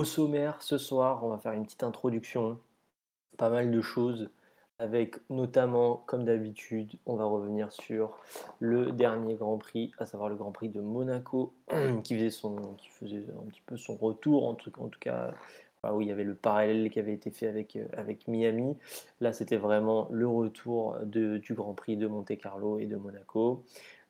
Au 0.00 0.04
sommaire, 0.04 0.62
ce 0.62 0.78
soir, 0.78 1.22
on 1.24 1.28
va 1.28 1.36
faire 1.36 1.52
une 1.52 1.66
petite 1.66 1.82
introduction, 1.82 2.58
pas 3.36 3.50
mal 3.50 3.70
de 3.70 3.82
choses, 3.82 4.30
avec 4.78 5.16
notamment, 5.28 6.02
comme 6.06 6.24
d'habitude, 6.24 6.94
on 7.04 7.16
va 7.16 7.26
revenir 7.26 7.70
sur 7.70 8.16
le 8.60 8.92
dernier 8.92 9.34
Grand 9.34 9.58
Prix, 9.58 9.92
à 9.98 10.06
savoir 10.06 10.30
le 10.30 10.36
Grand 10.36 10.52
Prix 10.52 10.70
de 10.70 10.80
Monaco, 10.80 11.52
qui 12.02 12.14
faisait, 12.14 12.30
son, 12.30 12.76
qui 12.78 12.88
faisait 12.88 13.26
un 13.42 13.46
petit 13.50 13.60
peu 13.66 13.76
son 13.76 13.94
retour, 13.94 14.48
en 14.48 14.54
tout, 14.54 14.70
cas, 14.98 15.34
où 15.92 16.00
il 16.00 16.08
y 16.08 16.12
avait 16.12 16.24
le 16.24 16.34
parallèle 16.34 16.88
qui 16.88 16.98
avait 16.98 17.12
été 17.12 17.30
fait 17.30 17.48
avec, 17.48 17.76
euh, 17.76 18.14
Miami. 18.26 18.78
Là, 19.20 19.34
c'était 19.34 19.58
vraiment 19.58 20.08
le 20.10 20.26
retour 20.26 20.96
du 21.04 21.52
Grand 21.52 21.74
Prix 21.74 21.98
de 21.98 22.06
Monte-Carlo 22.06 22.78
et 22.78 22.86
de 22.86 22.96
Monaco. 22.96 23.64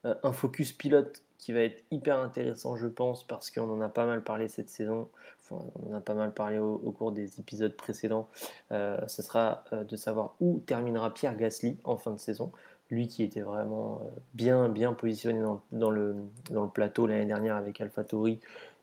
Euh, 0.07 0.15
un 0.23 0.33
focus 0.33 0.73
pilote 0.73 1.25
qui 1.37 1.53
va 1.53 1.61
être 1.61 1.83
hyper 1.91 2.19
intéressant, 2.19 2.77
je 2.77 2.87
pense, 2.87 3.25
parce 3.25 3.51
qu'on 3.51 3.69
en 3.71 3.81
a 3.81 3.89
pas 3.89 4.07
mal 4.07 4.23
parlé 4.23 4.49
cette 4.49 4.71
saison. 4.71 5.09
On 5.51 5.93
en 5.93 5.97
a 5.97 6.01
pas 6.01 6.15
mal 6.15 6.33
parlé 6.33 6.59
au, 6.59 6.79
cours 6.93 7.13
des 7.13 7.41
épisodes 7.41 7.75
précédents. 7.75 8.29
Euh, 8.73 8.99
ce 9.07 9.23
sera 9.23 9.65
euh, 9.73 9.85
de 9.85 9.97
savoir 9.97 10.35
où 10.41 10.61
terminera 10.67 11.13
Pierre 11.13 11.37
Gasly 11.37 11.79
en 11.85 11.97
fin 11.97 12.13
de 12.13 12.19
saison. 12.19 12.53
Lui 12.91 13.09
qui 13.09 13.23
était 13.23 13.41
vraiment 13.41 14.01
euh, 14.03 14.09
bien, 14.35 14.69
bien 14.69 14.93
positionné 14.93 15.41
dans, 15.73 15.91
le, 15.91 16.17
dans 16.51 16.65
le 16.65 16.71
plateau 16.71 17.07
l'année 17.07 17.27
dernière 17.27 17.57
avec 17.57 17.81
AlphaTauri 17.81 18.41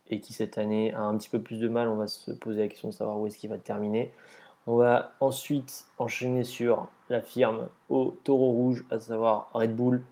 et 0.09 0.21
qui 0.21 0.33
cette 0.33 0.57
année 0.57 0.93
a 0.93 1.01
un 1.01 1.17
petit 1.17 1.29
peu 1.29 1.41
plus 1.41 1.59
de 1.59 1.67
mal. 1.67 1.87
On 1.87 1.95
va 1.95 2.07
se 2.07 2.31
poser 2.31 2.61
la 2.61 2.67
question 2.67 2.89
de 2.89 2.93
savoir 2.93 3.19
où 3.19 3.27
est-ce 3.27 3.37
qu'il 3.37 3.49
va 3.49 3.57
terminer. 3.57 4.13
On 4.65 4.75
va 4.75 5.13
ensuite 5.21 5.85
enchaîner 5.97 6.43
sur 6.43 6.89
la 7.09 7.21
firme 7.21 7.69
au 7.89 8.17
taureau 8.23 8.51
rouge, 8.51 8.85
à 8.91 8.99
savoir 8.99 9.49
Red 9.53 9.75
Bull, 9.75 10.03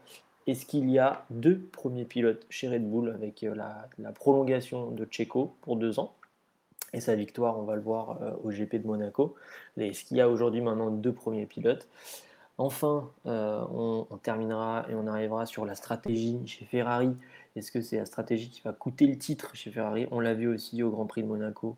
est-ce 0.48 0.68
qu'il 0.68 0.90
y 0.92 1.00
a 1.00 1.26
deux 1.32 1.60
premiers 1.60 2.06
pilotes 2.06 2.46
chez 2.50 2.70
Red 2.70 2.88
Bull 2.88 3.10
avec 3.10 3.44
euh, 3.44 3.56
la, 3.56 4.12
prolongation 4.12 4.92
de 4.92 5.08
Checo 5.10 5.56
pour 5.62 5.76
deux 5.76 6.00
ans? 6.00 6.14
Et 6.96 7.02
sa 7.02 7.16
victoire, 7.16 7.60
on 7.60 7.64
va 7.64 7.76
le 7.76 7.82
voir 7.82 8.22
euh, 8.22 8.32
au 8.44 8.52
GP 8.52 8.78
de 8.78 8.88
Monaco. 8.88 9.36
Est-ce 9.78 10.06
qu'il 10.06 10.16
y 10.18 10.22
a 10.22 10.30
aujourd'hui 10.30 10.62
maintenant 10.62 10.90
deux 10.90 11.14
premiers 11.14 11.46
pilotes 11.46 11.88
Enfin, 12.58 13.12
euh, 13.26 13.62
on, 13.70 14.18
terminera 14.24 14.86
et 14.90 14.96
on 14.96 15.08
arrivera 15.08 15.46
sur 15.46 15.66
la 15.66 15.76
stratégie 15.76 16.40
chez 16.48 16.64
Ferrari. 16.64 17.14
Est-ce 17.58 17.70
que 17.70 17.82
c'est 17.82 17.98
la 17.98 18.06
stratégie 18.06 18.50
qui 18.50 18.62
va 18.62 18.72
coûter 18.72 19.08
le 19.08 19.18
titre 19.18 19.54
chez 19.56 19.72
Ferrari? 19.72 20.08
On 20.12 20.22
l'a 20.22 20.34
vu 20.34 20.48
aussi 20.48 20.82
au 20.82 20.90
Grand 20.90 21.06
Prix 21.06 21.24
de 21.24 21.28
Monaco. 21.28 21.76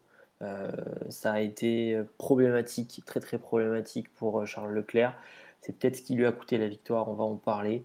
ça 1.10 1.32
a 1.34 1.40
été 1.40 2.00
problématique, 2.20 3.02
très 3.08 3.20
très 3.20 3.40
problématique 3.40 4.14
pour 4.14 4.46
Charles 4.46 4.72
Leclerc. 4.72 5.16
C'est 5.62 5.74
peut-être 5.74 5.96
ce 5.96 6.04
qui 6.04 6.14
lui 6.14 6.28
a 6.28 6.32
coûté 6.32 6.60
la 6.60 6.68
victoire, 6.68 7.10
on 7.10 7.16
va 7.16 7.24
en 7.24 7.38
parler. 7.38 7.84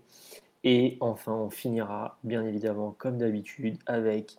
Et 0.64 0.98
enfin, 1.00 1.32
on 1.32 1.48
finira, 1.48 2.18
bien 2.24 2.44
évidemment, 2.44 2.94
comme 2.98 3.16
d'habitude, 3.16 3.78
avec 3.86 4.36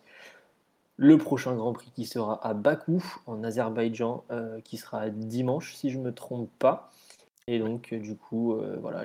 le 0.96 1.18
prochain 1.18 1.54
Grand 1.54 1.72
Prix 1.72 1.90
qui 1.94 2.06
sera 2.06 2.44
à 2.46 2.54
Bakou, 2.54 3.02
en 3.26 3.42
Azerbaïdjan, 3.42 4.24
euh, 4.30 4.60
qui 4.60 4.76
sera 4.76 5.10
dimanche, 5.10 5.74
si 5.74 5.90
je 5.90 5.98
ne 5.98 6.04
me 6.04 6.12
trompe 6.12 6.50
pas. 6.58 6.90
Et 7.46 7.58
donc, 7.58 7.92
euh, 7.92 7.98
du 7.98 8.16
coup, 8.16 8.54
euh, 8.54 8.76
voilà, 8.80 9.04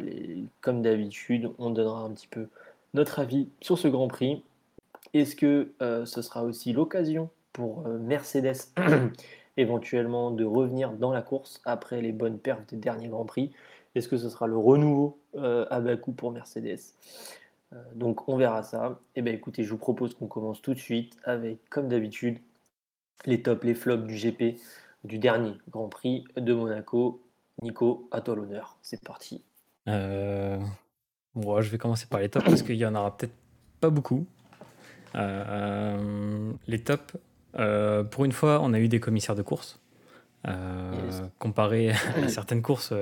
comme 0.61 0.81
d'habitude, 0.81 1.51
on 1.57 1.71
donnera 1.71 2.01
un 2.01 2.11
petit 2.11 2.27
peu 2.27 2.47
notre 2.93 3.19
avis 3.19 3.49
sur 3.61 3.77
ce 3.77 3.87
Grand 3.87 4.07
Prix. 4.07 4.43
Est-ce 5.13 5.35
que 5.35 5.73
ce 5.79 6.21
sera 6.21 6.43
aussi 6.43 6.71
l'occasion 6.71 7.29
pour 7.51 7.87
Mercedes 7.87 8.57
éventuellement 9.57 10.29
de 10.29 10.45
revenir 10.45 10.91
dans 10.91 11.11
la 11.11 11.23
course 11.23 11.61
après 11.65 12.01
les 12.01 12.11
bonnes 12.11 12.37
perfs 12.37 12.65
des 12.67 12.77
derniers 12.77 13.07
Grands 13.07 13.25
Prix? 13.25 13.51
Est-ce 13.95 14.07
que 14.07 14.17
ce 14.17 14.29
sera 14.29 14.45
le 14.45 14.57
renouveau 14.57 15.17
à 15.35 15.81
coût 15.97 16.11
pour 16.11 16.31
Mercedes? 16.31 16.79
Donc 17.95 18.27
on 18.27 18.37
verra 18.37 18.63
ça. 18.63 18.99
Et 19.15 19.19
eh 19.19 19.21
bien 19.21 19.33
écoutez, 19.33 19.63
je 19.63 19.69
vous 19.69 19.77
propose 19.77 20.15
qu'on 20.15 20.27
commence 20.27 20.61
tout 20.61 20.73
de 20.73 20.79
suite 20.79 21.17
avec, 21.23 21.69
comme 21.69 21.87
d'habitude, 21.87 22.39
les 23.25 23.41
tops, 23.41 23.63
les 23.63 23.75
flops 23.75 24.05
du 24.05 24.15
GP 24.15 24.59
du 25.03 25.19
dernier 25.19 25.53
Grand 25.69 25.87
Prix 25.87 26.25
de 26.35 26.53
Monaco. 26.53 27.21
Nico, 27.61 28.07
à 28.11 28.21
toi 28.21 28.35
l'honneur. 28.35 28.77
C'est 28.81 29.03
parti. 29.03 29.43
Euh, 29.87 30.59
je 31.35 31.69
vais 31.69 31.77
commencer 31.77 32.05
par 32.07 32.21
les 32.21 32.29
tops 32.29 32.45
parce 32.45 32.63
qu'il 32.63 32.75
y 32.75 32.85
en 32.85 32.95
aura 32.95 33.15
peut-être 33.17 33.35
pas 33.81 33.89
beaucoup. 33.89 34.25
les 35.13 36.83
tops, 36.83 37.17
pour 38.11 38.25
une 38.25 38.31
fois, 38.31 38.59
on 38.61 38.73
a 38.73 38.79
eu 38.79 38.87
des 38.87 38.99
commissaires 38.99 39.35
de 39.35 39.41
course. 39.41 39.79
Comparé 41.37 41.91
à 41.91 42.27
certaines 42.29 42.61
courses 42.61 42.93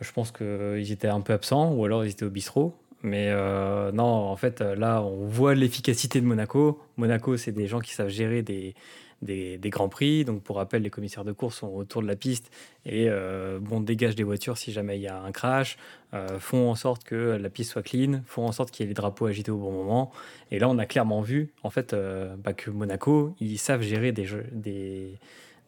je 0.00 0.12
pense 0.12 0.32
qu'ils 0.32 0.92
étaient 0.92 1.08
un 1.08 1.20
peu 1.20 1.32
absents 1.32 1.72
ou 1.72 1.84
alors 1.84 2.04
ils 2.04 2.10
étaient 2.10 2.24
au 2.24 2.30
bistrot. 2.30 2.74
Mais 3.02 3.28
euh, 3.30 3.92
non, 3.92 4.04
en 4.04 4.36
fait, 4.36 4.60
là, 4.60 5.02
on 5.02 5.26
voit 5.26 5.54
l'efficacité 5.54 6.20
de 6.20 6.26
Monaco. 6.26 6.80
Monaco, 6.96 7.36
c'est 7.36 7.52
des 7.52 7.66
gens 7.66 7.80
qui 7.80 7.94
savent 7.94 8.08
gérer 8.08 8.42
des, 8.42 8.74
des, 9.22 9.58
grands 9.70 9.88
prix. 9.88 10.24
Donc, 10.24 10.42
pour 10.42 10.56
rappel, 10.56 10.82
les 10.82 10.90
commissaires 10.90 11.24
de 11.24 11.32
course 11.32 11.58
sont 11.58 11.68
autour 11.68 12.02
de 12.02 12.06
la 12.06 12.16
piste 12.16 12.50
et 12.84 13.06
euh, 13.08 13.58
bon, 13.58 13.80
dégagent 13.80 14.16
des 14.16 14.22
voitures 14.22 14.58
si 14.58 14.70
jamais 14.70 14.98
il 14.98 15.02
y 15.02 15.08
a 15.08 15.20
un 15.20 15.32
crash, 15.32 15.78
euh, 16.12 16.38
font 16.38 16.70
en 16.70 16.74
sorte 16.74 17.04
que 17.04 17.38
la 17.40 17.48
piste 17.48 17.72
soit 17.72 17.82
clean, 17.82 18.20
font 18.26 18.46
en 18.46 18.52
sorte 18.52 18.70
qu'il 18.70 18.84
y 18.84 18.86
ait 18.86 18.90
les 18.90 18.94
drapeaux 18.94 19.26
agités 19.26 19.50
au 19.50 19.58
bon 19.58 19.72
moment. 19.72 20.12
Et 20.50 20.58
là, 20.58 20.68
on 20.68 20.78
a 20.78 20.84
clairement 20.84 21.22
vu, 21.22 21.52
en 21.62 21.70
fait, 21.70 21.96
bah, 22.38 22.52
que 22.52 22.70
Monaco, 22.70 23.34
ils 23.40 23.58
savent 23.58 23.82
gérer 23.82 24.12
des, 24.12 24.26
des, 24.52 25.18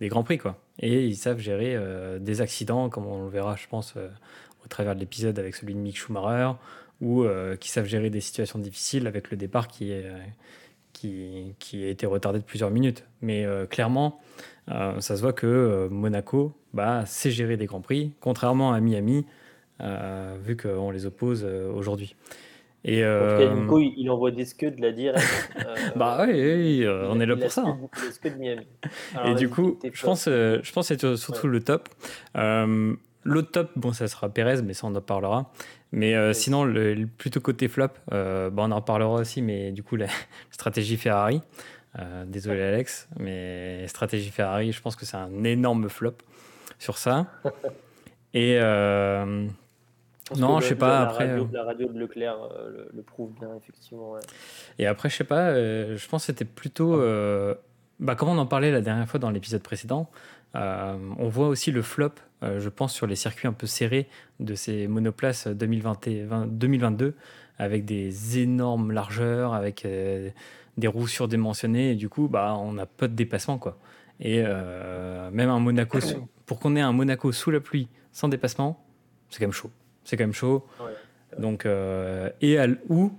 des 0.02 0.08
grands 0.08 0.24
prix, 0.24 0.36
quoi. 0.36 0.58
Et 0.80 1.06
ils 1.06 1.16
savent 1.16 1.38
gérer 1.38 1.76
euh, 1.76 2.18
des 2.18 2.40
accidents, 2.40 2.88
comme 2.88 3.06
on 3.06 3.22
le 3.22 3.30
verra, 3.30 3.54
je 3.54 3.68
pense, 3.68 3.94
euh, 3.96 4.08
au 4.64 4.68
travers 4.68 4.96
de 4.96 5.00
l'épisode 5.00 5.38
avec 5.38 5.54
celui 5.54 5.74
de 5.74 5.78
Mick 5.78 5.96
Schumacher, 5.96 6.52
ou 7.02 7.24
euh, 7.24 7.56
qui 7.56 7.68
savent 7.68 7.84
gérer 7.84 8.08
des 8.08 8.20
situations 8.20 8.58
difficiles 8.58 9.06
avec 9.06 9.30
le 9.30 9.36
départ 9.36 9.68
qui, 9.68 9.92
est, 9.92 10.06
qui, 10.94 11.54
qui 11.58 11.84
a 11.84 11.88
été 11.88 12.06
retardé 12.06 12.38
de 12.38 12.44
plusieurs 12.44 12.70
minutes. 12.70 13.04
Mais 13.20 13.46
clairement, 13.68 14.20
ça 14.68 15.16
se 15.16 15.20
voit 15.20 15.34
que 15.34 15.88
Monaco 15.90 16.52
bah, 16.72 17.04
sait 17.04 17.30
gérer 17.30 17.58
des 17.58 17.66
grands 17.66 17.80
prix, 17.82 18.12
contrairement 18.20 18.72
à 18.72 18.80
Miami, 18.80 19.26
vu 19.80 20.56
qu'on 20.56 20.90
les 20.90 21.04
oppose 21.04 21.44
aujourd'hui. 21.44 22.14
Et 22.84 23.04
euh... 23.04 23.54
Nico, 23.54 23.78
il 23.78 24.10
envoie 24.10 24.32
des 24.32 24.44
scuds 24.44 24.72
de 24.72 24.82
la 24.82 24.92
dire. 24.92 25.14
Euh, 25.54 25.74
bah 25.96 26.24
oui, 26.26 26.82
euh, 26.82 27.06
on 27.10 27.20
est 27.20 27.26
là 27.26 27.36
pour 27.36 27.50
ça. 27.50 27.64
Hein. 27.64 27.78
et 29.24 29.34
du 29.34 29.48
coup, 29.48 29.78
je 29.82 30.02
pense, 30.02 30.26
euh, 30.26 30.58
je 30.62 30.72
pense 30.72 30.88
que 30.88 30.96
c'est 30.96 31.16
surtout 31.16 31.46
le 31.46 31.60
top. 31.60 31.88
L'autre 32.34 33.50
top, 33.50 33.70
bon, 33.76 33.92
ça 33.92 34.08
sera 34.08 34.28
Perez, 34.28 34.62
mais 34.62 34.72
ça 34.72 34.86
on 34.86 34.94
en 34.94 35.00
parlera. 35.00 35.52
Mais 35.92 36.32
sinon, 36.32 36.64
le, 36.64 37.06
plutôt 37.06 37.40
côté 37.40 37.68
flop, 37.68 37.88
bah, 38.10 38.50
on 38.56 38.70
en 38.70 38.76
reparlera 38.76 39.20
aussi, 39.20 39.42
mais 39.42 39.72
du 39.72 39.82
coup, 39.82 39.96
la 39.96 40.06
stratégie 40.50 40.96
Ferrari. 40.96 41.42
désolé 42.26 42.62
Alex, 42.62 43.08
mais 43.18 43.86
stratégie 43.88 44.30
Ferrari, 44.30 44.72
je 44.72 44.80
pense 44.80 44.96
que 44.96 45.04
c'est 45.04 45.18
un 45.18 45.44
énorme 45.44 45.88
flop 45.88 46.16
sur 46.78 46.98
ça. 46.98 47.26
Et 48.34 48.58
non, 50.38 50.60
je 50.60 50.68
sais 50.68 50.74
pas. 50.74 50.88
La 50.88 51.00
après, 51.02 51.28
radio, 51.28 51.44
euh, 51.44 51.48
la 51.52 51.64
radio 51.64 51.88
de 51.88 51.98
Leclerc 51.98 52.36
euh, 52.36 52.86
le, 52.92 53.02
prouve 53.02 53.32
bien, 53.38 53.50
effectivement. 53.56 54.16
Et 54.78 54.86
après, 54.86 55.08
je 55.08 55.16
sais 55.16 55.24
pas, 55.24 55.50
euh, 55.50 55.96
je 55.96 56.08
pense 56.08 56.22
que 56.22 56.26
c'était 56.26 56.44
plutôt. 56.44 57.00
bah, 58.00 58.14
comme 58.14 58.28
on 58.28 58.38
en 58.38 58.46
parlait 58.46 58.70
la 58.70 58.80
dernière 58.80 59.08
fois 59.08 59.20
dans 59.20 59.30
l'épisode 59.30 59.62
précédent, 59.62 60.10
on 60.54 61.28
voit 61.28 61.48
aussi 61.48 61.70
le 61.70 61.82
flop, 61.82 62.14
je 62.42 62.68
pense, 62.68 62.92
sur 62.92 63.06
les 63.06 63.16
circuits 63.16 63.48
un 63.48 63.52
peu 63.52 63.66
serrés 63.66 64.08
de 64.40 64.54
ces 64.54 64.88
monoplaces 64.88 65.46
2020 65.46 66.46
2022, 66.48 67.14
avec 67.58 67.84
des 67.84 68.38
énormes 68.38 68.92
largeurs, 68.92 69.54
avec 69.54 69.86
des 69.86 70.88
roues 70.88 71.06
surdimensionnées, 71.06 71.92
et 71.92 71.94
du 71.94 72.08
coup, 72.08 72.28
bah, 72.28 72.56
on 72.58 72.72
n'a 72.72 72.86
pas 72.86 73.08
de 73.08 73.14
dépassement. 73.14 73.58
Quoi. 73.58 73.78
Et 74.20 74.42
même 74.42 75.50
un 75.50 75.60
Monaco, 75.60 75.98
pour 76.46 76.58
qu'on 76.58 76.74
ait 76.76 76.80
un 76.80 76.92
Monaco 76.92 77.30
sous 77.32 77.50
la 77.50 77.60
pluie 77.60 77.88
sans 78.12 78.28
dépassement, 78.28 78.84
c'est 79.30 79.38
quand 79.38 79.46
même 79.46 79.52
chaud 79.52 79.70
c'est 80.04 80.16
quand 80.16 80.24
même 80.24 80.32
chaud. 80.32 80.66
Donc, 81.38 81.64
euh, 81.64 82.28
et 82.40 82.58
à, 82.58 82.66
où, 82.88 83.12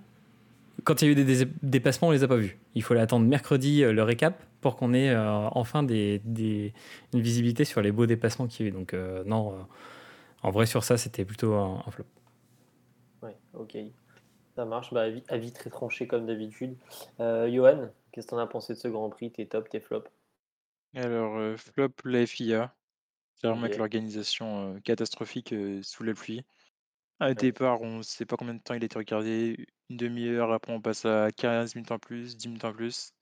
quand 0.84 1.02
il 1.02 1.06
y 1.06 1.08
a 1.10 1.12
eu 1.12 1.24
des, 1.24 1.48
dépassements, 1.62 2.10
on 2.10 2.12
les 2.12 2.24
a 2.24 2.28
pas 2.28 2.38
vus. 2.38 2.58
Il 2.76 2.84
faut 2.84 2.94
attendre 2.94 3.26
mercredi 3.26 3.84
euh, 3.84 3.92
le 3.92 4.04
récap 4.04 4.44
pour 4.64 4.76
qu'on 4.76 4.94
ait 4.94 5.12
euh, 5.12 5.48
enfin 5.52 5.84
des, 5.84 6.20
des, 6.26 6.74
une 7.14 7.22
visibilité 7.22 7.66
sur 7.66 7.82
les 7.82 7.92
beaux 7.92 8.08
dépassements 8.08 8.48
qu'il 8.48 8.66
y 8.66 8.70
a 8.70 8.72
eu. 8.72 8.74
Donc, 8.74 8.94
non, 9.26 9.68
en 10.42 10.52
vrai, 10.52 10.66
sur 10.66 10.84
ça, 10.84 10.98
c'était 10.98 11.26
plutôt 11.26 11.54
un, 11.54 11.84
flop. 11.92 12.06
Ouais, 13.22 13.38
ok. 13.54 13.78
Ça 14.56 14.66
marche. 14.66 14.94
Bah, 14.94 15.06
avis, 15.28 15.52
très 15.52 15.70
tranché 15.70 16.08
comme 16.08 16.26
d'habitude. 16.26 16.76
Johan, 17.20 17.90
qu'est-ce 18.12 18.28
que 18.28 18.32
tu 18.32 18.36
en 18.36 18.40
as 18.40 18.48
pensé 18.48 18.74
de 18.74 18.80
ce 18.80 18.88
Grand 18.88 19.10
Prix? 19.10 19.32
Tes 19.32 19.46
top, 19.46 19.70
tes 19.70 19.80
flops? 19.80 20.10
Alors, 20.96 21.58
flop, 21.60 21.92
la 22.06 22.26
FIA. 22.26 22.74
Clairement, 23.40 23.64
avec 23.64 23.78
l'organisation 23.78 24.80
catastrophique 24.84 25.54
sous 25.84 26.04
la 26.04 26.14
pluie. 26.14 26.44
À 27.20 27.34
départ, 27.34 27.82
on 27.82 27.98
ne 27.98 28.04
sait 28.04 28.26
pas 28.26 28.36
combien 28.36 28.54
de 28.54 28.62
temps 28.62 28.74
il 28.74 28.84
a 28.84 28.86
été 28.86 28.98
regardé, 28.98 29.68
une 29.90 29.98
demi-heure, 29.98 30.52
après 30.52 30.74
on 30.74 30.82
passe 30.82 31.06
à 31.06 31.30
15 31.32 31.76
minutes 31.76 31.92
en 31.92 32.00
plus, 32.00 32.36
10 32.36 32.48
minutes 32.48 32.66
en 32.66 32.74
plus. 32.74 33.14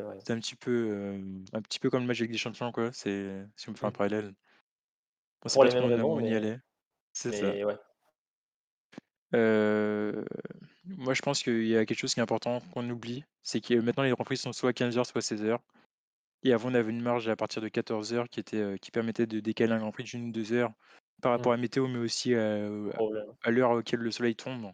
C'est 0.00 0.06
vrai. 0.06 0.18
C'est 0.24 0.32
un 0.32 0.40
petit 0.40 0.56
peu, 0.56 0.88
euh, 0.90 1.18
un 1.52 1.60
petit 1.60 1.78
peu 1.78 1.90
comme 1.90 2.00
le 2.00 2.06
match 2.06 2.20
avec 2.20 2.30
des 2.30 2.38
champions, 2.38 2.72
quoi. 2.72 2.90
C'est 2.92 3.46
si 3.56 3.68
on 3.68 3.74
fait 3.74 3.84
un 3.84 3.90
mmh. 3.90 3.92
parallèle. 3.92 4.34
On 5.44 5.48
sait 5.50 5.58
pas 5.58 5.68
trop 5.68 6.14
où 6.14 6.20
on 6.20 6.24
y 6.24 6.34
allait. 6.34 6.58
C'est 7.12 7.32
ça. 7.32 7.52
Euh, 9.34 10.24
moi, 10.86 11.12
je 11.12 11.20
pense 11.20 11.42
qu'il 11.42 11.66
y 11.66 11.76
a 11.76 11.84
quelque 11.84 11.98
chose 11.98 12.14
qui 12.14 12.20
est 12.20 12.22
important 12.22 12.60
qu'on 12.72 12.88
oublie, 12.88 13.24
c'est 13.42 13.60
que 13.60 13.74
maintenant 13.74 14.02
les 14.02 14.10
Grands 14.10 14.24
Prix 14.24 14.38
sont 14.38 14.52
soit 14.52 14.70
à 14.70 14.72
15 14.72 14.98
heures, 14.98 15.06
soit 15.06 15.20
16 15.20 15.44
heures. 15.44 15.62
Et 16.42 16.52
avant, 16.52 16.70
on 16.70 16.74
avait 16.74 16.90
une 16.90 17.02
marge 17.02 17.28
à 17.28 17.36
partir 17.36 17.60
de 17.60 17.68
14h 17.68 18.28
qui 18.28 18.40
était, 18.40 18.78
qui 18.80 18.90
permettait 18.90 19.26
de 19.26 19.38
décaler 19.40 19.72
un 19.72 19.78
Grand 19.78 19.92
Prix 19.92 20.04
d'une 20.04 20.28
ou 20.28 20.32
2 20.32 20.52
heures 20.54 20.72
par 21.20 21.32
rapport 21.32 21.52
Mmh. 21.52 21.54
à 21.54 21.56
la 21.56 21.60
météo, 21.60 21.88
mais 21.88 21.98
aussi 21.98 22.34
à, 22.34 22.66
à 23.42 23.50
l'heure 23.50 23.72
auquel 23.72 24.00
le 24.00 24.10
soleil 24.10 24.34
tombe. 24.34 24.72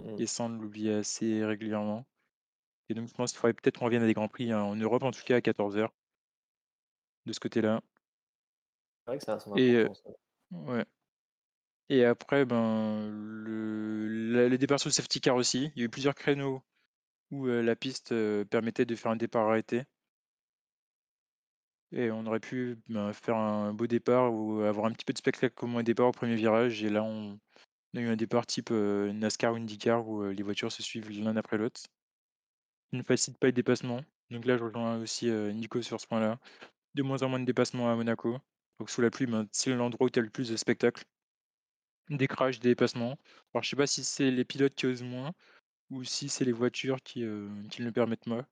Mmh. 0.00 0.20
Et 0.20 0.26
ça, 0.26 0.44
on 0.44 0.50
l'oublie 0.50 0.90
assez 0.90 1.42
régulièrement. 1.44 2.04
Et 2.88 2.94
donc 2.94 3.08
je 3.08 3.14
pense 3.14 3.32
qu'il 3.32 3.40
faudrait 3.40 3.54
peut-être 3.54 3.78
qu'on 3.78 3.84
revienne 3.86 4.02
à 4.02 4.06
des 4.06 4.14
grands 4.14 4.28
prix, 4.28 4.52
hein, 4.52 4.62
en 4.62 4.76
Europe 4.76 5.02
en 5.02 5.10
tout 5.10 5.22
cas 5.24 5.36
à 5.36 5.40
14h. 5.40 5.88
De 7.26 7.32
ce 7.32 7.40
côté-là. 7.40 7.82
C'est 9.04 9.10
vrai 9.10 9.18
que 9.18 9.24
ça 9.24 9.34
a 9.34 9.38
son 9.38 9.54
Et 9.56 9.86
ouais. 10.50 10.84
Et 11.90 12.04
après, 12.04 12.44
ben, 12.44 13.08
le 13.10 14.32
la 14.32 14.48
les 14.48 14.58
départs 14.58 14.80
sur 14.80 14.88
le 14.88 14.92
safety 14.92 15.20
car 15.20 15.36
aussi. 15.36 15.70
Il 15.74 15.80
y 15.80 15.82
a 15.82 15.86
eu 15.86 15.88
plusieurs 15.88 16.14
créneaux 16.14 16.62
où, 17.30 17.46
la 17.46 17.76
piste, 17.76 18.14
permettait 18.44 18.86
de 18.86 18.94
faire 18.94 19.10
un 19.12 19.16
départ 19.16 19.48
arrêté. 19.48 19.84
Et 21.92 22.10
on 22.10 22.26
aurait 22.26 22.40
pu, 22.40 22.78
ben, 22.88 23.12
faire 23.12 23.36
un 23.36 23.72
beau 23.72 23.86
départ 23.86 24.32
ou 24.32 24.60
avoir 24.60 24.86
un 24.86 24.92
petit 24.92 25.04
peu 25.04 25.12
de 25.12 25.18
spectacle 25.18 25.54
comme 25.54 25.76
un 25.76 25.82
départ 25.82 26.08
au 26.08 26.12
premier 26.12 26.34
virage 26.34 26.84
et 26.84 26.90
là 26.90 27.02
on 27.02 27.38
a 27.96 28.00
eu 28.00 28.08
un 28.08 28.16
départ 28.16 28.46
type, 28.46 28.70
NASCAR 28.70 29.54
ou 29.54 29.56
IndyCar 29.56 30.06
où, 30.06 30.24
les 30.24 30.42
voitures 30.42 30.70
se 30.70 30.82
suivent 30.82 31.10
l'un 31.10 31.36
après 31.36 31.56
l'autre. 31.56 31.80
Ne 32.92 33.02
facilite 33.02 33.38
pas 33.38 33.48
les 33.48 33.52
dépassements. 33.52 34.00
Donc 34.30 34.44
là, 34.44 34.56
je 34.56 34.64
rejoins 34.64 34.98
aussi, 34.98 35.30
Nico 35.30 35.82
sur 35.82 36.00
ce 36.00 36.06
point-là. 36.06 36.38
De 36.94 37.02
moins 37.02 37.22
en 37.22 37.28
moins 37.28 37.40
de 37.40 37.44
dépassements 37.44 37.90
à 37.90 37.96
Monaco. 37.96 38.38
Donc 38.78 38.90
sous 38.90 39.00
la 39.00 39.10
pluie, 39.10 39.26
ben, 39.26 39.46
c'est 39.52 39.74
l'endroit 39.74 40.06
où 40.06 40.10
tu 40.10 40.18
as 40.18 40.22
le 40.22 40.30
plus 40.30 40.48
de 40.48 40.56
spectacle. 40.56 41.04
Des 42.10 42.26
crashs, 42.26 42.60
des 42.60 42.70
dépassements. 42.70 43.18
Alors 43.52 43.62
je 43.62 43.70
sais 43.70 43.76
pas 43.76 43.86
si 43.86 44.04
c'est 44.04 44.30
les 44.30 44.44
pilotes 44.44 44.74
qui 44.74 44.86
osent 44.86 45.02
moins 45.02 45.32
ou 45.90 46.04
si 46.04 46.28
c'est 46.28 46.44
les 46.44 46.52
voitures 46.52 47.02
qui, 47.02 47.24
qui 47.70 47.82
le 47.82 47.92
permettent 47.92 48.26
moins. 48.26 48.46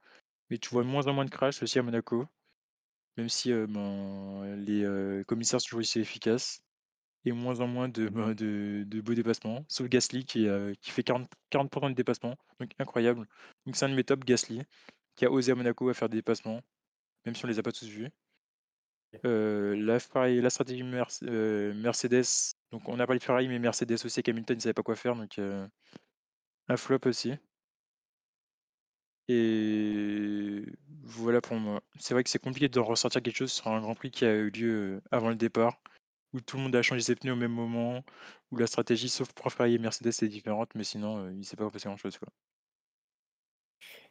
Mais 0.50 0.58
tu 0.58 0.68
vois 0.70 0.84
moins 0.84 1.06
en 1.06 1.14
moins 1.14 1.24
de 1.24 1.30
crashs 1.30 1.62
aussi 1.62 1.78
à 1.78 1.82
Monaco. 1.82 2.26
Même 3.16 3.28
si, 3.30 3.52
ben, 3.52 4.56
les, 4.56 5.24
commissaires 5.26 5.60
sont 5.60 5.66
toujours 5.66 5.80
aussi 5.80 6.00
efficaces 6.00 6.62
et 7.26 7.32
moins 7.32 7.60
en 7.60 7.66
moins 7.66 7.88
de, 7.88 8.08
ben, 8.08 8.32
de 8.34 9.00
beaux 9.00 9.14
dépassements. 9.14 9.64
Sauf 9.68 9.88
Gasly 9.88 10.24
qui, 10.24 10.46
qui 10.80 10.90
fait 10.90 11.02
40 11.02 11.28
40 11.50 11.90
de 11.90 11.94
dépassement, 11.94 12.36
donc 12.60 12.70
incroyable. 12.78 13.26
Donc 13.66 13.76
c'est 13.76 13.84
un 13.84 13.88
de 13.90 13.94
mes 13.94 14.04
top 14.04 14.24
Gasly, 14.24 14.62
qui 15.16 15.26
a 15.26 15.30
osé 15.30 15.52
à 15.52 15.54
Monaco 15.54 15.88
à 15.88 15.94
faire 15.94 16.08
des 16.08 16.18
dépassements, 16.18 16.62
même 17.24 17.34
si 17.34 17.44
on 17.44 17.48
les 17.48 17.58
a 17.58 17.62
pas 17.62 17.72
tous 17.72 17.88
vus. 17.88 18.10
la 19.24 19.98
la 20.14 20.50
stratégie 20.50 20.84
Mercedes, 20.84 22.54
donc 22.70 22.88
on 22.88 23.00
a 23.00 23.06
parlé 23.06 23.18
de 23.18 23.24
Ferrari, 23.24 23.48
mais 23.48 23.58
Mercedes 23.58 24.04
aussi 24.04 24.22
Hamilton, 24.26 24.56
ils 24.56 24.62
savaient 24.62 24.72
pas 24.74 24.82
quoi 24.82 24.96
faire, 24.96 25.16
donc 25.16 25.38
un 26.68 26.76
flop 26.76 27.00
aussi. 27.06 27.32
Et 29.28 30.64
voilà 31.02 31.40
pour 31.40 31.56
moi. 31.56 31.82
C'est 31.98 32.14
vrai 32.14 32.22
que 32.22 32.30
c'est 32.30 32.38
compliqué 32.38 32.68
de 32.68 32.78
ressortir 32.78 33.22
quelque 33.22 33.36
chose 33.36 33.52
sur 33.52 33.68
un 33.68 33.80
Grand 33.80 33.94
Prix 33.96 34.10
qui 34.12 34.24
a 34.24 34.32
eu 34.32 34.50
lieu, 34.50 35.02
avant 35.10 35.30
le 35.30 35.34
départ, 35.34 35.80
où 36.36 36.40
tout 36.40 36.56
le 36.58 36.62
monde 36.64 36.76
a 36.76 36.82
changé 36.82 37.02
ses 37.02 37.16
pneus 37.16 37.32
au 37.32 37.36
même 37.36 37.52
moment, 37.52 38.04
où 38.52 38.56
la 38.58 38.66
stratégie, 38.66 39.08
sauf 39.08 39.32
pour 39.32 39.52
Ferrari 39.52 39.74
et 39.74 39.78
Mercedes, 39.78 40.08
est 40.08 40.28
différente, 40.28 40.70
mais 40.74 40.84
sinon, 40.84 41.30
il 41.30 41.44
s'est 41.44 41.56
pas 41.56 41.70
passé 41.70 41.88
grand-chose, 41.88 42.18
quoi. 42.18 42.28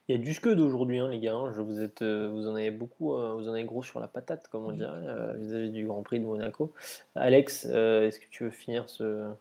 Il 0.08 0.16
y 0.16 0.20
a 0.20 0.22
du 0.22 0.34
scud 0.34 0.60
aujourd'hui, 0.60 1.00
hein, 1.00 1.10
les 1.10 1.20
gars, 1.20 1.34
hein. 1.34 1.52
Je 1.56 1.62
vous 1.62 1.82
êtes, 1.82 2.04
vous 2.04 2.48
en 2.48 2.56
avez 2.56 2.72
beaucoup, 2.72 3.12
vous 3.14 3.50
en 3.50 3.54
avez 3.54 3.64
gros 3.64 3.84
sur 3.84 4.00
la 4.00 4.08
patate, 4.08 4.48
comme 4.50 4.66
on 4.66 4.72
dirait, 4.72 5.38
vis-à-vis 5.38 5.72
du 5.72 5.86
Grand 5.86 6.04
Prix 6.04 6.20
de 6.20 6.26
Monaco. 6.26 6.74
Alex, 7.16 7.66
est-ce 7.66 8.20
que 8.20 8.26
tu 8.30 8.44
veux 8.44 8.52
finir 8.52 8.90
ce 8.90 9.32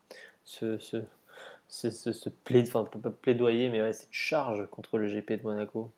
ce 0.44 0.78
ce 0.78 1.02
ce 1.69 1.90
ce 1.90 2.12
ce 2.12 2.31
enfin 2.62 2.84
pas 2.84 3.10
plaidoyer, 3.10 3.69
mais 3.69 3.82
ouais, 3.82 3.92
cette 3.92 4.12
charge 4.12 4.66
contre 4.70 4.98
le 4.98 5.08
GP 5.08 5.32
de 5.32 5.42
Monaco? 5.42 5.92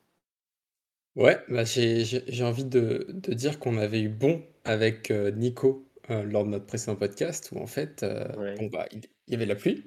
Ouais, 1.16 1.42
bah, 1.48 1.64
j'ai 1.64 2.04
j'ai 2.04 2.22
j'ai 2.28 2.44
envie 2.44 2.64
de 2.64 3.06
de 3.08 3.32
dire 3.32 3.58
qu'on 3.58 3.78
avait 3.78 4.00
eu 4.02 4.08
bon 4.08 4.44
avec, 4.64 5.10
Nico, 5.10 5.85
lors 6.08 6.44
de 6.44 6.50
notre 6.50 6.66
précédent 6.66 6.96
podcast 6.96 7.50
où 7.52 7.58
en 7.58 7.66
fait, 7.66 8.02
Ouais. 8.36 8.54
bon, 8.56 8.66
bah, 8.66 8.86
il 8.92 9.02
y 9.28 9.34
avait 9.34 9.46
la 9.46 9.56
pluie, 9.56 9.84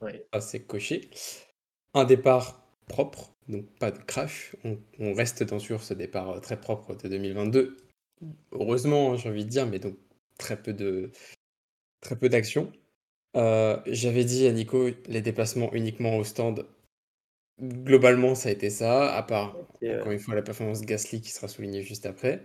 Ouais. 0.00 0.26
ça 0.32 0.40
c'est 0.40 0.60
coché. 0.60 1.08
Un 1.94 2.04
départ 2.04 2.60
propre, 2.88 3.32
donc 3.48 3.66
pas 3.78 3.90
de 3.90 3.98
crash. 3.98 4.56
On 4.64 4.78
on 4.98 5.14
reste 5.14 5.42
dans 5.42 5.58
sur 5.58 5.82
ce 5.82 5.94
départ, 5.94 6.40
très 6.40 6.60
propre 6.60 6.94
de 6.94 7.08
2022. 7.08 7.76
Heureusement, 8.52 9.12
hein, 9.12 9.16
j'ai 9.16 9.28
envie 9.28 9.44
de 9.44 9.50
dire, 9.50 9.66
mais 9.66 9.78
donc 9.78 9.96
très 10.38 10.60
peu 10.60 10.72
de 10.72 11.10
très 12.00 12.16
peu 12.18 12.28
d'action. 12.28 12.72
J'avais 13.34 14.24
dit 14.24 14.46
à 14.46 14.52
Nico, 14.52 14.88
les 15.08 15.20
déplacements 15.22 15.72
uniquement 15.72 16.16
au 16.16 16.24
stand. 16.24 16.66
Globalement, 17.62 18.34
ça 18.34 18.48
a 18.48 18.52
été 18.52 18.68
ça, 18.68 19.14
à 19.14 19.22
part, 19.22 19.56
encore 19.56 20.10
une 20.10 20.18
fois, 20.18 20.34
la 20.34 20.42
performance 20.42 20.82
Gasly 20.82 21.20
qui 21.20 21.30
sera 21.30 21.46
soulignée 21.48 21.82
juste 21.82 22.04
après. 22.06 22.42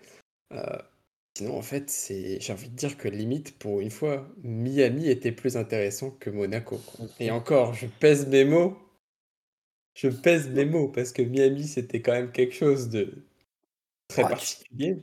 Sinon, 1.40 1.58
en 1.58 1.62
fait, 1.62 1.90
c'est 1.90 2.42
j'ai 2.42 2.52
envie 2.52 2.68
de 2.68 2.76
dire 2.76 2.98
que 2.98 3.08
limite, 3.08 3.58
pour 3.60 3.80
une 3.80 3.92
fois, 3.92 4.28
Miami 4.44 5.08
était 5.08 5.32
plus 5.32 5.56
intéressant 5.56 6.12
que 6.12 6.30
Monaco, 6.30 6.82
quoi. 6.86 7.06
Et 7.18 7.32
encore, 7.32 7.74
je 7.74 7.88
pèse 7.88 8.28
mes 8.28 8.44
mots. 8.44 8.78
Je 9.96 10.10
pèse 10.10 10.50
mes 10.50 10.66
mots 10.66 10.90
parce 10.90 11.14
que 11.14 11.22
Miami, 11.22 11.64
c'était 11.66 12.02
quand 12.02 12.12
même 12.12 12.34
quelque 12.34 12.54
chose 12.54 12.90
de 12.90 13.24
très 14.10 14.24
Ah, 14.24 14.26
tu 14.26 14.32
particulier. 14.36 14.98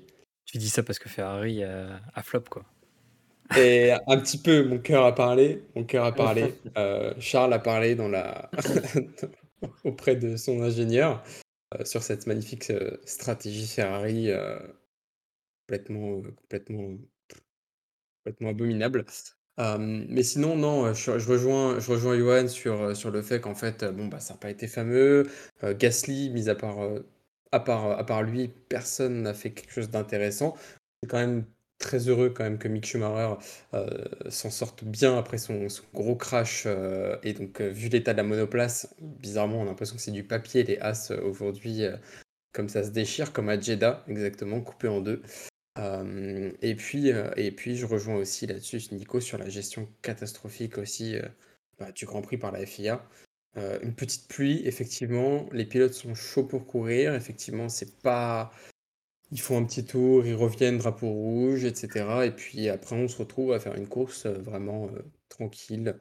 tu 0.44 0.58
dis 0.58 0.68
ça 0.68 0.82
parce 0.82 0.98
que 0.98 1.08
Ferrari, 1.08 1.64
a 1.64 2.02
a 2.14 2.22
flop, 2.22 2.42
quoi. 2.50 2.66
Et 3.56 3.92
un 4.06 4.18
petit 4.18 4.36
peu, 4.36 4.62
mon 4.68 4.78
cœur 4.78 5.06
a 5.06 5.14
parlé, 5.14 5.62
mon 5.74 5.84
cœur 5.84 6.04
a 6.04 6.12
parlé. 6.12 6.52
Heu, 6.76 7.14
Charles 7.18 7.54
a 7.54 7.58
parlé 7.58 7.94
dans 7.94 8.08
la 8.08 8.50
auprès 9.84 10.16
de 10.16 10.36
son 10.36 10.60
ingénieur, 10.60 11.24
heu, 11.74 11.86
sur 11.86 12.02
cette 12.02 12.26
magnifique, 12.26 12.68
heu, 12.70 13.00
stratégie 13.06 13.66
Ferrari, 13.66 14.30
complètement, 15.66 16.22
complètement 16.22 16.98
complètement 18.24 18.50
abominable. 18.50 19.04
Mais 19.58 20.22
sinon, 20.22 20.56
non, 20.56 20.92
je 20.92 21.10
rejoins 21.12 21.80
je 21.80 21.90
rejoins 21.90 22.16
Johan 22.18 22.48
sur, 22.48 22.96
sur 22.96 23.10
le 23.10 23.22
fait 23.22 23.40
qu'en 23.40 23.54
fait, 23.54 23.84
bon, 23.84 24.06
bah, 24.06 24.20
ça 24.20 24.34
a 24.34 24.36
pas 24.36 24.50
été 24.50 24.66
fameux. 24.68 25.28
Gasly, 25.62 26.30
mis 26.30 26.48
à 26.48 26.54
part, 26.54 26.78
à 27.52 27.60
part, 27.60 27.90
à 27.98 28.04
part 28.04 28.22
lui, 28.22 28.48
personne 28.68 29.22
n'a 29.22 29.34
fait 29.34 29.52
quelque 29.52 29.72
chose 29.72 29.90
d'intéressant. 29.90 30.56
C'est 31.02 31.08
quand 31.08 31.18
même 31.18 31.46
très 31.78 32.08
heureux 32.08 32.30
quand 32.30 32.44
même 32.44 32.58
que 32.58 32.68
Mick 32.68 32.86
Schumacher, 32.86 33.34
s'en 34.28 34.50
sorte 34.50 34.84
bien 34.84 35.16
après 35.18 35.38
son 35.38 35.68
son 35.68 35.84
gros 35.94 36.16
crash, 36.16 36.66
et 37.22 37.32
donc 37.32 37.60
vu 37.60 37.88
l'état 37.88 38.12
de 38.12 38.18
la 38.18 38.24
monoplace, 38.24 38.94
bizarrement, 39.00 39.60
on 39.60 39.62
a 39.62 39.66
l'impression 39.66 39.96
que 39.96 40.02
c'est 40.02 40.10
du 40.10 40.24
papier 40.24 40.64
les 40.64 40.78
As 40.78 41.10
aujourd'hui, 41.22 41.82
comme 42.52 42.68
ça 42.68 42.84
se 42.84 42.90
déchire, 42.90 43.32
comme 43.32 43.48
à 43.48 43.58
Jeddah 43.58 44.04
exactement, 44.08 44.60
coupé 44.60 44.88
en 44.88 45.00
2. 45.00 45.22
Hem 45.76 46.52
et 46.62 46.74
puis, 46.74 47.10
heu 47.12 47.30
et 47.36 47.52
puis 47.52 47.76
je 47.76 47.86
rejoins 47.86 48.16
aussi 48.16 48.46
là-dessus 48.46 48.80
Nico 48.92 49.20
sur 49.20 49.38
la 49.38 49.48
gestion 49.48 49.88
catastrophique 50.02 50.78
aussi, 50.78 51.16
heu, 51.16 51.24
bah, 51.78 51.92
du 51.92 52.06
Grand 52.06 52.22
Prix 52.22 52.38
par 52.38 52.52
la 52.52 52.64
FIA. 52.66 53.06
Une 53.82 53.94
petite 53.94 54.28
pluie, 54.28 54.62
effectivement, 54.66 55.48
les 55.52 55.64
pilotes 55.66 55.94
sont 55.94 56.14
chauds 56.14 56.44
pour 56.44 56.66
courir, 56.66 57.14
effectivement, 57.14 57.68
c'est 57.70 57.98
pas 58.02 58.52
ils 59.32 59.40
font 59.40 59.58
un 59.58 59.64
petit 59.66 59.84
tour, 59.84 60.26
ils 60.26 60.34
reviennent, 60.34 60.78
drapeau 60.78 61.08
rouge 61.10 61.64
et 61.64 61.74
cetera 61.74 62.26
et 62.26 62.32
puis 62.32 62.68
après 62.70 62.96
on 62.96 63.08
se 63.08 63.18
retrouve 63.18 63.52
à 63.52 63.60
faire 63.60 63.74
une 63.76 63.88
course, 63.88 64.26
vraiment, 64.26 64.90
tranquille, 65.30 65.96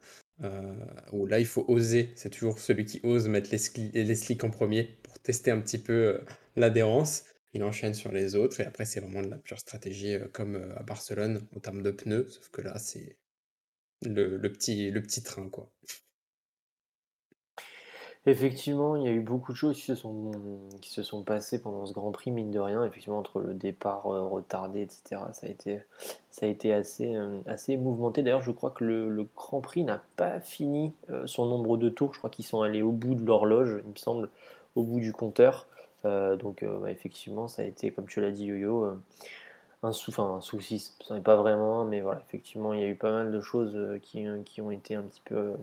où 1.12 1.26
là 1.26 1.40
il 1.40 1.46
faut 1.46 1.64
oser. 1.68 2.12
C'est 2.16 2.30
toujours 2.30 2.58
celui 2.60 2.84
qui 2.86 3.00
ose 3.04 3.28
mettre 3.28 3.50
les 3.52 4.14
slicks 4.16 4.44
en 4.44 4.50
1er 4.50 4.84
pour 5.04 5.18
tester 5.20 5.50
un 5.52 5.60
petit 5.60 5.78
peu, 5.78 6.20
l'adhérence. 6.56 7.24
Il 7.56 7.64
enchaîne 7.64 7.94
sur 7.94 8.12
les 8.12 8.36
autres 8.36 8.60
et 8.60 8.66
après 8.66 8.84
c'est 8.84 9.00
vraiment 9.00 9.22
de 9.22 9.30
la 9.30 9.38
pure 9.38 9.58
stratégie, 9.58 10.18
comme, 10.34 10.74
à 10.76 10.82
Barcelone 10.82 11.40
en 11.56 11.60
termes 11.60 11.80
de 11.80 11.90
pneus, 11.90 12.28
sauf 12.28 12.50
que 12.50 12.60
là 12.60 12.78
c'est 12.78 13.16
le 14.02 14.48
petit 14.48 14.90
le 14.90 15.00
petit 15.00 15.22
train, 15.22 15.48
quoi. 15.48 15.70
Effectivement, 18.26 18.96
il 18.96 19.04
y 19.04 19.08
a 19.08 19.12
eu 19.12 19.20
beaucoup 19.20 19.52
de 19.52 19.56
choses 19.56 19.76
qui 19.76 19.84
se 19.84 19.94
sont 19.94 20.32
qui 20.82 20.90
se 20.90 21.02
sont 21.02 21.22
passées 21.22 21.58
pendant 21.58 21.86
ce 21.86 21.94
Grand 21.94 22.12
Prix, 22.12 22.30
mine 22.30 22.50
de 22.50 22.58
rien. 22.58 22.84
Effectivement, 22.84 23.18
entre 23.18 23.40
le 23.40 23.54
départ, 23.54 24.12
heu, 24.12 24.20
retardé 24.20 24.80
et 24.82 24.88
cetera, 24.90 25.32
ça 25.32 25.46
a 25.46 25.48
été 25.48 25.80
ça 26.30 26.44
a 26.44 26.48
été 26.50 26.74
assez, 26.74 27.16
assez 27.46 27.78
mouvementé. 27.78 28.22
D'ailleurs, 28.22 28.42
je 28.42 28.50
crois 28.50 28.72
que 28.72 28.84
le 28.84 29.26
Grand 29.34 29.62
Prix 29.62 29.84
n'a 29.84 30.02
pas 30.16 30.40
fini, 30.40 30.92
son 31.24 31.46
nombre 31.46 31.78
de 31.78 31.88
tours. 31.88 32.12
Je 32.12 32.18
crois 32.18 32.28
qu'ils 32.28 32.44
sont 32.44 32.60
allés 32.60 32.82
au 32.82 32.92
bout 32.92 33.14
de 33.14 33.24
l'horloge, 33.24 33.80
il 33.82 33.92
me 33.92 33.96
semble, 33.96 34.28
au 34.74 34.82
bout 34.82 35.00
du 35.00 35.14
compteur. 35.14 35.66
Heu, 36.06 36.36
donc, 36.36 36.62
heu, 36.62 36.78
bah, 36.80 36.90
effectivement, 36.90 37.48
ça 37.48 37.62
a 37.62 37.64
été, 37.64 37.90
comme 37.92 38.06
tu 38.06 38.20
l'as 38.20 38.30
dit, 38.30 38.46
Yo-Yo, 38.46 38.84
heu, 38.84 39.00
un 39.82 39.92
sou 39.92 40.12
un 40.22 40.40
souci, 40.40 40.80
ce 41.00 41.14
n'est 41.14 41.20
pas 41.20 41.36
vraiment, 41.36 41.84
mais 41.84 42.00
voilà, 42.00 42.20
effectivement, 42.28 42.72
il 42.74 42.80
y 42.80 42.84
a 42.84 42.88
eu 42.88 42.96
pas 42.96 43.12
mal 43.12 43.32
de 43.32 43.40
choses, 43.40 43.76
qui, 44.02 44.26
ont 44.60 44.70
été 44.70 44.94
un 44.94 45.02
petit 45.02 45.22
peu, 45.24 45.54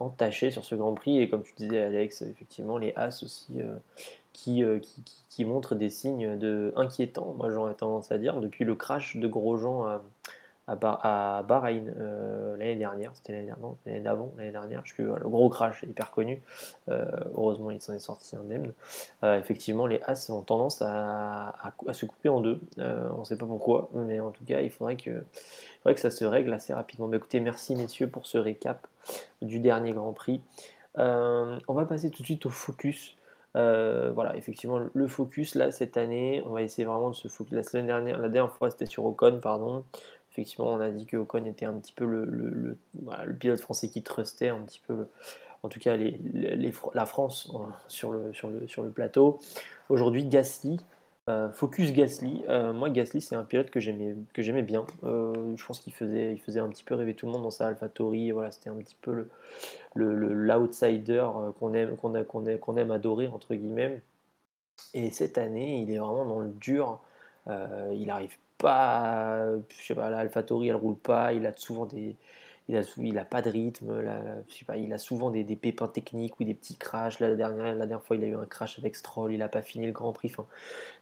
entachées 0.00 0.50
sur 0.50 0.64
ce 0.64 0.74
Grand 0.74 0.94
Prix. 0.94 1.18
Et 1.20 1.28
comme 1.28 1.42
tu 1.42 1.54
disais, 1.56 1.80
Alex, 1.82 2.22
effectivement, 2.22 2.78
les 2.78 2.92
As 2.96 3.22
aussi, 3.22 3.60
qui 4.32 5.44
montrent 5.44 5.74
des 5.74 5.90
signes, 5.90 6.38
de 6.38 6.72
inquiétants, 6.76 7.34
moi 7.36 7.50
j'aurais 7.50 7.74
tendance 7.74 8.12
à 8.12 8.18
dire, 8.18 8.40
depuis 8.40 8.64
le 8.64 8.74
crash 8.74 9.16
de 9.16 9.26
Grosjean 9.28 9.84
à 9.86 10.02
à, 10.68 11.42
Bahreïn 11.46 11.92
l'année 12.58 12.76
dernière. 12.76 13.12
C'était 13.14 13.32
l'année 13.32 13.52
l'année 13.86 14.00
d'avant, 14.00 14.32
l'année 14.36 14.52
dernière. 14.52 14.82
Je 14.84 14.92
suis 14.92 15.02
le 15.02 15.28
gros 15.28 15.48
crash 15.48 15.82
hyper 15.82 16.10
connu. 16.10 16.42
heureusement, 16.88 17.70
il 17.70 17.80
s'en 17.80 17.94
est 17.94 17.98
sorti 17.98 18.36
indemne. 18.36 18.72
effectivement, 19.22 19.86
les 19.86 20.00
As 20.06 20.30
ont 20.30 20.42
tendance 20.42 20.82
à, 20.82 21.54
se 21.92 22.06
couper 22.06 22.28
en 22.28 22.40
deux. 22.40 22.60
on 22.78 23.20
ne 23.20 23.24
sait 23.24 23.36
pas 23.36 23.46
pourquoi, 23.46 23.88
mais 23.94 24.20
en 24.20 24.30
tout 24.30 24.44
cas, 24.44 24.60
il 24.60 24.70
faudrait 24.70 24.96
que, 24.96 25.24
ça 25.96 26.10
se 26.10 26.24
règle 26.24 26.52
assez 26.52 26.74
rapidement. 26.74 27.10
écoutez, 27.12 27.40
merci 27.40 27.74
messieurs 27.74 28.08
pour 28.08 28.26
ce 28.26 28.38
récap 28.38 28.86
du 29.40 29.58
dernier 29.58 29.92
Grand 29.92 30.12
Prix. 30.12 30.42
on 30.96 31.58
va 31.74 31.86
passer 31.86 32.10
tout 32.10 32.22
de 32.22 32.26
suite 32.26 32.46
au 32.46 32.50
focus. 32.50 33.18
Euh, 33.56 34.10
voilà, 34.14 34.36
effectivement, 34.36 34.80
le 34.92 35.08
focus 35.08 35.54
là 35.54 35.72
cette 35.72 35.96
année, 35.96 36.42
on 36.46 36.50
va 36.50 36.62
essayer 36.62 36.84
vraiment 36.84 37.10
de 37.10 37.14
se 37.14 37.28
focus. 37.28 37.54
La 37.54 37.62
semaine 37.62 37.86
dernière, 37.86 38.18
la 38.18 38.28
dernière 38.28 38.52
fois, 38.52 38.70
c'était 38.70 38.86
sur 38.86 39.04
Ocon, 39.04 39.40
pardon. 39.42 39.84
Effectivement, 40.38 40.72
on 40.72 40.80
a 40.80 40.90
dit 40.90 41.04
que 41.04 41.16
Ocon 41.16 41.44
était 41.46 41.66
un 41.66 41.74
petit 41.74 41.92
peu 41.92 42.04
le, 42.04 42.78
pilote 43.40 43.60
français 43.60 43.88
qui 43.88 44.02
trustait 44.02 44.50
un 44.50 44.60
petit 44.60 44.80
peu, 44.86 45.08
en 45.64 45.68
tout 45.68 45.80
cas, 45.80 45.96
les, 45.96 46.72
la 46.94 47.06
France 47.06 47.50
euh, 47.52 47.58
sur, 47.88 48.12
le, 48.12 48.32
sur, 48.32 48.48
le, 48.48 48.68
sur 48.68 48.84
le 48.84 48.90
plateau. 48.90 49.40
Aujourd'hui, 49.88 50.24
Gasly, 50.24 50.78
euh, 51.28 51.50
focus 51.50 51.92
Gasly. 51.92 52.44
moi, 52.72 52.88
Gasly, 52.88 53.20
c'est 53.20 53.34
un 53.34 53.42
pilote 53.42 53.70
que 53.70 53.80
j'aimais 53.80 54.62
bien. 54.62 54.86
je 55.02 55.66
pense 55.66 55.80
qu'il 55.80 55.92
faisait, 55.92 56.34
il 56.34 56.40
faisait 56.40 56.60
un 56.60 56.68
petit 56.68 56.84
peu 56.84 56.94
rêver 56.94 57.14
tout 57.14 57.26
le 57.26 57.32
monde 57.32 57.42
dans 57.42 57.50
sa 57.50 57.66
AlphaTauri. 57.66 58.30
Voilà, 58.30 58.52
c'était 58.52 58.70
un 58.70 58.76
petit 58.76 58.96
peu 59.00 59.26
l'outsider 59.94 61.26
euh, 61.34 61.52
qu'on 61.52 61.74
aime, 61.74 61.96
qu'on 61.96 62.24
qu'on 62.60 62.76
aime 62.76 62.90
adorer, 62.90 63.28
entre 63.28 63.54
guillemets. 63.54 64.02
Et 64.94 65.10
cette 65.10 65.38
année, 65.38 65.80
il 65.82 65.90
est 65.90 65.98
vraiment 65.98 66.24
dans 66.24 66.40
le 66.40 66.50
dur. 66.50 67.00
Euh, 67.48 67.92
il 67.92 68.06
n'arrive 68.06 68.36
pas, 68.58 69.46
je 69.80 69.86
sais 69.86 69.94
pas, 69.94 70.10
l'AlphaTauri, 70.10 70.68
elle 70.68 70.76
roule 70.76 70.98
pas. 70.98 71.32
Il 71.32 71.46
a 71.46 71.54
souvent 71.56 71.86
des, 71.86 72.16
il 72.68 72.76
a, 72.76 72.82
il 72.98 73.18
a 73.18 73.24
pas 73.24 73.42
de 73.42 73.50
rythme. 73.50 74.02
je 74.48 74.54
sais 74.54 74.64
pas, 74.64 74.76
il 74.76 74.92
a 74.92 74.98
souvent 74.98 75.30
des, 75.30 75.44
des, 75.44 75.56
pépins 75.56 75.88
techniques 75.88 76.38
ou 76.40 76.44
des 76.44 76.54
petits 76.54 76.76
crashs. 76.76 77.20
La 77.20 77.34
dernière, 77.34 77.74
la 77.74 77.86
dernière 77.86 78.02
fois, 78.02 78.16
il 78.16 78.24
a 78.24 78.26
eu 78.26 78.36
un 78.36 78.46
crash 78.46 78.78
avec 78.78 78.96
Stroll. 78.96 79.32
Il 79.32 79.38
n'a 79.38 79.48
pas 79.48 79.62
fini 79.62 79.86
le 79.86 79.92
Grand 79.92 80.12
Prix. 80.12 80.30
Enfin, 80.32 80.46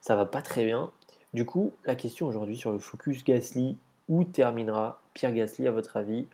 ça 0.01 0.17
va 0.17 0.27
pas 0.27 0.43
très 0.43 0.65
bien. 0.65 0.93
Du 1.35 1.45
coup, 1.45 1.73
la 1.85 1.97
question 1.97 2.27
aujourd'hui 2.27 2.57
sur 2.57 2.73
le 2.73 2.79
focus 2.79 3.25
Gasly, 3.25 3.77
où 4.09 4.25
terminera 4.25 5.03
Pierre 5.15 5.33
Gasly 5.33 5.67
à 5.67 5.73
votre 5.73 5.97
avis 5.97 6.27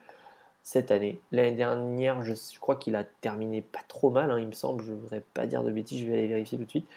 cette 0.62 0.90
année? 0.90 1.20
L'année 1.32 1.56
dernière, 1.56 2.22
je, 2.22 2.34
crois 2.60 2.76
qu'il 2.76 2.94
a 2.96 3.04
terminé 3.04 3.62
pas 3.62 3.82
trop 3.88 4.10
mal, 4.10 4.30
hein, 4.30 4.38
il 4.38 4.46
me 4.46 4.52
semble. 4.52 4.84
Je 4.84 4.92
ne 4.92 4.98
voudrais 4.98 5.22
pas 5.34 5.46
dire 5.46 5.64
de 5.64 5.70
bêtises, 5.72 6.00
je 6.00 6.06
vais 6.06 6.18
aller 6.18 6.28
vérifier 6.28 6.58
tout 6.58 6.64
de 6.64 6.70
suite. 6.70 6.88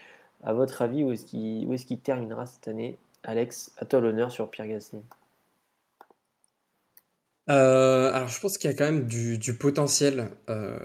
À 0.44 0.54
votre 0.54 0.82
avis, 0.82 1.04
où 1.04 1.12
est-ce 1.12 1.26
qu'il 1.26 1.72
est 1.72 2.04
terminera 2.04 2.46
cette 2.46 2.68
année 2.68 2.98
Alex, 3.26 3.72
à 3.78 3.86
toi 3.86 4.00
l'honneur 4.00 4.32
sur 4.32 4.50
Pierre 4.50 4.68
Gasly. 4.68 5.02
Euh, 7.50 8.12
alors, 8.14 8.28
je 8.28 8.40
pense 8.40 8.58
qu'il 8.58 8.72
y 8.72 8.74
a 8.74 8.78
quand 8.78 8.86
même 8.86 9.08
du, 9.08 9.58
potentiel 9.58 10.32
euh, 10.50 10.80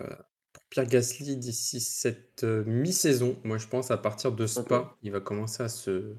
pour 0.53 0.63
Pierre 0.69 0.87
Gasly 0.87 1.37
d'ici 1.37 1.81
cette 1.81 2.45
euh, 2.45 2.65
mi-saison. 2.67 3.39
Moi, 3.45 3.59
je 3.59 3.67
pense 3.67 3.91
à 3.91 3.97
partir 3.97 4.33
de 4.33 4.47
Spa, 4.47 4.97
il 5.03 5.13
va 5.13 5.21
commencer 5.21 5.63
à 5.63 5.69
se, 5.69 6.15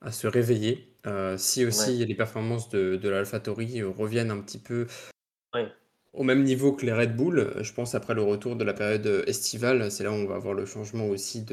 à 0.00 0.12
se 0.12 0.26
réveiller. 0.26 0.96
si 1.36 1.64
aussi 1.64 2.04
les 2.04 2.14
performances 2.14 2.68
de, 2.68 2.96
de 2.96 3.08
l'AlphaTauri 3.08 3.82
reviennent 3.82 4.30
un 4.30 4.40
petit 4.40 4.58
peu 4.58 4.86
au 6.12 6.24
même 6.24 6.42
niveau 6.42 6.72
que 6.72 6.84
les 6.84 6.92
Red 6.92 7.16
Bull, 7.16 7.38
euh, 7.38 7.62
je 7.62 7.72
pense 7.72 7.94
après 7.94 8.14
le 8.14 8.22
retour 8.22 8.56
de 8.56 8.64
la 8.64 8.74
période 8.74 9.06
euh, 9.06 9.24
estivale, 9.26 9.90
c'est 9.92 10.02
là 10.02 10.10
où 10.10 10.14
on 10.14 10.26
va 10.26 10.34
avoir 10.34 10.54
le 10.54 10.66
changement 10.66 11.06
aussi 11.06 11.44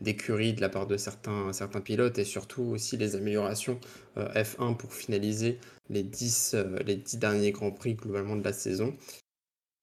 d'écurie 0.00 0.54
de 0.54 0.60
la 0.62 0.70
part 0.70 0.86
de 0.86 0.96
certains, 0.96 1.52
certains 1.52 1.82
pilotes 1.82 2.18
et 2.18 2.24
surtout 2.24 2.62
aussi 2.62 2.96
les 2.96 3.14
améliorations 3.14 3.78
euh, 4.16 4.28
F1 4.32 4.76
pour 4.76 4.92
finaliser 4.94 5.58
les 5.90 6.02
10, 6.02 6.56
les 6.86 6.96
10 6.96 7.18
derniers 7.18 7.52
Grands 7.52 7.70
Prix 7.70 7.94
globalement 7.94 8.36
de 8.36 8.44
la 8.44 8.52
saison. 8.52 8.96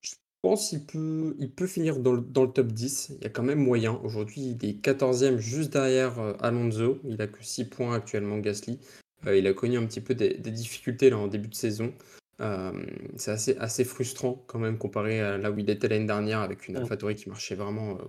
Je 0.02 0.16
pense 0.42 0.70
qu'il 0.70 0.84
peut, 0.84 1.36
il 1.40 1.52
peut 1.52 1.68
finir 1.68 2.00
dans 2.00 2.13
le, 2.13 2.22
dans 2.22 2.44
le 2.44 2.52
top 2.52 2.68
10. 2.68 3.12
Il 3.18 3.24
y 3.24 3.28
a 3.28 3.30
quand 3.30 3.44
même 3.44 3.60
moyen. 3.60 3.98
Aujourd'hui, 4.04 4.58
il 4.60 4.70
est 4.70 4.84
14e 4.86 5.38
juste 5.38 5.72
derrière 5.72 6.20
Alonso. 6.42 7.00
Il 7.06 7.22
a 7.22 7.28
que 7.28 7.42
6 7.42 7.70
points 7.70 7.96
actuellement, 7.96 8.40
Gasly. 8.40 8.80
il 9.25 9.48
a 9.48 9.54
connu 9.54 9.78
un 9.78 9.86
petit 9.86 10.02
peu 10.02 10.16
des, 10.16 10.34
des 10.34 10.52
difficultés 10.52 11.10
là, 11.10 11.18
en 11.18 11.28
début 11.28 11.48
de 11.48 11.56
saison. 11.56 11.94
Euh, 12.43 12.71
c'est 13.15 13.31
assez, 13.31 13.57
assez 13.57 13.85
frustrant 13.85 14.43
quand 14.47 14.59
même 14.59 14.77
comparé 14.77 15.21
à 15.21 15.38
là 15.38 15.51
où 15.51 15.57
il 15.57 15.69
était 15.69 15.88
l'année 15.88 16.05
dernière 16.05 16.39
avec 16.39 16.67
une 16.67 16.75
AlphaTauri 16.75 17.15
qui 17.15 17.29
marchait 17.29 17.55
vraiment 17.55 17.91
euh, 17.91 18.03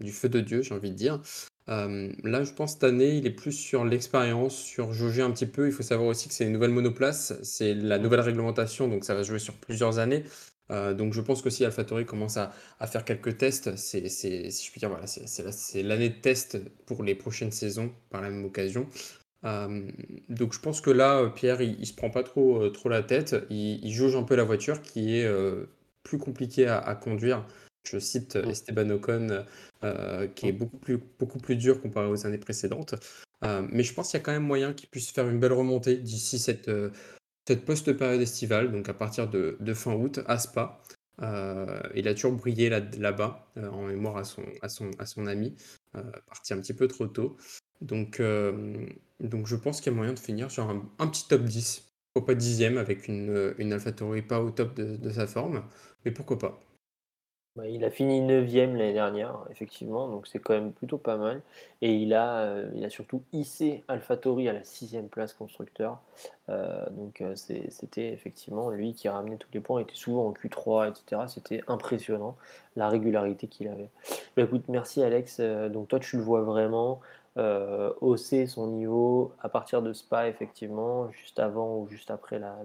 du 0.00 0.12
feu 0.12 0.28
de 0.28 0.40
Dieu, 0.40 0.62
j'ai 0.62 0.74
envie 0.74 0.90
de 0.90 0.96
dire. 0.96 1.20
Euh, 1.68 2.10
là, 2.24 2.44
je 2.44 2.52
pense 2.52 2.72
cette 2.72 2.84
année, 2.84 3.16
il 3.16 3.26
est 3.26 3.32
plus 3.32 3.52
sur 3.52 3.84
l'expérience, 3.84 4.56
sur 4.56 4.92
jauger 4.92 5.22
un 5.22 5.30
petit 5.30 5.46
peu. 5.46 5.66
Il 5.66 5.72
faut 5.72 5.82
savoir 5.82 6.08
aussi 6.08 6.28
que 6.28 6.34
c'est 6.34 6.44
une 6.44 6.52
nouvelle 6.52 6.70
monoplace, 6.70 7.34
c'est 7.42 7.74
la 7.74 7.98
nouvelle 7.98 8.20
réglementation, 8.20 8.88
donc 8.88 9.04
ça 9.04 9.14
va 9.14 9.22
jouer 9.22 9.38
sur 9.38 9.54
plusieurs 9.54 9.98
années. 9.98 10.24
donc 10.70 11.14
je 11.14 11.20
pense 11.20 11.40
qu'aussi 11.42 11.64
AlphaTauri 11.64 12.04
commence 12.04 12.36
à, 12.36 12.52
à, 12.80 12.86
faire 12.86 13.04
quelques 13.04 13.38
tests. 13.38 13.76
C'est, 13.76 14.08
si 14.08 14.50
je 14.50 14.70
puis 14.70 14.80
dire, 14.80 14.88
voilà, 14.88 15.06
c'est 15.06 15.82
l'année 15.82 16.10
de 16.10 16.20
test 16.20 16.58
pour 16.86 17.02
les 17.02 17.14
prochaines 17.14 17.52
saisons 17.52 17.92
par 18.10 18.22
la 18.22 18.30
même 18.30 18.44
occasion 18.44 18.86
donc 19.42 20.52
je 20.52 20.60
pense 20.60 20.80
que 20.80 20.90
là, 20.90 21.28
Pierre, 21.30 21.60
il, 21.62 21.86
se 21.86 21.94
prend 21.94 22.10
pas 22.10 22.22
trop, 22.22 22.68
trop 22.70 22.88
la 22.88 23.02
tête. 23.02 23.36
Il, 23.50 23.92
jauge 23.92 24.16
un 24.16 24.22
peu 24.22 24.34
la 24.34 24.44
voiture 24.44 24.82
qui 24.82 25.16
est 25.16 25.30
plus 26.02 26.18
compliquée 26.18 26.66
à, 26.66 26.94
conduire. 26.94 27.46
Je 27.84 27.98
cite. 27.98 28.36
Esteban 28.36 28.90
Ocon, 28.90 29.44
qui 30.34 30.48
est 30.48 30.52
beaucoup 30.52 30.78
plus, 30.78 30.98
beaucoup 31.18 31.38
plus 31.38 31.56
dur 31.56 31.80
comparé 31.80 32.08
aux 32.08 32.26
années 32.26 32.38
précédentes. 32.38 32.94
mais 33.42 33.82
je 33.82 33.94
pense 33.94 34.10
qu'il 34.10 34.18
y 34.18 34.22
a 34.22 34.24
quand 34.24 34.32
même 34.32 34.42
moyen 34.42 34.72
qu'il 34.72 34.88
puisse 34.88 35.10
faire 35.10 35.28
une 35.28 35.38
belle 35.38 35.52
remontée 35.52 35.96
d'ici 35.96 36.38
cette, 36.38 36.70
cette 37.46 37.64
post-période 37.64 38.20
estivale, 38.20 38.72
donc 38.72 38.88
à 38.88 38.94
partir 38.94 39.28
de, 39.28 39.56
de 39.60 39.74
fin 39.74 39.94
août, 39.94 40.20
à 40.26 40.38
Spa. 40.38 40.82
il 41.20 42.08
a 42.08 42.14
toujours 42.14 42.32
brillé 42.32 42.70
là-bas, 42.70 43.52
en 43.56 43.82
mémoire 43.82 44.16
à 44.16 44.24
son, 44.24 44.42
à 44.62 44.68
son, 44.68 44.90
à 44.98 45.06
son 45.06 45.26
ami, 45.26 45.54
parti 46.26 46.54
un 46.54 46.60
petit 46.60 46.74
peu 46.74 46.88
trop 46.88 47.06
tôt. 47.06 47.36
Donc, 47.80 48.20
donc 49.20 49.46
je 49.46 49.56
pense 49.56 49.80
qu'il 49.80 49.92
y 49.92 49.94
a 49.94 49.96
moyen 49.96 50.12
de 50.12 50.18
finir 50.18 50.50
sur 50.50 50.68
un, 50.68 51.06
petit 51.08 51.26
top 51.28 51.42
10. 51.42 51.84
Pourquoi 52.12 52.34
pas 52.34 52.38
dixième 52.38 52.78
avec 52.78 53.08
une, 53.08 53.54
une 53.58 53.72
AlphaTauri 53.72 54.22
pas 54.22 54.40
au 54.40 54.50
top 54.50 54.74
de, 54.74 55.10
sa 55.10 55.26
forme, 55.26 55.62
mais 56.04 56.10
pourquoi 56.10 56.38
pas. 56.38 56.60
Bah, 57.58 57.66
il 57.66 57.84
a 57.84 57.90
fini 57.90 58.20
9 58.20 58.54
l'année 58.54 58.92
dernière, 58.92 59.44
effectivement, 59.50 60.08
donc 60.08 60.28
c'est 60.28 60.38
quand 60.38 60.54
même 60.54 60.72
plutôt 60.72 60.96
pas 60.96 61.16
mal. 61.16 61.42
Et 61.82 61.92
il 61.92 62.14
a, 62.14 62.42
euh, 62.42 62.70
il 62.76 62.84
a 62.84 62.90
surtout 62.90 63.24
hissé 63.32 63.82
AlphaTauri 63.88 64.48
à 64.48 64.52
la 64.52 64.62
sixième 64.62 65.08
place 65.08 65.32
constructeur. 65.32 66.00
Euh, 66.50 66.88
donc 66.90 67.20
euh, 67.20 67.34
c'était 67.34 68.12
effectivement 68.12 68.70
lui 68.70 68.94
qui 68.94 69.08
ramenait 69.08 69.38
tous 69.38 69.48
les 69.52 69.58
points, 69.58 69.80
il 69.80 69.82
était 69.82 69.96
souvent 69.96 70.28
en 70.28 70.32
Q3, 70.32 70.90
etc. 70.90 71.22
C'était 71.26 71.62
impressionnant 71.66 72.36
la 72.76 72.88
régularité 72.88 73.48
qu'il 73.48 73.66
avait. 73.66 73.90
Bah, 74.36 74.44
merci 74.68 75.02
Alex. 75.02 75.40
donc 75.40 75.88
toi 75.88 75.98
tu 75.98 76.16
le 76.16 76.22
vois 76.22 76.42
vraiment 76.42 77.00
euh, 77.38 77.92
hausser 78.00 78.46
son 78.46 78.68
niveau 78.68 79.32
à 79.40 79.48
partir 79.48 79.82
de 79.82 79.92
Spa, 79.92 80.28
effectivement, 80.28 81.10
juste 81.12 81.38
avant 81.38 81.78
ou 81.78 81.88
juste 81.88 82.10
après 82.10 82.38
la, 82.38 82.56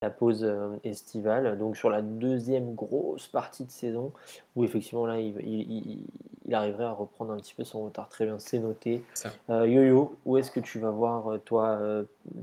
la, 0.00 0.10
pause 0.10 0.44
euh, 0.44 0.76
estivale. 0.82 1.58
Donc 1.58 1.76
sur 1.76 1.90
la 1.90 2.02
deuxième 2.02 2.74
grosse 2.74 3.28
partie 3.28 3.64
de 3.64 3.70
saison, 3.70 4.12
où 4.56 4.64
effectivement 4.64 5.06
là, 5.06 5.20
il, 5.20 5.36
il, 5.46 6.04
il 6.44 6.54
arriverait 6.54 6.84
à 6.84 6.92
reprendre 6.92 7.32
un 7.32 7.36
petit 7.36 7.54
peu 7.54 7.64
son 7.64 7.84
retard. 7.84 8.08
Très 8.08 8.24
bien, 8.24 8.38
c'est 8.38 8.58
noté. 8.58 9.04
Euh, 9.48 9.66
Yo-Yo, 9.66 10.16
où 10.24 10.38
est-ce 10.38 10.50
que 10.50 10.60
tu 10.60 10.78
vas 10.80 10.90
voir, 10.90 11.38
toi, 11.44 11.78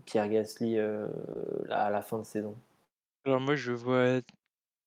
Pierre 0.06 0.30
Gasly, 0.30 0.80
à 0.80 1.90
la 1.90 2.02
fin 2.02 2.20
de 2.20 2.26
saison? 2.26 2.56
Alors 3.26 3.42
moi, 3.42 3.56
je 3.56 3.74
vois, 3.74 4.22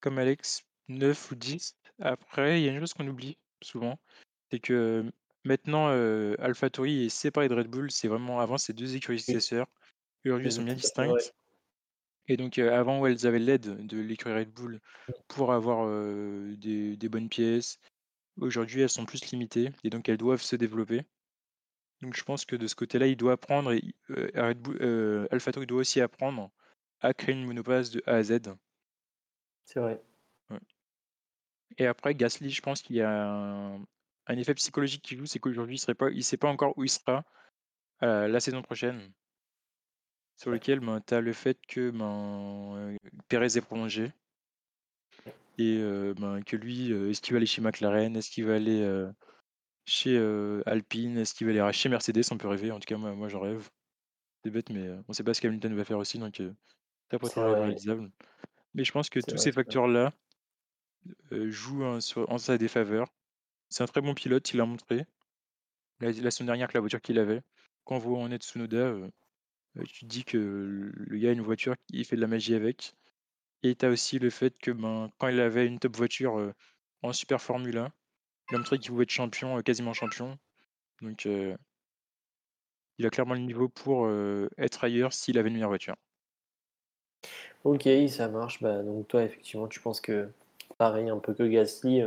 comme 0.00 0.18
Alex, 0.18 0.64
9 0.88 1.32
ou 1.32 1.34
10. 1.34 1.76
Après, 2.00 2.60
il 2.60 2.64
y 2.64 2.68
a 2.68 2.72
une 2.72 2.80
chose 2.80 2.94
qu'on 2.94 3.06
oublie 3.06 3.36
souvent, 3.62 3.98
c'est 4.50 4.60
que 4.60 5.04
Maintenant, 5.44 5.88
euh, 5.88 6.34
AlphaTauri 6.38 7.06
est 7.06 7.08
séparé 7.08 7.48
de 7.48 7.54
Red 7.54 7.68
Bull. 7.68 7.90
C'est 7.90 8.08
vraiment 8.08 8.40
avant, 8.40 8.58
c'est 8.58 8.72
deux 8.72 8.96
écuries 8.96 9.20
successeurs. 9.20 9.66
Aujourd'hui, 10.24 10.46
elles 10.46 10.52
sont 10.52 10.62
bien 10.62 10.74
distinctes. 10.74 11.34
Et 12.28 12.36
donc, 12.36 12.58
avant, 12.58 13.04
elles 13.06 13.26
avaient 13.26 13.38
l'aide 13.38 13.86
de 13.86 13.98
l'écurie 13.98 14.34
Red 14.34 14.52
Bull 14.52 14.80
pour 15.28 15.52
avoir 15.52 15.88
des, 16.56 17.08
bonnes 17.10 17.28
pièces. 17.28 17.80
Aujourd'hui, 18.38 18.82
elles 18.82 18.90
sont 18.90 19.06
plus 19.06 19.30
limitées 19.32 19.70
et 19.82 19.90
donc 19.90 20.08
elles 20.08 20.18
doivent 20.18 20.42
se 20.42 20.56
développer. 20.56 21.02
Donc, 22.02 22.14
je 22.14 22.22
pense 22.22 22.44
que 22.44 22.56
de 22.56 22.66
ce 22.66 22.74
côté-là, 22.74 23.06
il 23.06 23.16
doit 23.16 23.32
apprendre 23.32 23.72
et 23.72 23.82
Red 24.08 24.58
Bull, 24.60 25.28
AlphaTauri 25.30 25.66
doit 25.66 25.80
aussi 25.80 26.00
apprendre 26.00 26.50
à 27.00 27.14
créer 27.14 27.34
une 27.34 27.46
monoplace 27.46 27.90
de 27.90 28.02
A 28.06 28.16
à 28.16 28.22
Z. 28.22 28.40
C'est 29.64 29.80
vrai. 29.80 30.00
Et 31.78 31.86
après, 31.86 32.14
Gasly, 32.14 32.50
je 32.50 32.60
pense 32.60 32.82
qu'il 32.82 32.96
y 32.96 33.00
a 33.00 33.28
un, 33.28 33.80
un 34.26 34.38
effet 34.38 34.54
psychologique 34.54 35.02
qui 35.02 35.16
joue, 35.16 35.26
c'est 35.26 35.38
qu'aujourd'hui, 35.38 35.76
il 35.76 36.16
ne 36.16 36.22
sait 36.22 36.36
pas 36.36 36.48
encore 36.48 36.76
où 36.76 36.84
il 36.84 36.90
sera 36.90 37.24
euh, 38.02 38.28
la 38.28 38.40
saison 38.40 38.62
prochaine. 38.62 39.12
Sur 40.36 40.50
lequel 40.50 40.80
ben, 40.80 41.00
tu 41.00 41.14
as 41.14 41.20
le 41.20 41.32
fait 41.32 41.58
que 41.66 41.90
ben, 41.90 42.76
euh, 42.76 42.96
Pérez 43.28 43.56
est 43.56 43.60
prolongé. 43.60 44.12
Et 45.58 45.76
euh, 45.78 46.14
ben, 46.14 46.42
que 46.42 46.56
lui, 46.56 46.92
est-ce 47.10 47.20
qu'il 47.20 47.34
va 47.34 47.38
aller 47.38 47.46
chez 47.46 47.60
McLaren? 47.60 48.16
Est-ce 48.16 48.30
qu'il 48.30 48.46
va 48.46 48.54
aller 48.54 49.06
chez 49.84 50.16
Alpine? 50.64 51.18
Est-ce 51.18 51.34
qu'il 51.34 51.46
va 51.46 51.64
aller 51.64 51.72
chez 51.72 51.88
Mercedes? 51.88 52.22
On 52.30 52.38
peut 52.38 52.48
rêver. 52.48 52.70
En 52.70 52.80
tout 52.80 52.86
cas, 52.86 52.96
moi, 52.96 53.12
moi 53.14 53.28
j'en 53.28 53.40
rêve. 53.40 53.68
C'est 54.42 54.50
bête, 54.50 54.70
mais 54.70 54.88
on 54.88 55.04
ne 55.08 55.12
sait 55.12 55.24
pas 55.24 55.34
ce 55.34 55.40
qu'Hamilton 55.42 55.74
va 55.74 55.84
faire 55.84 55.98
aussi. 55.98 56.18
Donc 56.18 56.40
T'as 57.10 57.18
pas 57.18 57.26
vrai. 57.26 57.60
réalisable. 57.60 58.10
Mais 58.72 58.84
je 58.84 58.92
pense 58.92 59.10
que 59.10 59.20
tous 59.20 59.34
vrai, 59.34 59.38
ces 59.38 59.52
facteurs-là 59.52 60.12
jouent 61.30 61.84
en, 61.84 62.00
sur- 62.00 62.30
en 62.30 62.38
sa 62.38 62.56
défaveur. 62.56 63.12
C'est 63.70 63.84
un 63.84 63.86
très 63.86 64.00
bon 64.00 64.14
pilote, 64.14 64.52
il 64.52 64.56
l'a 64.58 64.66
montré. 64.66 65.06
La, 66.00 66.30
semaine 66.30 66.46
dernière, 66.46 66.64
avec 66.64 66.74
la 66.74 66.80
voiture 66.80 67.00
qu'il 67.00 67.18
avait. 67.18 67.40
Quand 67.84 68.04
on 68.04 68.22
en 68.22 68.30
est 68.32 68.42
Tsunoda, 68.42 68.76
euh, 68.76 69.08
euh, 69.78 69.84
tu 69.84 70.04
dis 70.06 70.24
que 70.24 70.38
le 70.92 71.18
gars 71.18 71.30
a 71.30 71.32
une 71.32 71.40
voiture, 71.42 71.74
il 71.90 72.04
fait 72.04 72.16
de 72.16 72.20
la 72.20 72.26
magie 72.26 72.54
avec. 72.54 72.94
Et 73.62 73.76
tu 73.76 73.86
as 73.86 73.90
aussi 73.90 74.18
le 74.18 74.30
fait 74.30 74.58
que 74.58 74.70
ben, 74.70 75.10
quand 75.18 75.28
il 75.28 75.40
avait 75.40 75.66
une 75.66 75.78
top 75.78 75.96
voiture 75.96 76.38
euh, 76.38 76.52
en 77.02 77.12
Super 77.12 77.40
Formule 77.40 77.78
1, 77.78 77.92
il 78.50 78.54
a 78.54 78.58
montré 78.58 78.78
qu'il 78.78 78.90
pouvait 78.90 79.04
être 79.04 79.10
champion, 79.10 79.58
euh, 79.58 79.62
quasiment 79.62 79.92
champion. 79.92 80.38
Donc 81.02 81.24
il 81.24 83.06
a 83.06 83.10
clairement 83.10 83.34
le 83.34 83.40
niveau 83.40 83.70
pour 83.70 84.10
être 84.58 84.84
ailleurs 84.84 85.14
s'il 85.14 85.38
avait 85.38 85.48
une 85.48 85.54
meilleure 85.54 85.70
voiture. 85.70 85.96
Ok, 87.64 87.88
ça 88.08 88.28
marche. 88.28 88.60
Bah, 88.60 88.82
donc 88.82 89.08
toi, 89.08 89.22
effectivement, 89.22 89.66
tu 89.66 89.80
penses 89.80 90.02
que 90.02 90.28
pareil, 90.76 91.08
un 91.08 91.18
peu 91.18 91.32
que 91.32 91.44
Gasly, 91.44 92.02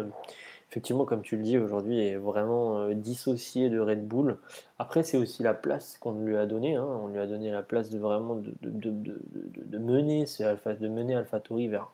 effectivement, 0.73 1.05
comme 1.05 1.21
tu 1.21 1.37
le 1.37 1.43
dis, 1.43 1.59
aujourd'hui 1.59 1.99
est 1.99 2.15
vraiment 2.15 2.79
euh, 2.79 2.95
dissocié 2.95 3.69
de 3.69 3.79
Red 3.79 4.07
Bull. 4.07 4.37
Après, 4.79 5.03
c'est 5.03 5.17
aussi 5.17 5.43
la 5.43 5.53
place 5.53 5.99
qu'on 5.99 6.13
lui 6.13 6.35
a 6.35 6.47
donnée. 6.47 6.75
hein. 6.75 6.87
On 7.03 7.09
lui 7.09 7.19
a 7.19 7.27
donné 7.27 7.51
la 7.51 7.61
place 7.61 7.91
de 7.91 7.99
vraiment 7.99 8.33
de, 8.37 8.51
de, 8.63 8.89
de, 8.89 9.21
de, 9.65 9.77
mener, 9.77 10.25
Alpha, 10.39 10.73
de 10.73 10.87
mener 10.87 11.13
AlphaTauri 11.13 11.67
vers 11.67 11.91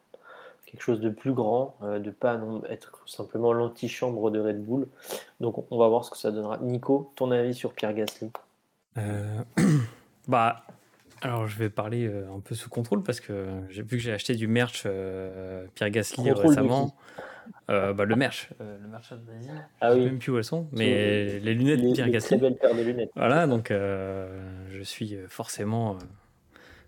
quelque 0.66 0.82
chose 0.82 1.02
de 1.02 1.10
plus 1.10 1.34
grand, 1.34 1.76
euh, 1.84 2.00
de 2.00 2.10
pas 2.10 2.38
non- 2.38 2.64
être 2.70 3.04
simplement 3.06 3.52
l'antichambre 3.52 4.32
de 4.32 4.40
Red 4.40 4.64
Bull. 4.64 4.88
Donc, 5.42 5.66
on 5.72 5.78
va 5.78 5.90
voir 5.90 6.06
ce 6.06 6.12
que 6.12 6.18
ça 6.18 6.32
donnera. 6.32 6.58
Nico, 6.60 7.12
ton 7.18 7.32
avis 7.32 7.54
sur 7.54 7.74
Pierre 7.74 7.94
Gasly? 7.94 8.32
Euh, 8.98 9.42
bah, 10.30 10.64
alors 11.22 11.48
je 11.48 11.60
vais 11.60 11.70
parler 11.70 12.08
euh, 12.08 12.34
un 12.34 12.40
peu 12.40 12.56
sous 12.56 12.70
contrôle 12.70 13.04
parce 13.04 13.20
que 13.20 13.50
j'ai 13.70 13.82
vu 13.82 13.98
que 13.98 14.04
j'ai 14.04 14.14
acheté 14.14 14.36
du 14.36 14.48
merch 14.48 14.84
Pierre 15.76 15.90
Gasly 15.90 16.16
Contrôle 16.16 16.46
récemment. 16.48 16.96
Euh, 17.70 17.94
bah, 17.94 18.06
le 18.06 18.16
merch, 18.16 18.50
euh, 18.62 18.78
le 18.82 18.88
merch 18.88 19.12
Advertising. 19.12 19.54
Ah 19.82 19.94
oui. 19.94 20.06
même 20.06 20.18
plus 20.20 20.32
où 20.32 20.38
elles 20.38 20.44
sont, 20.44 20.68
mais 20.72 21.40
les 21.40 21.54
lunettes 21.54 21.80
les, 21.80 21.94
Pierre 21.94 22.08
les 22.08 22.20
très 22.20 22.36
Gasly. 22.38 22.38
belles 22.42 22.58
paires 22.58 22.76
de 22.76 22.82
lunettes. 22.82 23.12
Voilà, 23.16 23.46
donc 23.48 23.70
euh, 23.72 24.66
je 24.72 24.82
suis 24.82 25.16
forcément, 25.28 25.94
euh, 25.96 26.00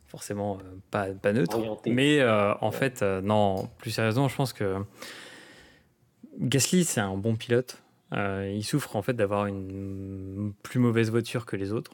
forcément 0.07 0.57
euh, 0.57 0.63
pas, 0.89 1.07
pas 1.07 1.33
neutre. 1.33 1.57
Orienté. 1.57 1.91
Mais 1.91 2.23
en 2.27 2.69
Ouais. 2.69 2.71
fait, 2.71 3.01
non, 3.03 3.69
plus 3.77 3.91
sérieusement, 3.91 4.27
je 4.27 4.35
pense 4.35 4.53
que 4.53 4.77
Gasly, 6.39 6.83
c'est 6.83 7.01
un 7.01 7.15
bon 7.17 7.35
pilote. 7.35 7.81
Il 8.13 8.63
souffre 8.63 8.95
en 8.95 9.01
fait 9.01 9.13
d'avoir 9.13 9.45
une 9.45 10.53
plus 10.63 10.79
mauvaise 10.79 11.09
voiture 11.11 11.45
que 11.45 11.55
les 11.55 11.71
autres. 11.71 11.91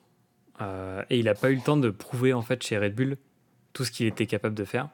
Et 1.10 1.20
il 1.20 1.26
n'a 1.26 1.36
pas 1.36 1.52
eu 1.52 1.56
le 1.56 1.62
temps 1.62 1.78
de 1.78 1.90
prouver 1.90 2.34
en 2.34 2.42
fait 2.42 2.64
chez 2.64 2.78
Red 2.78 2.96
Bull 2.96 3.18
tout 3.74 3.84
ce 3.86 3.92
qu'il 3.92 4.08
était 4.08 4.26
capable 4.26 4.56
de 4.56 4.64
faire. 4.66 4.90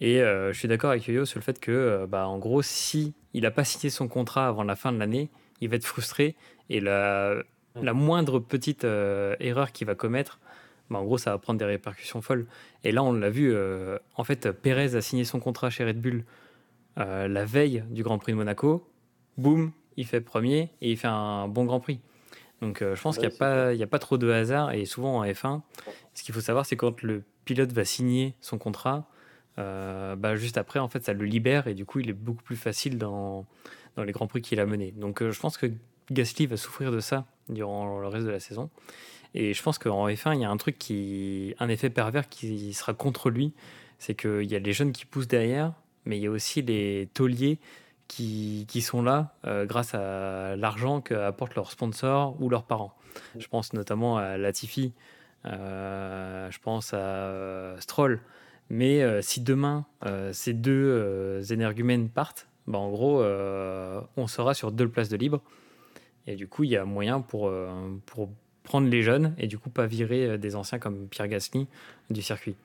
Et 0.00 0.20
euh, 0.22 0.52
je 0.52 0.58
suis 0.58 0.68
d'accord 0.68 0.90
avec 0.90 1.06
Yo-Yo 1.06 1.24
sur 1.24 1.38
le 1.38 1.44
fait 1.44 1.60
que, 1.60 1.70
euh, 1.70 2.06
bah, 2.06 2.26
en 2.26 2.38
gros, 2.38 2.62
si 2.62 3.14
il 3.32 3.42
n'a 3.42 3.50
pas 3.50 3.64
signé 3.64 3.90
son 3.90 4.08
contrat 4.08 4.48
avant 4.48 4.64
la 4.64 4.76
fin 4.76 4.92
de 4.92 4.98
l'année, 4.98 5.30
il 5.60 5.68
va 5.68 5.76
être 5.76 5.86
frustré. 5.86 6.36
Et 6.70 6.80
la, 6.80 7.36
la 7.80 7.92
moindre 7.92 8.38
petite 8.38 8.84
euh, 8.84 9.36
erreur 9.40 9.72
qu'il 9.72 9.86
va 9.86 9.94
commettre, 9.94 10.40
bah, 10.90 10.98
en 10.98 11.04
gros, 11.04 11.18
ça 11.18 11.30
va 11.30 11.38
prendre 11.38 11.58
des 11.58 11.64
répercussions 11.64 12.22
folles. 12.22 12.46
Et 12.82 12.92
là, 12.92 13.02
on 13.02 13.12
l'a 13.12 13.30
vu, 13.30 13.56
en 14.16 14.24
fait, 14.24 14.50
Pérez 14.50 14.94
a 14.96 15.00
signé 15.00 15.24
son 15.24 15.40
contrat 15.40 15.70
chez 15.70 15.84
Red 15.84 16.00
Bull 16.00 16.24
la 16.96 17.44
veille 17.44 17.82
du 17.90 18.02
Grand 18.02 18.18
Prix 18.18 18.32
de 18.32 18.36
Monaco. 18.36 18.88
Boum, 19.36 19.72
il 19.96 20.06
fait 20.06 20.20
premier 20.20 20.70
et 20.80 20.92
il 20.92 20.96
fait 20.96 21.08
un 21.08 21.48
bon 21.48 21.64
Grand 21.64 21.80
Prix. 21.80 22.00
Donc 22.60 22.82
euh, 22.82 22.94
je 22.94 23.02
pense 23.02 23.18
Ouais, 23.18 23.28
qu'il 23.28 23.76
n'y 23.76 23.82
a 23.82 23.86
pas 23.86 23.98
trop 23.98 24.18
de 24.18 24.30
hasard. 24.30 24.72
Et 24.72 24.84
souvent 24.84 25.18
en 25.18 25.24
F1, 25.24 25.60
ce 26.14 26.22
qu'il 26.22 26.34
faut 26.34 26.40
savoir, 26.40 26.66
c'est 26.66 26.76
quand 26.76 27.02
le 27.02 27.22
pilote 27.44 27.72
va 27.72 27.84
signer 27.84 28.34
son 28.40 28.58
contrat, 28.58 29.08
euh, 29.58 30.16
bah, 30.16 30.36
juste 30.36 30.58
après, 30.58 30.78
en 30.78 30.88
fait, 30.88 31.04
ça 31.04 31.12
le 31.12 31.24
libère 31.24 31.66
et 31.66 31.74
du 31.74 31.84
coup, 31.84 32.00
il 32.00 32.10
est 32.10 32.14
beaucoup 32.14 32.42
plus 32.42 32.56
facile 32.56 32.98
dans, 32.98 33.46
dans 33.96 34.04
les 34.04 34.12
Grands 34.12 34.26
Prix 34.26 34.42
qu'il 34.42 34.60
a 34.60 34.66
menés. 34.66 34.92
Donc 34.96 35.22
euh, 35.22 35.30
je 35.30 35.40
pense 35.40 35.56
que 35.56 35.66
Gasly 36.10 36.46
va 36.46 36.56
souffrir 36.56 36.90
de 36.90 37.00
ça 37.00 37.26
durant 37.48 38.00
le 38.00 38.08
reste 38.08 38.26
de 38.26 38.30
la 38.30 38.40
saison. 38.40 38.70
Et 39.34 39.52
je 39.52 39.62
pense 39.62 39.78
qu'en 39.78 40.08
F1, 40.08 40.34
il 40.34 40.42
y 40.42 40.44
a 40.44 40.50
un 40.50 40.56
truc 40.56 40.78
qui, 40.78 41.54
un 41.58 41.68
effet 41.68 41.90
pervers 41.90 42.28
qui 42.28 42.72
sera 42.72 42.94
contre 42.94 43.30
lui, 43.30 43.52
c'est 43.98 44.14
qu'il 44.14 44.44
y 44.44 44.54
a 44.54 44.60
les 44.60 44.72
jeunes 44.72 44.92
qui 44.92 45.06
poussent 45.06 45.28
derrière, 45.28 45.72
mais 46.04 46.18
il 46.18 46.22
y 46.22 46.26
a 46.26 46.30
aussi 46.30 46.62
les 46.62 47.08
tauliers 47.14 47.58
qui, 48.06 48.66
qui 48.68 48.80
sont 48.80 49.02
là 49.02 49.34
euh, 49.46 49.66
grâce 49.66 49.94
à 49.94 50.56
l'argent 50.56 51.00
qu'apportent 51.00 51.54
leurs 51.56 51.70
sponsors 51.70 52.40
ou 52.40 52.48
leurs 52.48 52.64
parents. 52.64 52.94
Je 53.36 53.46
pense 53.48 53.72
notamment 53.72 54.18
à 54.18 54.36
Latifi, 54.36 54.92
euh, 55.46 56.50
je 56.50 56.58
pense 56.58 56.94
à 56.94 57.74
Stroll. 57.80 58.20
Mais 58.70 59.02
euh, 59.02 59.20
si 59.22 59.40
demain 59.40 59.86
euh, 60.06 60.32
ces 60.32 60.52
deux 60.52 60.72
euh, 60.72 61.42
énergumènes 61.42 62.08
partent, 62.08 62.48
bah, 62.66 62.78
en 62.78 62.90
gros, 62.90 63.22
on 64.16 64.26
sera 64.26 64.54
sur 64.54 64.72
deux 64.72 64.88
places 64.88 65.08
de 65.10 65.16
libre. 65.16 65.42
Et 66.26 66.36
du 66.36 66.48
coup, 66.48 66.64
il 66.64 66.70
y 66.70 66.76
a 66.76 66.84
moyen 66.86 67.20
pour, 67.20 67.52
pour 68.06 68.30
prendre 68.62 68.88
les 68.88 69.02
jeunes 69.02 69.34
et 69.36 69.46
du 69.46 69.58
coup 69.58 69.68
pas 69.68 69.84
virer 69.86 70.38
des 70.38 70.56
anciens 70.56 70.78
comme 70.78 71.06
Pierre 71.08 71.28
Gasly 71.28 71.66
du 72.08 72.22
circuit. 72.22 72.56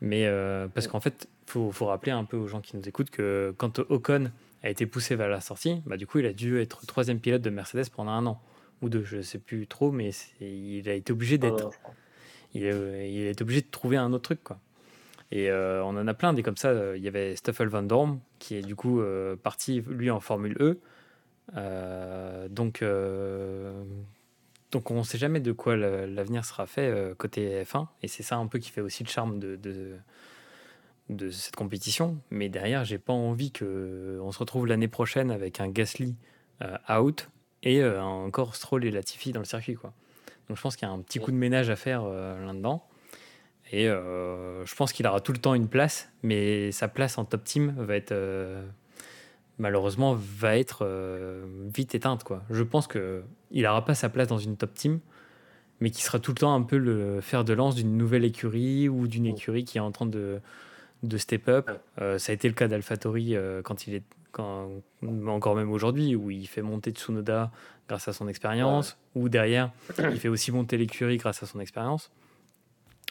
Mais 0.00 0.30
parce 0.72 0.86
qu'en 0.86 1.00
fait, 1.00 1.26
il 1.48 1.50
faut, 1.50 1.72
faut 1.72 1.86
rappeler 1.86 2.12
un 2.12 2.24
peu 2.24 2.36
aux 2.36 2.46
gens 2.46 2.60
qui 2.60 2.76
nous 2.76 2.88
écoutent 2.88 3.10
que 3.10 3.52
quand 3.58 3.80
Ocon 3.80 4.30
a 4.62 4.70
été 4.70 4.86
poussé 4.86 5.16
vers 5.16 5.28
la 5.28 5.40
sortie, 5.40 5.82
bah, 5.84 5.96
du 5.96 6.06
coup, 6.06 6.20
il 6.20 6.26
a 6.26 6.32
dû 6.32 6.60
être 6.60 6.86
troisième 6.86 7.18
pilote 7.18 7.42
de 7.42 7.50
Mercedes 7.50 7.90
pendant 7.92 8.12
un 8.12 8.24
an 8.26 8.40
ou 8.82 8.88
deux, 8.88 9.02
je 9.02 9.16
ne 9.16 9.22
sais 9.22 9.38
plus 9.40 9.66
trop, 9.66 9.90
mais 9.90 10.10
il 10.40 10.88
a 10.88 10.94
été 10.94 11.12
obligé 11.12 11.34
Ah, 11.34 11.38
d'être 11.38 11.70
crois. 11.80 11.94
il, 12.54 12.62
il 12.62 13.26
est 13.26 13.42
obligé 13.42 13.62
de 13.62 13.66
trouver 13.70 13.96
un 13.96 14.12
autre 14.12 14.22
truc 14.22 14.44
quoi. 14.44 14.60
Et 15.34 15.50
euh, 15.50 15.84
on 15.84 15.88
en 15.88 16.06
a 16.06 16.14
plein 16.14 16.32
des 16.32 16.44
comme 16.44 16.56
ça. 16.56 16.96
Il 16.96 17.02
y 17.02 17.08
avait 17.08 17.34
Stoffel 17.34 17.66
Van 17.68 17.82
Dorn 17.82 18.20
qui 18.38 18.54
est 18.54 18.62
du 18.62 18.76
coup 18.76 19.00
euh, 19.00 19.34
parti 19.34 19.82
lui 19.88 20.10
en 20.10 20.20
Formule 20.20 20.56
E. 20.60 20.78
Euh, 21.56 22.48
donc 22.48 22.80
euh, 22.80 23.82
donc 24.70 24.90
on 24.90 24.98
ne 24.98 25.02
sait 25.02 25.18
jamais 25.18 25.40
de 25.40 25.52
quoi 25.52 25.76
l'avenir 25.76 26.44
sera 26.44 26.66
fait 26.66 26.88
euh, 26.88 27.14
côté 27.14 27.62
F1 27.64 27.88
et 28.02 28.08
c'est 28.08 28.22
ça 28.22 28.36
un 28.36 28.46
peu 28.46 28.58
qui 28.58 28.70
fait 28.70 28.80
aussi 28.80 29.04
le 29.04 29.08
charme 29.08 29.38
de, 29.40 29.56
de, 29.56 29.96
de 31.10 31.30
cette 31.30 31.56
compétition. 31.56 32.16
Mais 32.30 32.48
derrière, 32.48 32.84
j'ai 32.84 32.98
pas 32.98 33.12
envie 33.12 33.50
que 33.50 34.20
on 34.22 34.30
se 34.30 34.38
retrouve 34.38 34.66
l'année 34.68 34.88
prochaine 34.88 35.32
avec 35.32 35.60
un 35.60 35.68
Gasly 35.68 36.14
euh, 36.62 36.76
out 36.88 37.28
et 37.64 37.82
euh, 37.82 38.00
encore 38.02 38.54
Stroll 38.54 38.84
et 38.84 38.92
Latifi 38.92 39.32
dans 39.32 39.40
le 39.40 39.46
circuit 39.46 39.74
quoi. 39.74 39.92
Donc 40.48 40.56
je 40.56 40.62
pense 40.62 40.76
qu'il 40.76 40.86
y 40.86 40.90
a 40.90 40.94
un 40.94 41.00
petit 41.00 41.18
coup 41.18 41.32
de 41.32 41.36
ménage 41.36 41.70
à 41.70 41.76
faire 41.76 42.04
euh, 42.04 42.46
là-dedans. 42.46 42.86
Et 43.72 43.88
euh, 43.88 44.64
je 44.66 44.74
pense 44.74 44.92
qu'il 44.92 45.06
aura 45.06 45.20
tout 45.20 45.32
le 45.32 45.38
temps 45.38 45.54
une 45.54 45.68
place, 45.68 46.10
mais 46.22 46.70
sa 46.72 46.88
place 46.88 47.18
en 47.18 47.24
top 47.24 47.44
team 47.44 47.74
va 47.78 47.96
être 47.96 48.12
euh, 48.12 48.64
malheureusement 49.58 50.14
va 50.14 50.56
être 50.58 50.80
euh, 50.82 51.44
vite 51.74 51.94
éteinte 51.94 52.24
quoi. 52.24 52.42
Je 52.50 52.62
pense 52.62 52.86
que 52.86 53.22
il 53.50 53.62
n'aura 53.62 53.84
pas 53.84 53.94
sa 53.94 54.08
place 54.08 54.28
dans 54.28 54.38
une 54.38 54.56
top 54.56 54.74
team, 54.74 55.00
mais 55.80 55.90
qui 55.90 56.02
sera 56.02 56.18
tout 56.18 56.32
le 56.32 56.36
temps 56.36 56.54
un 56.54 56.62
peu 56.62 56.76
le 56.76 57.20
fer 57.20 57.44
de 57.44 57.52
lance 57.52 57.74
d'une 57.74 57.96
nouvelle 57.96 58.24
écurie 58.24 58.88
ou 58.88 59.08
d'une 59.08 59.26
écurie 59.26 59.64
qui 59.64 59.78
est 59.78 59.82
en 59.82 59.92
train 59.92 60.06
de, 60.06 60.40
de 61.02 61.18
step 61.18 61.48
up. 61.48 61.70
Ça 61.98 62.32
a 62.32 62.34
été 62.34 62.48
le 62.48 62.54
cas 62.54 62.68
d'AlphaTauri 62.68 63.36
euh, 63.36 63.62
quand 63.62 63.86
il 63.86 63.94
est 63.94 64.02
quand, 64.32 64.68
encore 65.28 65.54
même 65.54 65.70
aujourd'hui 65.70 66.16
où 66.16 66.30
il 66.30 66.46
fait 66.48 66.62
monter 66.62 66.90
Tsunoda 66.90 67.52
grâce 67.88 68.08
à 68.08 68.12
son 68.12 68.26
expérience 68.26 68.98
ou 69.14 69.28
derrière 69.28 69.70
il 69.98 70.18
fait 70.18 70.28
aussi 70.28 70.50
monter 70.50 70.76
l'écurie 70.76 71.18
grâce 71.18 71.42
à 71.42 71.46
son 71.46 71.60
expérience. 71.60 72.10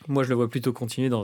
Moi, 0.07 0.23
je 0.23 0.29
le 0.29 0.35
vois 0.35 0.49
plutôt 0.49 0.73
continuer 0.73 1.09
dans. 1.09 1.23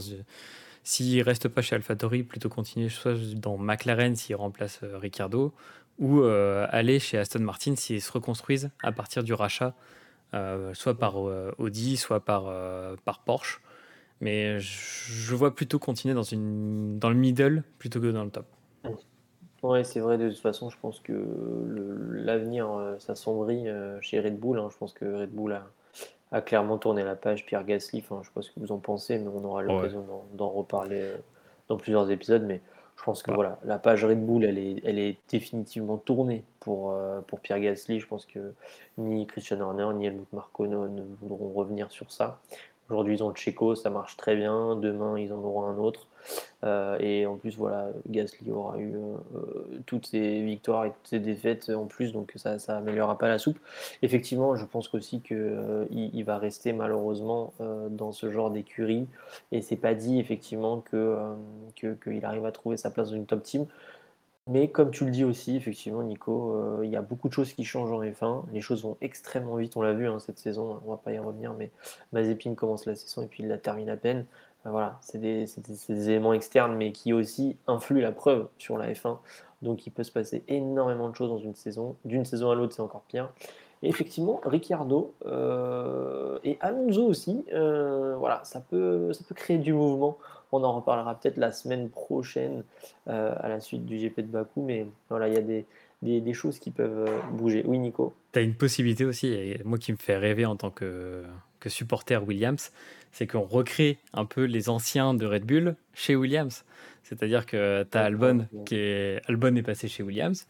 S'il 0.84 1.21
reste 1.21 1.49
pas 1.49 1.62
chez 1.62 1.75
AlphaTauri, 1.75 2.23
plutôt 2.23 2.49
continuer 2.49 2.89
soit 2.89 3.15
dans 3.36 3.58
McLaren 3.58 4.15
s'il 4.15 4.36
remplace 4.36 4.79
euh, 4.84 4.97
Ricciardo, 4.97 5.53
ou 5.99 6.21
euh, 6.21 6.65
aller 6.69 6.99
chez 6.99 7.17
Aston 7.17 7.39
Martin 7.39 7.75
s'ils 7.75 8.01
se 8.01 8.12
reconstruisent 8.12 8.69
à 8.82 8.91
partir 8.91 9.23
du 9.23 9.34
rachat, 9.34 9.75
euh, 10.34 10.73
soit 10.73 10.97
par 10.97 11.17
Audi, 11.58 11.97
soit 11.97 12.21
par, 12.21 12.51
par 13.03 13.19
Porsche. 13.19 13.62
Mais 14.21 14.60
je, 14.60 15.36
vois 15.36 15.55
plutôt 15.55 15.79
continuer 15.79 16.13
dans, 16.13 16.23
une, 16.23 16.99
dans 16.99 17.10
le 17.10 17.15
middle 17.15 17.63
plutôt 17.77 18.01
que 18.01 18.12
dans 18.12 18.23
le 18.23 18.29
top. 18.29 18.45
Ouais, 19.62 19.84
c'est 19.84 19.99
vrai, 19.99 20.17
de 20.17 20.29
toute 20.29 20.39
façon, 20.39 20.69
je 20.69 20.77
pense 20.82 20.99
que 21.01 21.13
l'avenir 22.13 22.69
s'assombrit 22.99 23.65
chez 24.01 24.19
Red 24.19 24.39
Bull. 24.39 24.60
hein. 24.60 24.69
Je 24.71 24.77
pense 24.77 24.93
que 24.93 25.05
Red 25.05 25.32
Bull 25.32 25.53
a, 25.53 25.67
a 26.31 26.41
clairement 26.41 26.77
tourné 26.77 27.03
la 27.03 27.15
page. 27.15 27.45
Pierre 27.45 27.63
Gasly, 27.65 27.99
enfin, 27.99 28.19
je 28.21 28.27
sais 28.27 28.33
pas 28.33 28.41
ce 28.41 28.51
que 28.51 28.59
vous 28.59 28.71
en 28.71 28.77
pensez, 28.77 29.17
mais 29.17 29.27
on 29.33 29.43
aura 29.43 29.61
l'occasion 29.63 30.01
d'en- 30.01 30.25
d'en 30.33 30.49
reparler 30.49 31.01
euh, 31.01 31.17
dans 31.67 31.77
plusieurs 31.77 32.09
épisodes. 32.11 32.43
Mais 32.43 32.61
je 32.97 33.03
pense 33.03 33.23
que 33.23 33.31
Ouais. 33.31 33.35
voilà, 33.35 33.57
la 33.63 33.79
page 33.79 34.03
Red 34.05 34.23
Bull, 34.25 34.43
elle 34.43 34.57
est, 34.57 34.81
elle 34.85 34.99
est 34.99 35.17
définitivement 35.29 35.97
tournée 35.97 36.43
pour, 36.59 36.91
euh, 36.91 37.21
pour 37.21 37.39
Pierre 37.39 37.59
Gasly. 37.59 37.99
Je 37.99 38.07
pense 38.07 38.25
que 38.25 38.53
ni 38.97 39.25
Christian 39.25 39.59
Horner 39.61 39.87
ni 39.95 40.05
Helmut 40.05 40.31
Marko 40.33 40.67
ne, 40.67 40.87
ne 40.87 41.01
voudront 41.21 41.51
revenir 41.53 41.89
sur 41.91 42.11
ça. 42.11 42.39
Aujourd'hui, 42.89 43.15
ils 43.15 43.23
ont 43.23 43.33
Checo, 43.33 43.75
ça 43.75 43.89
marche 43.89 44.17
très 44.17 44.35
bien. 44.35 44.75
Demain, 44.75 45.17
ils 45.17 45.31
en 45.33 45.37
auront 45.37 45.63
un 45.65 45.77
autre. 45.77 46.07
Euh, 46.63 46.97
et 46.99 47.25
en 47.25 47.38
plus, 47.38 47.58
voilà, 47.58 47.89
Gasly 48.08 48.51
aura 48.51 48.77
eu 48.77 48.93
euh, 48.95 49.79
toutes 49.86 50.08
ses 50.08 50.43
victoires 50.43 50.86
et 50.86 50.89
toutes 50.91 51.08
ses 51.08 51.19
défaites 51.19 51.69
en 51.69 51.86
plus, 51.86 52.12
donc 52.12 52.34
ça 52.36 52.58
n'améliorera 52.67 53.17
pas 53.17 53.27
la 53.27 53.39
soupe. 53.39 53.60
Effectivement, 54.01 54.55
je 54.55 54.65
pense 54.65 54.93
aussi 54.93 55.21
qu'il 55.21 55.38
euh, 55.38 55.86
il 55.91 56.23
va 56.23 56.38
rester 56.38 56.73
malheureusement 56.73 57.53
dans 57.89 58.12
ce 58.12 58.32
genre 58.32 58.51
d'écurie. 58.51 59.08
Et 59.51 59.62
c'est 59.62 59.75
pas 59.77 59.93
dit 59.93 60.19
effectivement 60.19 60.82
qu'il 60.82 60.99
que, 61.75 62.25
arrive 62.25 62.45
à 62.45 62.51
trouver 62.51 62.77
sa 62.77 62.89
place 62.91 63.10
dans 63.10 63.15
une 63.15 63.25
top 63.25 63.43
team. 63.43 63.65
Mais 64.47 64.67
comme 64.67 64.89
tu 64.89 65.05
le 65.05 65.12
dis 65.12 65.23
aussi, 65.23 65.55
effectivement, 65.55 66.01
Nico, 66.01 66.82
il 66.84 66.89
y 66.89 66.95
a 66.95 67.03
beaucoup 67.03 67.29
de 67.29 67.34
choses 67.34 67.53
qui 67.53 67.63
changent 67.63 67.91
en 67.91 68.01
F1. 68.01 68.45
Les 68.51 68.62
choses 68.62 68.82
vont 68.82 68.97
extrêmement 68.99 69.55
vite, 69.58 69.77
on 69.77 69.84
l'a 69.84 69.93
vu 69.93 70.08
hein, 70.08 70.17
cette 70.17 70.39
saison, 70.39 70.82
on 70.86 70.89
va 70.89 70.97
pas 70.97 71.13
y 71.13 71.19
revenir, 71.19 71.53
mais 71.53 71.69
Mazepin 72.13 72.55
commence 72.55 72.88
la 72.88 72.95
saison 72.95 73.21
et 73.21 73.27
puis 73.27 73.43
il 73.43 73.49
la 73.49 73.60
termine 73.60 73.89
à 73.89 73.97
peine. 73.97 74.25
Voilà, 74.71 74.97
c'est 75.01 75.19
des, 75.19 76.10
éléments 76.10 76.34
externes, 76.34 76.75
mais 76.75 76.91
qui 76.91 77.13
aussi 77.13 77.58
influent 77.67 78.01
la 78.01 78.12
preuve 78.12 78.47
sur 78.58 78.77
la 78.77 78.91
F1. 78.91 79.17
Donc 79.62 79.86
il 79.86 79.91
peut 79.91 80.03
se 80.03 80.12
passer 80.12 80.43
énormément 80.47 81.10
de 81.10 81.15
choses 81.15 81.29
dans 81.29 81.39
une 81.39 81.55
saison. 81.55 81.95
D'une 82.05 82.25
saison 82.25 82.51
à 82.51 82.55
l'autre, 82.55 82.73
c'est 82.73 82.82
encore 82.82 83.03
pire. 83.08 83.29
Et 83.82 83.89
effectivement, 83.89 84.41
Ricciardo 84.43 85.13
euh, 85.25 86.38
et 86.43 86.58
Alonso 86.60 87.05
aussi, 87.05 87.45
euh, 87.53 88.15
voilà, 88.17 88.41
ça 88.43 88.60
peut, 88.60 89.13
ça 89.13 89.23
peut 89.27 89.36
créer 89.36 89.58
du 89.58 89.73
mouvement. 89.73 90.17
On 90.51 90.63
en 90.63 90.73
reparlera 90.73 91.15
peut-être 91.15 91.38
la 91.38 91.51
semaine 91.51 91.89
prochaine 91.89 92.63
euh, 93.08 93.34
à 93.38 93.47
la 93.47 93.60
suite 93.62 93.86
du 93.86 93.97
GP 93.97 94.21
de 94.21 94.27
Bakou, 94.27 94.63
mais 94.63 94.88
voilà, 95.10 95.27
il 95.27 95.34
y 95.34 95.38
a 95.38 95.41
des, 95.41 95.65
des, 96.01 96.34
choses 96.34 96.60
qui 96.60 96.71
peuvent 96.71 97.10
bouger. 97.32 97.63
Oui, 97.65 97.79
Nico? 97.79 98.13
Tu 98.34 98.39
as 98.39 98.41
une 98.41 98.55
possibilité 98.55 99.05
aussi, 99.05 99.55
moi 99.63 99.77
qui 99.77 99.91
me 99.91 99.97
fait 99.97 100.17
rêver 100.17 100.45
en 100.45 100.55
tant 100.55 100.71
que, 100.71 101.23
que 101.60 101.69
supporter 101.69 102.21
Williams, 102.25 102.71
c'est 103.12 103.28
qu'on 103.28 103.41
recrée 103.41 103.98
un 104.13 104.26
peu 104.26 104.43
les 104.43 104.69
anciens 104.69 105.13
de 105.13 105.26
Red 105.26 105.45
Bull 105.45 105.76
chez 105.93 106.15
Williams. 106.15 106.63
C'est-à-dire 107.04 107.45
que 107.45 107.86
tu 107.89 107.98
as 107.98 108.04
Albon 108.04 108.48
qui 108.65 108.76
est 108.76 109.22
Albon 109.28 109.56
est 109.56 109.63
passé 109.63 109.88
chez 109.88 110.04
Williams 110.04 110.45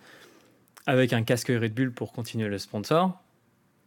avec 0.85 1.13
un 1.13 1.23
casque 1.23 1.49
Red 1.49 1.73
Bull 1.73 1.91
pour 1.91 2.11
continuer 2.11 2.47
le 2.47 2.57
sponsor. 2.57 3.17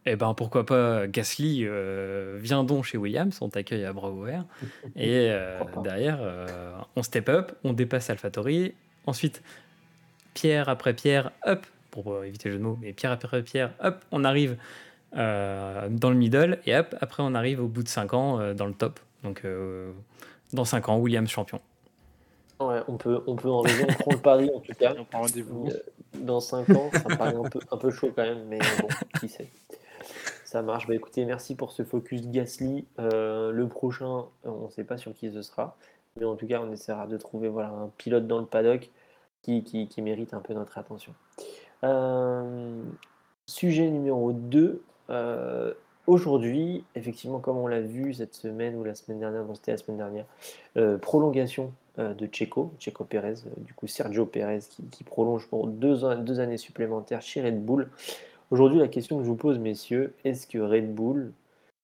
Et 0.05 0.11
eh 0.11 0.15
ben 0.17 0.33
pourquoi 0.33 0.65
pas 0.65 1.07
Gasly 1.07 1.61
euh, 1.63 2.37
vient 2.37 2.65
donc 2.65 2.83
chez 2.83 2.97
Williams, 2.97 3.37
on 3.41 3.47
t'accueille 3.47 3.85
à 3.85 3.93
bras 3.93 4.11
ouverts 4.11 4.43
et 4.97 5.29
euh, 5.29 5.61
derrière 5.81 6.17
euh, 6.19 6.73
on 6.97 7.03
step 7.03 7.29
up, 7.29 7.53
on 7.63 7.71
dépasse 7.71 8.09
AlphaTauri. 8.09 8.73
Ensuite 9.05 9.41
pierre 10.33 10.67
après 10.67 10.93
pierre, 10.93 11.31
hop 11.45 11.65
pour 11.89 12.23
éviter 12.25 12.49
le 12.49 12.55
jeu 12.55 12.59
de 12.59 12.63
mots, 12.63 12.77
mais 12.81 12.91
pierre 12.91 13.11
après 13.11 13.43
pierre, 13.43 13.71
hop, 13.81 14.03
on 14.11 14.25
arrive 14.25 14.57
euh, 15.15 15.89
dans 15.89 16.09
le 16.09 16.15
middle, 16.15 16.59
et 16.65 16.75
hop, 16.75 16.95
après 16.99 17.21
on 17.21 17.35
arrive 17.35 17.61
au 17.61 17.67
bout 17.67 17.83
de 17.83 17.87
5 17.87 18.13
ans 18.13 18.39
euh, 18.39 18.53
dans 18.53 18.65
le 18.65 18.73
top. 18.73 18.99
Donc 19.23 19.41
euh, 19.45 19.91
dans 20.53 20.65
5 20.65 20.89
ans, 20.89 20.97
Williams 20.97 21.29
champion. 21.29 21.59
Ouais, 22.59 22.79
on 22.87 22.97
peut, 22.97 23.21
on 23.27 23.35
peut 23.35 23.49
en 23.49 23.61
raison, 23.61 23.85
on 23.89 23.93
prend 23.93 24.11
le 24.11 24.17
pari 24.17 24.51
en 24.53 24.59
tout 24.59 24.73
cas. 24.73 24.93
Dans 26.15 26.39
5 26.39 26.69
ans, 26.71 26.89
ça 26.93 27.09
me 27.09 27.17
paraît 27.17 27.35
un 27.35 27.49
peu, 27.49 27.59
un 27.71 27.77
peu 27.77 27.91
chaud 27.91 28.11
quand 28.15 28.23
même, 28.23 28.45
mais 28.47 28.59
bon, 28.59 28.87
qui 29.19 29.29
sait. 29.29 29.49
Ça 30.45 30.61
marche. 30.61 30.87
Bah 30.87 30.95
écoutez, 30.95 31.25
merci 31.25 31.55
pour 31.55 31.71
ce 31.71 31.83
focus 31.83 32.27
Gasly. 32.27 32.85
le 32.97 33.65
prochain, 33.65 34.25
on 34.43 34.65
ne 34.65 34.69
sait 34.71 34.83
pas 34.83 34.97
sur 34.97 35.13
qui 35.13 35.31
ce 35.31 35.41
sera. 35.41 35.75
Mais 36.15 36.25
en 36.25 36.35
tout 36.35 36.47
cas, 36.47 36.61
on 36.61 36.71
essaiera 36.71 37.07
de 37.07 37.17
trouver 37.17 37.49
voilà, 37.49 37.69
un 37.69 37.89
pilote 37.97 38.27
dans 38.27 38.39
le 38.39 38.45
paddock 38.45 38.89
qui, 39.41 39.63
qui, 39.63 39.87
qui 39.87 40.01
mérite 40.01 40.33
un 40.33 40.41
peu 40.41 40.53
notre 40.53 40.77
attention. 40.77 41.13
sujet 43.47 43.89
numéro 43.89 44.31
2, 44.31 44.83
euh, 45.09 45.73
aujourd'hui, 46.07 46.83
effectivement, 46.95 47.39
comme 47.39 47.57
on 47.57 47.67
l'a 47.67 47.81
vu 47.81 48.13
cette 48.13 48.35
semaine 48.35 48.75
ou 48.75 48.83
la 48.83 48.95
semaine 48.95 49.19
dernière, 49.19 49.43
c'était 49.55 49.71
la 49.71 49.77
semaine 49.77 49.97
dernière, 49.97 50.25
euh, 50.77 50.97
prolongation 50.97 51.73
euh, 51.99 52.13
de 52.13 52.27
Checo, 52.31 52.73
Checo 52.79 53.03
Pérez, 53.03 53.35
du 53.57 53.73
coup 53.73 53.87
Sergio 53.87 54.25
Pérez 54.25 54.59
qui, 54.91 55.03
prolonge 55.03 55.47
pour 55.47 55.67
deux, 55.67 56.05
années 56.05 56.57
supplémentaires 56.57 57.21
chez 57.21 57.41
Red 57.41 57.63
Bull. 57.63 57.89
Aujourd'hui, 58.51 58.79
la 58.79 58.87
question 58.87 59.17
que 59.17 59.23
je 59.23 59.29
vous 59.29 59.35
pose, 59.35 59.59
messieurs, 59.59 60.13
est-ce 60.23 60.47
que 60.47 60.59
Red 60.59 60.93
Bull 60.93 61.33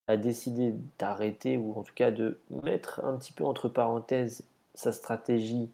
a 0.08 0.18
décidé 0.18 0.74
d'arrêter 0.98 1.58
ou 1.58 1.74
en 1.78 1.84
tout 1.84 1.94
cas 1.94 2.12
de 2.12 2.40
mettre 2.64 3.04
un 3.04 3.16
petit 3.18 3.32
peu 3.32 3.44
entre 3.44 3.70
parenthèses 3.70 4.44
sa 4.74 4.92
stratégie 4.92 5.70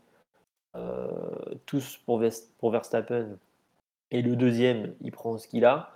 tous 1.65 2.01
pour 2.05 2.19
Verstappen 2.69 3.37
et 4.11 4.21
le 4.21 4.35
deuxième, 4.35 4.93
il 5.01 5.11
prend 5.11 5.37
ce 5.37 5.47
qu'il 5.47 5.65
a? 5.65 5.93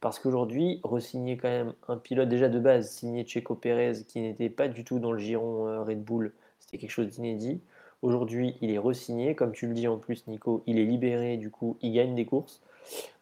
Parce 0.00 0.18
qu'aujourd'hui, 0.18 0.80
re-signer 0.84 1.36
quand 1.36 1.48
même 1.48 1.74
un 1.88 1.96
pilote 1.96 2.28
déjà 2.28 2.48
de 2.48 2.58
base, 2.58 2.90
signé 2.90 3.24
Checo 3.24 3.54
Pérez, 3.54 4.04
qui 4.06 4.20
n'était 4.20 4.50
pas 4.50 4.68
du 4.68 4.84
tout 4.84 4.98
dans 4.98 5.12
le 5.12 5.18
giron 5.18 5.66
euh, 5.66 5.82
Red 5.82 6.02
Bull, 6.02 6.32
c'était 6.60 6.78
quelque 6.78 6.90
chose 6.90 7.08
d'inédit. 7.08 7.60
Aujourd'hui, 8.02 8.54
il 8.60 8.70
est 8.70 8.78
re-signé, 8.78 9.34
comme 9.34 9.52
tu 9.52 9.66
le 9.66 9.74
dis 9.74 9.88
en 9.88 9.98
plus, 9.98 10.26
Nico, 10.28 10.62
il 10.66 10.78
est 10.78 10.84
libéré, 10.84 11.36
du 11.36 11.50
coup, 11.50 11.76
il 11.82 11.92
gagne 11.92 12.14
des 12.14 12.24
courses. 12.24 12.60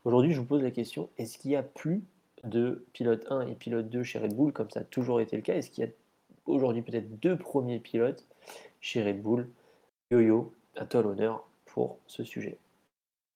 Aujourd'hui, 0.04 0.32
je 0.32 0.40
vous 0.40 0.46
pose 0.46 0.62
la 0.62 0.70
question, 0.70 1.08
est-ce 1.16 1.38
qu'il 1.38 1.50
y 1.52 1.56
a 1.56 1.62
plus 1.62 2.02
de 2.44 2.84
pilote 2.92 3.26
1 3.30 3.48
et 3.48 3.54
pilote 3.54 3.88
2 3.88 4.02
chez 4.02 4.18
Red 4.18 4.34
Bull, 4.34 4.52
comme 4.52 4.70
ça 4.70 4.80
a 4.80 4.84
toujours 4.84 5.20
été 5.20 5.36
le 5.36 5.42
cas? 5.42 5.54
Est-ce 5.54 5.70
qu'il 5.70 5.84
y 5.84 5.86
a 5.86 5.90
aujourd'hui 6.44 6.82
peut-être 6.82 7.18
deux 7.20 7.36
premiers 7.36 7.80
pilotes 7.80 8.26
chez 8.80 9.02
Red 9.02 9.22
Bull? 9.22 9.48
Yo-Yo, 10.10 10.52
à 10.76 10.84
toi 10.84 11.02
l'honneur 11.02 11.48
pour 11.64 11.98
ce 12.06 12.22
sujet. 12.22 12.58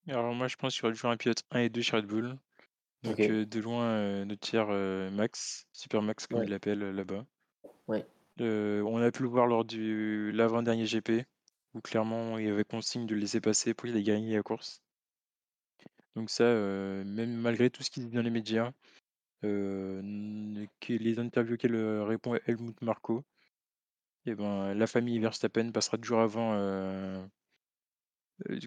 Alors 0.09 0.35
moi, 0.35 0.47
je 0.47 0.57
pense 0.57 0.75
qu'il 0.75 0.83
y 0.83 0.87
aura 0.87 0.93
toujours 0.93 1.11
un 1.11 1.17
pilote 1.17 1.43
1 1.51 1.61
et 1.61 1.69
2 1.71 1.81
chez 1.81 1.97
Red 1.97 2.07
Bull. 2.07 2.37
Donc 3.03 3.17
de 3.19 3.61
loin, 3.61 4.25
notre 4.27 4.41
tiers, 4.41 4.69
Max, 5.13 5.67
Super 5.73 6.03
Max 6.03 6.27
comme 6.27 6.43
il 6.43 6.51
l'appelle, 6.51 6.81
là-bas. 6.81 7.25
Ouais. 7.89 8.07
on 8.39 9.01
a 9.01 9.11
pu 9.11 9.23
le 9.23 9.29
voir 9.29 9.47
lors 9.47 9.65
du 9.65 10.33
l'avant-dernier 10.33 10.85
GP, 10.85 11.27
où 11.75 11.81
clairement 11.81 12.39
il 12.39 12.49
avait 12.49 12.65
consigne 12.65 13.07
de 13.07 13.15
le 13.15 13.21
laisser 13.21 13.41
passer 13.41 13.75
pour 13.75 13.87
qu'il 13.87 13.97
ait 13.97 14.03
gagné 14.03 14.37
la 14.37 14.43
course. 14.43 14.83
Donc 16.17 16.29
ça, 16.31 16.45
même 16.45 17.35
malgré 17.37 17.71
tout 17.71 17.83
ce 17.83 17.91
qu'il 17.91 18.09
dit 18.09 18.15
dans 18.15 18.23
les 18.23 18.31
médias, 18.31 18.73
les 19.43 21.19
interviews 21.19 21.55
auxquelles, 21.55 22.03
répond 22.03 22.39
Helmut 22.47 22.81
Marko 22.83 23.25
et 24.27 24.35
ben, 24.35 24.75
la 24.75 24.87
famille 24.87 25.19
Verstappen 25.19 25.73
passera 25.73 25.97
toujours 25.97 26.21
avant, 26.21 26.55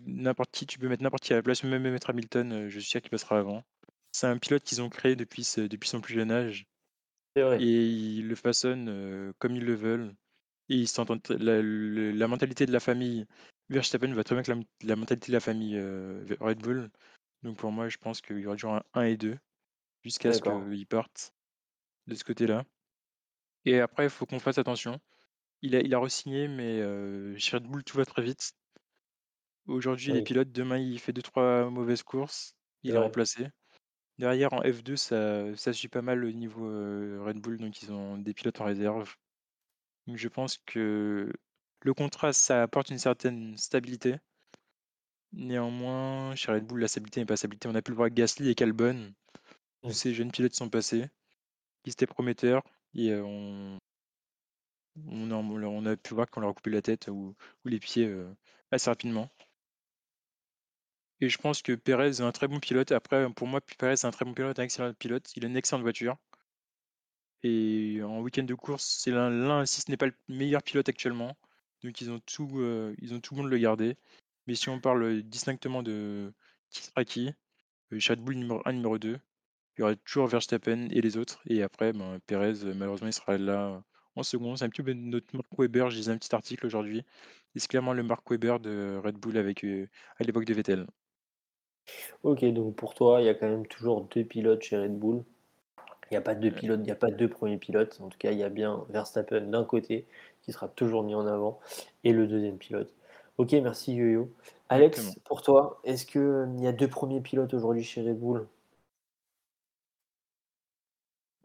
n'importe 0.06 0.52
qui, 0.52 0.66
tu 0.66 0.80
peux 0.80 0.90
mettre 0.90 1.04
n'importe 1.04 1.24
qui 1.24 1.34
à 1.34 1.36
la 1.36 1.44
place, 1.44 1.64
même 1.64 1.84
mettre 1.84 2.10
Hamilton, 2.10 2.70
je 2.70 2.80
suis 2.80 2.90
sûr 2.90 3.02
qu'il 3.02 3.12
passera 3.12 3.38
avant. 3.38 3.64
C'est 4.14 4.28
un 4.28 4.38
pilote 4.38 4.64
qu'ils 4.64 4.82
ont 4.82 4.90
créé 4.90 5.16
depuis, 5.16 5.46
depuis 5.58 5.90
son 5.90 6.00
plus 6.00 6.14
jeune 6.14 6.32
âge. 6.32 6.66
Et 7.36 7.88
ils 7.88 8.28
le 8.28 8.36
façonnent 8.36 9.34
comme 9.40 9.56
ils 9.56 9.66
le 9.66 9.74
veulent. 9.74 10.16
Et 10.70 10.76
ils 10.76 10.88
la, 11.30 11.62
la, 11.62 12.28
mentalité 12.28 12.66
de 12.66 12.72
la 12.72 12.80
famille 12.80 13.26
Verstappen 13.70 14.14
va 14.14 14.24
très 14.24 14.36
bien 14.36 14.44
avec 14.44 14.66
la, 14.84 14.96
mentalité 14.96 15.28
de 15.28 15.34
la 15.34 15.40
famille 15.40 15.80
Red 16.40 16.60
Bull. 16.60 16.90
Donc 17.42 17.58
pour 17.58 17.72
moi, 17.72 17.90
je 17.90 17.98
pense 17.98 18.22
qu'il 18.22 18.38
y 18.38 18.46
aura 18.46 18.56
toujours 18.56 18.76
un 18.76 18.84
1 18.94 19.04
et 19.06 19.18
2 19.18 19.38
jusqu'à 20.04 20.32
ce 20.32 20.42
qu'ils 20.42 20.88
partent 20.88 21.34
de 22.06 22.14
ce 22.14 22.24
côté-là. 22.24 22.66
Et 23.66 23.80
après, 23.80 24.06
il 24.06 24.10
faut 24.10 24.28
qu'on 24.28 24.40
fasse 24.40 24.60
attention. 24.60 25.00
Il 25.64 25.76
a, 25.76 25.80
il 25.80 25.94
a 25.96 25.98
re-signé, 25.98 26.48
mais 26.48 26.80
chez 27.40 27.58
Red 27.58 27.64
Bull, 27.64 27.84
tout 27.84 27.98
va 27.98 28.06
très 28.06 28.22
vite. 28.22 28.54
Aujourd'hui, 29.66 30.12
il 30.12 30.18
est 30.18 30.24
pilote. 30.24 30.52
Demain, 30.52 30.78
il 30.78 31.00
fait 31.00 31.14
2-3 31.14 31.70
mauvaises 31.70 32.04
courses. 32.04 32.56
Il 32.84 32.94
est 32.94 32.98
remplacé. 32.98 33.48
Derrière, 34.24 34.54
en 34.54 34.62
F2, 34.62 34.96
ça 34.96 35.54
ça 35.58 35.74
suit 35.74 35.90
pas 35.90 36.02
mal 36.02 36.24
au 36.24 36.32
niveau, 36.32 36.64
Red 37.26 37.40
Bull, 37.42 37.58
donc 37.58 37.82
ils 37.82 37.92
ont 37.92 38.18
des 38.18 38.34
pilotes 38.34 38.62
en 38.62 38.64
réserve. 38.64 39.18
Donc 40.08 40.16
je 40.16 40.30
pense 40.30 40.60
que 40.66 41.34
le 41.82 41.94
contrat, 41.94 42.32
ça 42.32 42.64
apporte 42.64 42.90
une 42.90 43.00
certaine 43.00 43.58
stabilité. 43.58 44.16
Néanmoins, 45.34 46.36
chez 46.36 46.54
Red 46.54 46.66
Bull, 46.66 46.80
la 46.80 46.88
stabilité 46.88 47.20
n'est 47.20 47.26
pas 47.26 47.36
stabilité. 47.36 47.68
On 47.68 47.76
a 47.76 47.82
pu 47.82 47.92
le 47.92 47.98
voir 47.98 48.06
avec 48.06 48.14
Gasly 48.14 48.50
et 48.50 48.64
Albon. 48.64 49.14
Tous 49.82 49.92
ces 49.92 50.14
jeunes 50.14 50.32
pilotes 50.32 50.56
sont 50.56 50.70
passés. 50.70 51.10
Ils 51.84 51.92
étaient 51.92 52.08
prometteurs 52.08 52.64
et 52.94 53.14
on 53.16 53.78
on 55.06 55.32
a 55.32 55.36
on 55.36 55.86
a 55.86 55.98
pu 55.98 56.14
voir 56.14 56.30
qu'on 56.30 56.40
leur 56.40 56.52
a 56.52 56.54
coupé 56.54 56.70
la 56.70 56.82
tête 56.82 57.10
ou 57.10 57.36
ou 57.66 57.68
les 57.68 57.80
pieds, 57.82 58.10
assez 58.72 58.90
rapidement. 58.90 59.30
Et 61.24 61.30
je 61.30 61.38
pense 61.38 61.62
que 61.62 61.72
Perez 61.72 62.08
est 62.08 62.22
un 62.22 62.34
très 62.34 62.50
bon 62.50 62.60
pilote. 62.60 62.92
Après, 62.92 63.32
pour 63.32 63.48
moi, 63.48 63.62
Perez 63.62 63.94
est 63.94 64.04
un 64.04 64.12
très 64.12 64.26
bon 64.26 64.34
pilote, 64.34 64.60
un 64.60 64.64
excellent 64.64 64.94
pilote. 64.94 65.32
Il 65.38 65.46
a 65.46 65.48
une 65.48 65.56
excellente 65.56 65.84
voiture. 65.84 66.18
Et 67.44 68.02
en 68.04 68.20
week-end 68.20 68.44
de 68.44 68.54
course, 68.56 68.84
c'est 69.00 69.12
l'un, 69.12 69.66
si 69.66 69.80
ce 69.80 69.90
n'est 69.90 69.96
pas 69.96 70.08
le 70.08 70.16
meilleur 70.28 70.62
pilote 70.64 70.90
actuellement. 70.90 71.38
Donc 71.82 72.02
ils 72.02 72.12
ont 72.12 72.20
tout, 72.20 72.60
euh, 72.60 72.94
ils 73.00 73.14
ont 73.14 73.22
tout 73.22 73.36
le 73.36 73.42
monde 73.42 73.52
le 73.52 73.58
garder. 73.58 73.96
Mais 74.48 74.56
si 74.56 74.68
on 74.68 74.82
parle 74.82 75.22
distinctement 75.24 75.82
de 75.82 76.34
qui 76.72 76.84
sera 76.84 77.06
qui, 77.06 77.34
euh, 77.94 78.16
Bull 78.18 78.36
numéro 78.36 78.62
1, 78.66 78.74
numéro 78.74 78.98
2, 79.00 79.18
il 79.78 79.82
y 79.82 79.84
aura 79.84 79.96
toujours 79.96 80.28
Verstappen 80.28 80.90
et 80.92 81.02
les 81.02 81.16
autres. 81.18 81.42
Et 81.48 81.64
après, 81.64 81.94
ben, 81.94 82.20
Perez, 82.28 82.66
malheureusement, 82.76 83.08
il 83.08 83.14
sera 83.14 83.38
là 83.38 83.82
en 84.16 84.24
second. 84.24 84.58
C'est 84.58 84.66
un 84.66 84.70
petit 84.70 84.84
peu 84.84 84.94
notre 84.94 85.34
Mark 85.36 85.48
Webber. 85.58 85.90
Je 85.90 85.96
lisais 85.98 86.12
un 86.12 86.18
petit 86.18 86.36
article 86.36 86.66
aujourd'hui. 86.66 87.06
C'est 87.56 87.70
clairement 87.70 87.94
le 87.94 88.04
Mark 88.04 88.30
Webber 88.30 88.58
de 88.60 89.00
Red 89.04 89.18
Bull 89.18 89.38
avec, 89.38 89.64
euh, 89.64 89.88
à 90.18 90.24
l'époque 90.26 90.46
de 90.46 90.54
Vettel. 90.54 90.88
Ok, 92.24 92.44
donc 92.46 92.76
pour 92.76 92.94
toi, 92.94 93.22
il 93.22 93.26
y 93.26 93.30
a 93.30 93.34
quand 93.34 93.48
même 93.48 93.68
toujours 93.68 94.02
deux 94.06 94.24
pilotes 94.24 94.62
chez 94.64 94.78
Red 94.78 94.98
Bull 94.98 95.24
Il 96.06 96.14
n'y 96.14 96.18
a 96.18 96.22
pas 96.22 96.36
deux 96.36 96.52
pilotes, 96.52 96.80
il 96.82 96.86
n'y 96.86 96.92
a 96.92 96.96
pas 96.96 97.12
deux 97.12 97.30
premiers 97.30 97.58
pilotes. 97.58 98.00
En 98.02 98.10
tout 98.10 98.18
cas, 98.18 98.32
il 98.32 98.38
y 98.38 98.44
a 98.44 98.50
bien 98.50 98.86
Verstappen 98.90 99.42
d'un 99.42 99.66
côté 99.66 100.06
qui 100.42 100.52
sera 100.52 100.68
toujours 100.68 101.04
mis 101.04 101.16
en 101.16 101.28
avant 101.28 101.60
et 102.04 102.14
le 102.14 102.28
deuxième 102.28 102.58
pilote. 102.58 102.94
Ok, 103.38 103.52
merci 103.54 103.94
Yo-Yo. 103.96 104.32
Alex, 104.70 105.16
pour 105.26 105.42
toi, 105.42 105.82
est-ce 105.84 106.06
qu'il 106.06 106.64
y 106.64 106.68
a 106.68 106.72
deux 106.72 106.88
premiers 106.88 107.22
pilotes 107.22 107.54
aujourd'hui 107.54 107.84
chez 107.84 108.02
Red 108.02 108.20
Bull? 108.20 108.48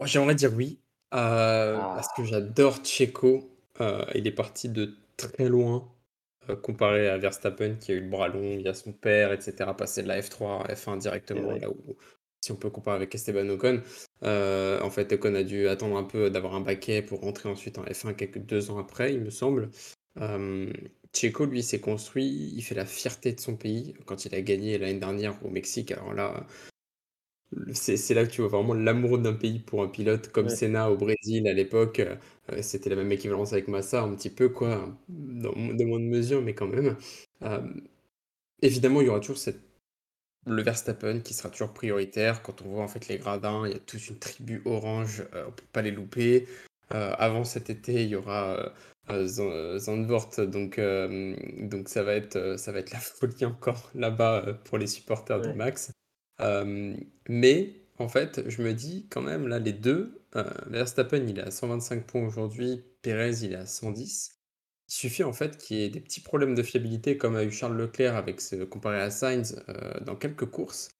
J'aimerais 0.05 0.35
dire 0.35 0.53
oui, 0.55 0.79
euh, 1.15 1.77
parce 1.77 2.09
que 2.13 2.23
ah. 2.23 2.25
j'adore 2.25 2.85
Checo. 2.85 3.51
Euh, 3.81 4.05
il 4.15 4.27
est 4.27 4.33
parti 4.33 4.69
de 4.69 4.97
très 5.17 5.49
loin 5.49 5.89
euh, 6.49 6.57
comparé 6.57 7.09
à 7.09 7.19
Verstappen 7.19 7.77
qui 7.77 7.93
a 7.93 7.95
eu 7.95 8.01
le 8.01 8.09
bras 8.09 8.29
long, 8.29 8.43
il 8.43 8.63
y 8.63 8.69
a 8.69 8.75
son 8.75 8.93
père, 8.93 9.33
etc. 9.33 9.71
Passer 9.77 10.03
de 10.03 10.09
la 10.09 10.21
F3 10.21 10.63
à 10.63 10.75
F1 10.75 10.99
directement, 10.99 11.53
là 11.53 11.71
où, 11.71 11.97
si 12.41 12.53
on 12.53 12.57
peut 12.57 12.71
comparer 12.71 12.97
avec 12.97 13.15
Esteban 13.15 13.49
Ocon, 13.49 13.83
en 14.23 14.91
fait, 14.91 15.13
Ocon 15.13 15.35
a 15.35 15.43
dû 15.43 15.69
attendre 15.69 15.97
un 15.97 16.05
peu 16.05 16.31
d'avoir 16.31 16.55
un 16.55 16.61
baquet 16.61 17.03
pour 17.03 17.21
rentrer 17.21 17.49
ensuite 17.49 17.79
en 17.79 17.85
F1 17.85 18.15
quelques 18.15 18.39
deux 18.39 18.71
ans 18.71 18.79
après, 18.79 19.15
il 19.15 19.21
me 19.21 19.31
semble. 19.31 19.71
Checo, 21.15 21.47
lui, 21.47 21.63
s'est 21.63 21.81
construit, 21.81 22.53
il 22.55 22.63
fait 22.63 22.75
la 22.75 22.85
fierté 22.85 23.33
de 23.33 23.41
son 23.41 23.57
pays 23.57 23.95
quand 24.07 24.25
il 24.25 24.35
a 24.35 24.41
gagné 24.43 24.79
l'année 24.79 24.99
dernière 24.99 25.35
au 25.45 25.51
Mexique. 25.51 25.93
Alors 25.93 26.15
là, 26.15 26.47
c'est 27.73 28.15
là 28.15 28.27
que 28.27 28.31
tu 28.31 28.43
vois 28.43 28.51
vraiment 28.51 28.75
l'amour 28.75 29.19
d'un 29.19 29.33
pays 29.33 29.59
pour 29.59 29.83
un 29.83 29.89
pilote 29.89 30.29
comme 30.31 30.49
Senna 30.49 30.91
au 30.91 30.97
Brésil 30.97 31.49
à 31.49 31.53
l'époque. 31.53 32.01
Euh, 32.01 32.63
c'était 32.63 32.91
la 32.91 32.97
même 32.97 33.11
équivalence 33.13 33.53
avec 33.53 33.69
Massa, 33.69 34.03
un 34.03 34.15
petit 34.15 34.31
peu, 34.31 34.49
quoi, 34.51 34.89
dans, 35.09 35.53
de 35.53 35.85
moins 35.85 36.01
de 36.01 36.05
mesure, 36.05 36.43
mais 36.43 36.55
quand 36.55 36.67
même. 36.67 36.97
Euh, 37.43 37.61
évidemment, 38.63 39.01
il 39.01 39.07
y 39.07 39.11
aura 39.11 39.21
toujours 39.21 39.39
cette, 39.39 39.61
le 40.47 40.63
Verstappen 40.63 41.21
qui 41.21 41.35
sera 41.35 41.51
toujours 41.51 41.73
prioritaire. 41.73 42.43
Quand 42.43 42.63
on 42.63 42.69
voit 42.71 42.85
en 42.85 42.89
fait 42.89 43.09
les 43.09 43.19
gradins, 43.19 43.67
il 43.67 43.73
y 43.73 43.77
a 43.77 43.79
toute 43.79 44.09
une 44.09 44.19
tribu 44.19 44.63
orange, 44.67 45.25
euh, 45.35 45.47
on 45.49 45.53
peut 45.53 45.65
pas 45.73 45.83
les 45.83 45.91
louper. 45.93 46.49
avant 46.91 47.45
cet 47.45 47.71
été, 47.71 48.03
il 48.05 48.11
y 48.11 48.17
aura 48.17 48.73
Zandvoort, 49.79 50.31
donc, 50.49 50.81
donc 51.59 51.89
ça 51.89 52.03
va 52.03 52.15
être 52.15 52.59
ça 52.59 52.73
va 52.73 52.79
être 52.81 52.93
la 52.93 52.99
folie 53.01 53.45
encore 53.45 53.91
là-bas 53.95 54.55
pour 54.65 54.79
les 54.79 54.87
supporters 54.87 55.41
de 55.41 55.53
Max 55.53 55.93
mais 56.41 57.79
en 57.99 58.09
fait, 58.09 58.49
je 58.49 58.63
me 58.63 58.73
dis 58.75 59.07
quand 59.11 59.23
même, 59.23 59.49
là, 59.49 59.59
les 59.59 59.73
deux, 59.73 60.23
euh, 60.37 60.45
Verstappen, 60.69 61.27
il 61.27 61.39
est 61.39 61.43
à 61.43 61.51
125 61.51 62.05
points 62.07 62.27
aujourd'hui, 62.27 62.85
Perez, 63.03 63.43
il 63.43 63.53
est 63.53 63.57
à 63.57 63.67
110. 63.67 64.37
Il 64.89 64.93
suffit 64.93 65.25
en 65.25 65.33
fait 65.33 65.59
qu'il 65.59 65.79
y 65.79 65.85
ait 65.85 65.91
des 65.91 66.01
petits 66.01 66.21
problèmes 66.21 66.55
de 66.55 66.63
fiabilité, 66.63 67.19
comme 67.19 67.37
a 67.37 67.45
eu 67.45 67.51
Charles 67.51 67.77
Leclerc 67.77 68.17
avec 68.17 68.41
ce, 68.41 68.65
comparé 68.65 69.01
à 69.01 69.11
Sainz 69.11 69.63
euh, 69.69 70.01
dans 70.01 70.17
quelques 70.17 70.47
courses. 70.47 70.91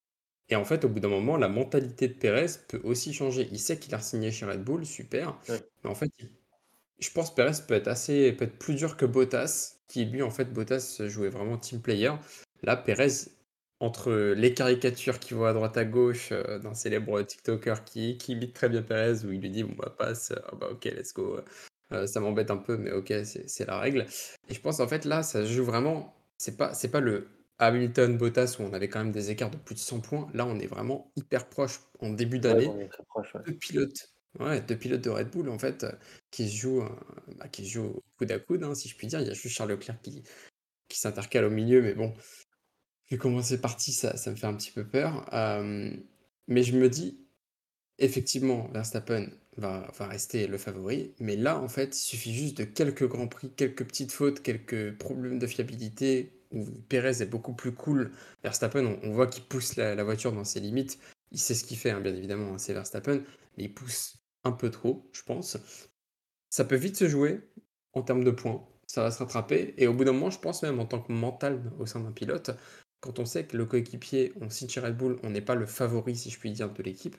Et 0.51 0.57
en 0.57 0.65
fait, 0.65 0.85
au 0.85 0.89
bout 0.89 1.01
d'un 1.01 1.09
moment, 1.09 1.37
la 1.37 1.49
mentalité 1.49 2.09
de 2.09 2.15
Perez 2.15 2.47
peut 2.69 2.81
aussi 2.85 3.13
changer. 3.13 3.49
Il 3.53 3.59
sait 3.61 3.79
qu'il 3.79 3.95
a 3.95 4.01
signé 4.01 4.33
chez 4.33 4.47
Red 4.47 4.65
Bull, 4.65 4.87
super. 4.87 5.39
Mais 5.49 5.91
en 5.91 5.95
fait, 5.95 6.11
je 6.99 7.11
pense 7.11 7.31
que 7.31 7.37
Perez 7.37 7.63
peut 7.67 7.75
être 7.75 7.89
assez, 7.89 8.33
peut 8.33 8.47
être 8.47 8.59
plus 8.59 8.75
dur 8.75 8.97
que 8.97 9.05
Bottas, 9.05 9.77
qui 9.89 10.07
lui, 10.07 10.23
en 10.23 10.31
fait, 10.31 10.53
Bottas 10.53 11.03
jouait 11.07 11.29
vraiment 11.29 11.59
team 11.59 11.81
player. 11.83 12.13
Là, 12.63 12.77
Perez, 12.77 13.29
entre 13.81 14.13
les 14.37 14.55
caricatures 14.55 15.19
qu'il 15.19 15.37
voit 15.37 15.51
à 15.51 15.53
droite 15.53 15.77
à 15.77 15.85
gauche 15.85 16.31
euh, 16.33 16.59
d'un 16.59 16.75
célèbre 16.75 17.23
TikToker 17.23 17.85
qui, 17.85 18.19
qui 18.19 18.33
imite 18.33 18.55
très 18.55 18.69
bien 18.69 18.83
Perez, 18.83 19.25
où 19.25 19.33
il 19.33 19.41
lui 19.41 19.51
dit 19.51 19.63
Bon, 19.63 19.75
bah, 19.79 19.95
passe, 19.97 20.33
ah 20.47 20.55
bah, 20.57 20.69
ok, 20.73 20.85
let's 20.85 21.15
go. 21.15 21.39
Euh, 21.93 22.07
ça 22.07 22.21
m'embête 22.21 22.51
un 22.51 22.57
peu, 22.57 22.77
mais 22.77 22.91
ok, 22.91 23.13
c'est 23.25 23.67
la 23.67 23.79
règle. 23.79 24.07
Et 24.49 24.55
je 24.55 24.61
pense 24.61 24.81
en 24.81 24.89
fait 24.89 25.05
là, 25.05 25.23
ça 25.23 25.45
joue 25.45 25.65
vraiment. 25.65 26.15
C'est 26.39 26.57
pas, 26.57 26.73
pas 26.93 27.01
le 27.01 27.29
Hamilton 27.59 28.17
Bottas 28.17 28.57
où 28.59 28.63
on 28.63 28.73
avait 28.73 28.89
quand 28.89 29.01
même 29.01 29.13
des 29.13 29.31
écarts 29.31 29.51
de 29.51 29.57
plus 29.57 29.75
de 29.75 29.81
100 29.81 30.01
points. 30.01 30.29
Là, 30.35 30.47
on 30.47 30.59
est 30.59 30.67
vraiment 30.67 31.11
hyper 31.17 31.49
proche 31.49 31.81
en 32.01 32.11
début 32.11 32.39
d'année. 32.39 32.71
deux 33.47 33.55
pilotes. 33.55 34.13
Ouais, 34.39 34.61
deux 34.61 34.77
pilotes 34.77 35.01
de 35.01 35.11
Red 35.11 35.31
Bull 35.31 35.49
en 35.49 35.59
fait 35.59 35.87
qui 36.31 36.49
se 36.49 36.57
jouent, 36.57 36.85
bah, 37.39 37.49
qui 37.49 37.65
se 37.65 37.73
jouent 37.73 38.03
coude 38.19 38.31
à 38.31 38.39
coude, 38.39 38.63
hein, 38.63 38.75
si 38.75 38.89
je 38.89 38.97
puis 38.97 39.07
dire. 39.07 39.21
Il 39.21 39.27
y 39.27 39.31
a 39.31 39.35
juste 39.35 39.57
Charles 39.57 39.71
Leclerc 39.71 40.01
qui, 40.03 40.23
qui 40.89 40.99
s'intercale 40.99 41.45
au 41.45 41.51
milieu, 41.51 41.83
mais 41.83 41.95
bon, 41.95 42.15
Comment 43.17 43.43
c'est 43.43 43.61
parti, 43.61 43.93
ça, 43.93 44.17
ça 44.17 44.31
me 44.31 44.37
fait 44.37 44.47
un 44.47 44.55
petit 44.55 44.71
peu 44.71 44.85
peur. 44.87 45.29
mais 46.47 46.63
je 46.63 46.77
me 46.77 46.89
dis, 46.89 47.19
effectivement, 47.99 48.69
Verstappen 48.73 49.29
va, 49.57 49.91
rester 50.01 50.47
le 50.47 50.59
favori. 50.59 51.15
Mais 51.21 51.37
là, 51.37 51.59
en 51.59 51.69
fait, 51.69 51.97
il 51.97 52.01
suffit 52.01 52.35
juste 52.35 52.59
de 52.59 52.65
quelques 52.65 53.07
grands 53.07 53.29
prix, 53.29 53.51
quelques 53.51 53.85
petites 53.85 54.13
fautes, 54.13 54.43
quelques 54.43 54.97
problèmes 54.97 55.39
de 55.39 55.47
fiabilité, 55.47 56.33
où 56.53 56.65
Perez 56.89 57.23
est 57.23 57.31
beaucoup 57.31 57.55
plus 57.55 57.73
cool. 57.73 58.13
Verstappen, 58.43 58.99
on, 59.03 59.13
voit 59.13 59.27
qu'il 59.27 59.45
pousse 59.45 59.77
la, 59.77 60.03
voiture 60.05 60.33
dans 60.33 60.45
ses 60.45 60.61
limites. 60.61 60.99
Il 61.33 61.39
sait 61.39 61.55
ce 61.55 61.65
qu'il 61.65 61.77
fait, 61.77 61.91
hein, 61.91 62.01
bien 62.01 62.15
évidemment, 62.15 62.55
hein, 62.55 62.59
c'est 62.59 62.73
Verstappen, 62.73 63.23
mais 63.57 63.65
il 63.65 63.75
pousse 63.75 64.19
un 64.45 64.53
peu 64.53 64.71
trop, 64.71 65.09
je 65.13 65.23
pense. 65.23 65.59
Ça 66.51 66.65
peut 66.65 66.77
vite 66.77 66.97
se 66.97 67.09
jouer 67.09 67.41
en 67.93 68.03
termes 68.03 68.25
de 68.25 68.31
points. 68.31 68.67
Ça 68.87 69.03
va 69.03 69.11
se 69.11 69.19
rattraper. 69.19 69.75
Et 69.77 69.87
au 69.87 69.93
bout 69.93 70.05
d'un 70.05 70.13
moment, 70.13 70.31
je 70.31 70.39
pense 70.39 70.63
même 70.63 70.81
en 70.81 70.87
tant 70.87 71.01
que 71.01 71.13
mental 71.13 71.61
au 71.79 71.85
sein 71.85 72.01
d'un 72.01 72.13
pilote, 72.13 72.51
quand 73.01 73.19
on 73.19 73.25
sait 73.25 73.45
que 73.45 73.57
le 73.57 73.65
coéquipier, 73.65 74.33
on 74.41 74.49
chez 74.51 74.81
Red 74.81 74.97
Bull, 74.97 75.19
on 75.23 75.31
n'est 75.31 75.41
pas 75.41 75.55
le 75.55 75.67
favori, 75.67 76.17
si 76.17 76.31
je 76.31 76.39
puis 76.39 76.51
dire, 76.51 76.73
de 76.73 76.83
l'équipe, 76.83 77.17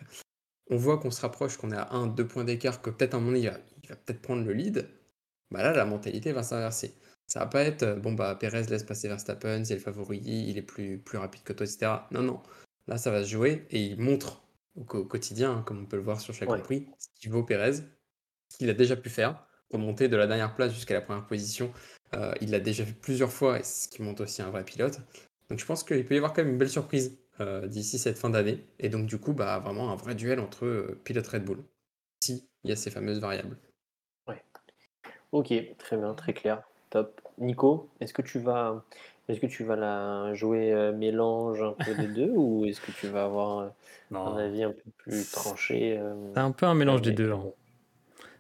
on 0.70 0.78
voit 0.78 0.98
qu'on 0.98 1.12
se 1.12 1.22
rapproche, 1.22 1.58
qu'on 1.58 1.72
est 1.72 1.78
à 1.78 1.92
1, 1.92 2.08
2 2.08 2.28
points 2.28 2.44
d'écart, 2.44 2.82
que 2.82 2.90
peut-être 2.90 3.16
un 3.16 3.20
moment 3.20 3.38
il 3.38 3.48
va, 3.48 3.58
peut-être 3.96 4.22
prendre 4.22 4.44
le 4.44 4.54
lead, 4.54 4.88
bah 5.52 5.64
là, 5.64 5.74
la 5.74 5.86
mentalité 5.86 6.32
va 6.32 6.44
s'inverser. 6.44 6.94
Ça 7.28 7.42
va 7.42 7.48
pas 7.48 7.64
être, 7.64 8.00
bon, 8.00 8.14
bah, 8.14 8.36
Perez 8.36 8.64
laisse 8.64 8.84
passer 8.84 9.08
Verstappen, 9.08 9.64
c'est 9.64 9.76
le 9.76 9.80
favori, 9.80 10.18
il 10.18 10.58
est 10.58 10.64
plus, 10.64 11.00
plus 11.00 11.18
rapide 11.18 11.44
que 11.44 11.54
toi, 11.54 11.66
etc. 11.66 11.92
Non, 12.12 12.22
non. 12.22 12.42
Là, 12.88 12.98
ça 12.98 13.12
va 13.12 13.24
se 13.24 13.30
jouer 13.30 13.68
et 13.70 13.84
il 13.84 14.00
montre 14.00 14.44
au, 14.76 14.84
quotidien, 14.84 15.52
hein, 15.52 15.64
comme 15.66 15.80
on 15.82 15.86
peut 15.86 15.98
le 15.98 16.04
voir 16.04 16.20
sur 16.20 16.34
chaque 16.34 16.50
ouais. 16.50 16.62
Prix, 16.62 16.88
ce 16.98 17.08
qu'il 17.20 17.32
vaut 17.32 17.44
Perez, 17.44 17.74
ce 18.50 18.58
qu'il 18.58 18.70
a 18.70 18.74
déjà 18.74 18.96
pu 18.96 19.10
faire, 19.10 19.46
remonter 19.72 20.08
de 20.08 20.16
la 20.16 20.28
dernière 20.28 20.56
place 20.56 20.74
jusqu'à 20.74 20.96
la 20.96 21.02
première 21.02 21.28
position. 21.28 21.72
Euh, 22.16 22.34
il 22.42 22.50
l'a 22.50 22.60
déjà 22.60 22.86
fait 22.86 22.94
plusieurs 22.94 23.32
fois 23.32 23.60
et 23.60 23.64
c'est 23.64 23.86
ce 23.86 23.90
qui 23.90 24.02
montre 24.02 24.24
aussi 24.24 24.42
un 24.42 24.50
vrai 24.50 24.66
pilote. 24.66 25.00
Donc 25.50 25.60
je 25.60 25.66
pense 25.66 25.84
qu'il 25.84 26.06
peut 26.06 26.14
y 26.14 26.18
avoir 26.18 26.34
quand 26.34 26.44
même 26.44 26.54
une 26.54 26.58
belle 26.58 26.70
surprise 26.70 27.18
euh, 27.42 27.68
d'ici 27.68 27.98
cette 27.98 28.18
fin 28.18 28.30
d'année. 28.30 28.64
Et 28.80 28.90
donc 28.90 29.06
du 29.06 29.18
coup, 29.18 29.34
bah, 29.34 29.60
vraiment 29.60 29.92
un 29.92 29.96
vrai 29.96 30.16
duel 30.16 30.40
entre 30.40 30.66
euh, 30.66 31.00
pilote 31.04 31.28
Red 31.28 31.44
Bull. 31.44 31.60
Si 32.24 32.48
il 32.64 32.70
y 32.70 32.74
a 32.74 32.76
ces 32.76 32.92
fameuses 32.92 33.20
variables. 33.20 33.58
Ouais. 34.28 34.44
Ok, 35.32 35.54
très 35.78 35.98
bien, 35.98 36.14
très 36.14 36.34
clair. 36.34 36.62
Top. 36.90 37.22
Nico, 37.38 37.90
est-ce 38.00 38.14
que 38.14 38.22
tu 38.22 38.40
vas 38.40 38.84
est-ce 39.28 39.40
que 39.40 39.46
tu 39.46 39.64
vas 39.64 39.76
la 39.76 40.34
jouer 40.34 40.74
euh, 40.74 40.92
mélange 40.92 41.62
un 41.62 41.74
peu 41.74 41.94
des 41.96 42.08
deux 42.14 42.32
ou 42.36 42.66
est-ce 42.66 42.82
que 42.82 42.92
tu 42.92 43.08
vas 43.08 43.26
avoir 43.26 43.72
un 44.12 44.38
avis 44.38 44.64
un 44.64 44.72
peu 44.72 44.92
plus 44.98 45.30
tranché 45.32 46.02
C'est 46.34 46.40
un 46.40 46.52
peu 46.52 46.66
un 46.66 46.74
mélange 46.74 47.02
des 47.02 47.12
deux. 47.12 47.32
Hein. 47.32 47.44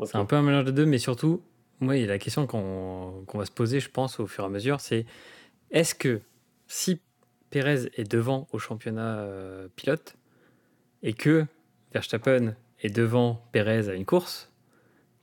C'est 0.06 0.16
un 0.16 0.26
peu 0.26 0.36
un 0.36 0.42
mélange 0.42 0.66
des 0.66 0.72
deux, 0.72 0.86
mais 0.86 0.98
surtout, 0.98 1.42
moi, 1.80 1.96
la 1.96 2.18
question 2.18 2.48
qu'on 2.48 3.24
va 3.34 3.46
se 3.46 3.52
poser, 3.52 3.80
je 3.80 3.90
pense, 3.90 4.20
au 4.20 4.28
fur 4.28 4.44
et 4.44 4.48
à 4.48 4.50
mesure, 4.50 4.82
c'est 4.82 5.06
est-ce 5.72 5.96
que 5.96 6.22
si 6.70 7.02
Pérez 7.50 7.90
est 7.96 8.10
devant 8.10 8.48
au 8.54 8.60
championnat 8.60 9.20
euh, 9.20 9.68
pilote 9.76 10.16
et 11.04 11.14
que 11.14 11.46
Verstappen 11.94 12.56
est 12.82 12.96
devant 12.96 13.44
Pérez 13.52 13.90
à 13.90 13.96
une 13.96 14.06
course, 14.06 14.52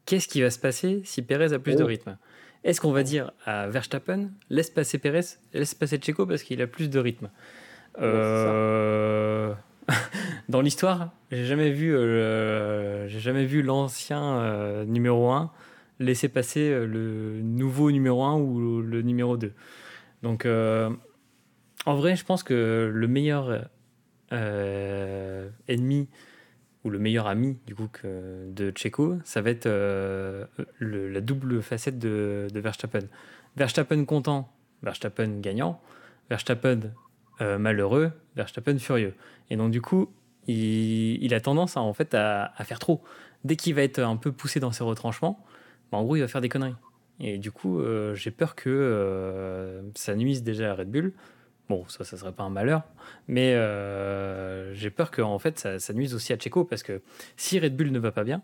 qu'est-ce 0.04 0.28
qui 0.28 0.42
va 0.42 0.50
se 0.50 0.58
passer 0.58 1.00
si 1.04 1.22
Pérez 1.22 1.54
a 1.54 1.58
plus 1.58 1.76
de 1.76 1.84
oh. 1.84 1.86
rythme? 1.86 2.18
Est-ce 2.64 2.80
qu'on 2.80 2.90
va 2.90 3.04
dire 3.04 3.30
à 3.44 3.68
Verstappen 3.68 4.30
laisse 4.50 4.70
passer 4.70 4.98
Pérez, 4.98 5.20
laisse 5.54 5.74
passer 5.74 5.98
Checo 5.98 6.26
parce 6.26 6.42
qu'il 6.42 6.60
a 6.60 6.66
plus 6.66 6.90
de 6.90 6.98
rythme? 6.98 7.30
Euh, 8.00 9.54
Dans 10.48 10.60
l'histoire, 10.60 11.12
j'ai 11.30 11.44
jamais 11.44 11.70
vu, 11.70 11.94
euh, 11.94 13.06
j'ai 13.06 13.20
jamais 13.20 13.44
vu 13.44 13.62
l'ancien 13.62 14.84
numéro 14.84 15.30
1 15.30 15.52
laisser 16.00 16.28
passer 16.28 16.70
le 16.70 17.40
nouveau 17.40 17.92
numéro 17.92 18.24
1 18.24 18.34
ou 18.34 18.82
le 18.82 19.00
numéro 19.02 19.36
2. 19.36 19.52
Donc 20.24 20.44
en 21.86 21.94
vrai, 21.94 22.16
je 22.16 22.24
pense 22.24 22.42
que 22.42 22.90
le 22.92 23.08
meilleur 23.08 23.68
euh, 24.32 25.48
ennemi 25.68 26.08
ou 26.82 26.90
le 26.90 26.98
meilleur 26.98 27.28
ami 27.28 27.58
du 27.64 27.76
coup 27.76 27.88
de 28.04 28.72
Checo, 28.74 29.18
ça 29.24 29.40
va 29.40 29.50
être 29.50 29.66
euh, 29.66 30.44
la 30.80 31.20
double 31.20 31.62
facette 31.62 31.98
de, 31.98 32.48
Verstappen. 32.54 33.06
Verstappen 33.56 34.04
content, 34.04 34.52
Verstappen 34.82 35.40
gagnant, 35.40 35.80
Verstappen 36.28 36.92
euh, 37.40 37.58
malheureux, 37.58 38.10
Verstappen 38.34 38.78
furieux. 38.78 39.14
Et 39.50 39.56
donc 39.56 39.70
du 39.70 39.80
coup, 39.80 40.10
il, 40.48 41.32
a 41.34 41.40
tendance 41.40 41.76
à, 41.76 41.80
en 41.80 41.92
fait 41.92 42.14
à, 42.14 42.52
faire 42.64 42.80
trop. 42.80 43.02
Dès 43.44 43.54
qu'il 43.54 43.74
va 43.74 43.82
être 43.82 44.00
un 44.00 44.16
peu 44.16 44.32
poussé 44.32 44.58
dans 44.58 44.72
ses 44.72 44.82
retranchements, 44.82 45.44
bah, 45.92 45.98
en 45.98 46.04
gros, 46.04 46.16
il 46.16 46.20
va 46.20 46.28
faire 46.28 46.40
des 46.40 46.48
conneries. 46.48 46.74
Et 47.20 47.38
du 47.38 47.52
coup, 47.52 47.80
j'ai 48.14 48.30
peur 48.30 48.54
que 48.54 49.82
ça 49.94 50.14
nuise 50.14 50.42
déjà 50.42 50.72
à 50.72 50.74
Red 50.74 50.90
Bull, 50.90 51.12
Bon, 51.68 51.84
ça, 51.88 52.04
ça 52.04 52.16
serait 52.16 52.32
pas 52.32 52.44
un 52.44 52.50
malheur, 52.50 52.82
mais 53.26 53.54
euh, 53.54 54.72
j'ai 54.74 54.90
peur 54.90 55.10
que 55.10 55.20
en 55.20 55.38
fait 55.40 55.58
ça, 55.58 55.92
nuise 55.92 56.14
aussi 56.14 56.32
à 56.32 56.36
Checo 56.36 56.64
parce 56.64 56.84
que 56.84 57.02
si 57.36 57.58
Red 57.58 57.76
Bull 57.76 57.90
ne 57.90 57.98
va 57.98 58.12
pas 58.12 58.22
bien, 58.22 58.42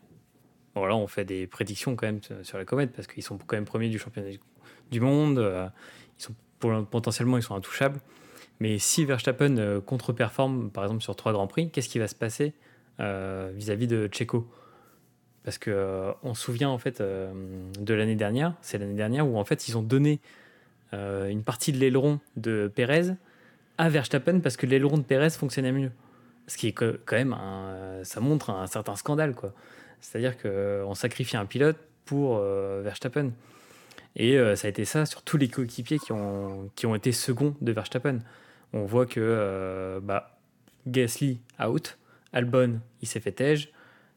on 0.74 1.06
fait 1.06 1.24
des 1.24 1.46
prédictions 1.46 1.94
quand 1.94 2.06
même 2.06 2.20
sur 2.42 2.58
la 2.58 2.64
comète 2.64 2.92
parce 2.92 3.06
qu'ils 3.06 3.22
sont 3.22 3.38
quand 3.38 3.56
même 3.56 3.64
premiers 3.64 3.90
du 3.90 3.98
championnat 3.98 4.30
du 4.90 5.00
monde, 5.00 5.38
euh, 5.38 5.68
ils 6.18 6.22
sont 6.22 6.34
potentiellement 6.90 7.36
ils 7.36 7.42
sont 7.42 7.54
intouchables, 7.54 8.00
mais 8.58 8.78
si 8.78 9.04
Verstappen 9.04 9.56
euh, 9.58 9.80
contre-performe 9.80 10.70
par 10.70 10.82
exemple 10.84 11.02
sur 11.02 11.14
trois 11.14 11.32
grands 11.32 11.46
prix, 11.46 11.70
qu'est-ce 11.70 11.88
qui 11.88 12.00
va 12.00 12.08
se 12.08 12.16
passer 12.16 12.54
vis-à-vis 12.98 13.86
de 13.86 14.08
Checo? 14.12 14.48
Parce 15.44 15.58
que 15.58 16.12
on 16.22 16.34
se 16.34 16.42
souvient 16.42 16.70
en 16.70 16.78
fait 16.78 17.00
de 17.02 17.94
l'année 17.94 18.14
dernière, 18.14 18.54
c'est 18.62 18.78
l'année 18.78 18.94
dernière 18.94 19.28
où 19.28 19.38
en 19.38 19.44
fait 19.44 19.68
ils 19.68 19.76
ont 19.76 19.82
donné 19.82 20.20
une 20.92 21.42
partie 21.42 21.72
de 21.72 21.78
l'aileron 21.78 22.20
de 22.36 22.70
Perez 22.74 23.14
à 23.78 23.88
Verstappen 23.88 24.40
parce 24.40 24.56
que 24.56 24.66
l'aileron 24.66 24.98
de 24.98 25.02
Perez 25.02 25.30
fonctionnait 25.30 25.72
mieux. 25.72 25.90
Ce 26.46 26.56
qui 26.56 26.68
est 26.68 26.72
quand 26.72 26.94
même, 27.12 27.36
ça 28.02 28.20
montre 28.20 28.50
un 28.50 28.66
certain 28.66 28.96
scandale 28.96 29.34
quoi. 29.34 29.54
C'est-à-dire 30.00 30.36
qu'on 30.36 30.94
sacrifie 30.94 31.36
un 31.36 31.46
pilote 31.46 31.78
pour 32.04 32.38
Verstappen. 32.38 33.30
Et 34.16 34.36
ça 34.56 34.66
a 34.66 34.70
été 34.70 34.84
ça 34.84 35.06
sur 35.06 35.22
tous 35.22 35.38
les 35.38 35.48
coéquipiers 35.48 35.98
qui 35.98 36.12
ont, 36.12 36.70
qui 36.76 36.86
ont 36.86 36.94
été 36.94 37.12
seconds 37.12 37.54
de 37.60 37.72
Verstappen. 37.72 38.18
On 38.74 38.84
voit 38.84 39.06
que 39.06 40.00
bah, 40.02 40.38
Gasly 40.86 41.40
out, 41.64 41.96
Albon 42.32 42.80
il 43.00 43.08
s'est 43.08 43.20
fait 43.20 43.32
tège. 43.32 43.72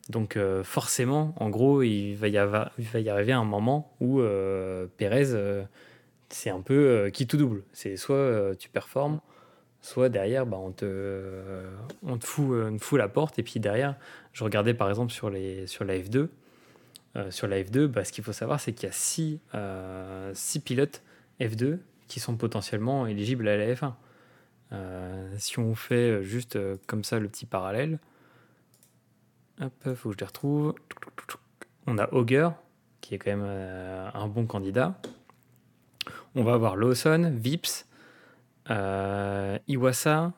Donc 0.10 0.38
euh, 0.38 0.64
forcément, 0.64 1.34
en 1.38 1.50
gros, 1.50 1.82
il 1.82 2.14
va 2.14 2.28
y, 2.28 2.34
il 2.34 2.86
va 2.86 3.00
y 3.00 3.10
arriver 3.10 3.34
un 3.34 3.44
moment 3.44 3.96
où 4.00 4.20
euh, 4.20 4.86
Pérez, 4.98 5.32
euh, 5.32 5.64
c'est 6.30 6.50
un 6.50 6.62
peu 6.62 7.10
qui 7.14 7.28
tout 7.28 7.38
double. 7.38 7.64
C'est 7.74 7.98
soit 7.98 8.56
tu 8.58 8.70
performes, 8.70 9.20
soit 9.82 10.10
derrière, 10.10 10.46
bah, 10.46 10.58
on, 10.58 10.72
te, 10.72 11.64
on, 12.04 12.18
te 12.18 12.26
fout, 12.26 12.98
la 13.00 13.08
porte. 13.08 13.40
Et 13.40 13.44
puis 13.44 13.60
derrière, 13.60 13.96
je 14.34 14.44
regardais 14.44 14.74
par 14.74 14.90
exemple 14.90 15.12
sur, 15.12 15.30
les, 15.30 15.68
sur 15.68 15.86
la 15.86 15.98
F2. 15.98 16.28
sur 17.30 17.48
la 17.48 17.62
F2, 17.62 17.88
bah, 17.88 18.04
ce 18.04 18.12
qu'il 18.12 18.24
faut 18.24 18.34
savoir, 18.34 18.60
c'est 18.60 18.74
qu'il 18.74 18.88
y 18.88 18.90
a 18.90 18.94
6 18.94 19.40
six, 20.34 20.60
pilotes 20.60 21.04
F2 21.40 21.80
qui 22.08 22.20
sont 22.20 22.36
potentiellement 22.36 23.08
éligibles 23.08 23.48
à 23.48 23.58
la 23.58 23.74
F1. 23.74 23.94
si 25.38 25.60
on 25.60 25.76
fait 25.76 26.24
juste 26.24 26.58
comme 26.88 27.04
ça 27.04 27.20
le 27.20 27.28
petit 27.28 27.46
parallèle, 27.46 28.00
Hop, 29.62 29.96
faut 29.96 30.10
que 30.10 30.16
je 30.16 30.20
les 30.20 30.26
retrouve. 30.26 30.76
On 31.88 31.98
a 31.98 32.12
Auger, 32.14 32.50
qui 33.00 33.16
est 33.16 33.18
quand 33.18 33.32
même 33.32 33.46
euh, 33.46 34.10
un 34.14 34.28
bon 34.28 34.46
candidat. 34.46 35.00
On 36.36 36.44
va 36.44 36.54
avoir 36.54 36.76
Lawson, 36.76 37.32
Vips, 37.34 37.88
euh, 38.70 39.58
Iwasa. 39.68 40.34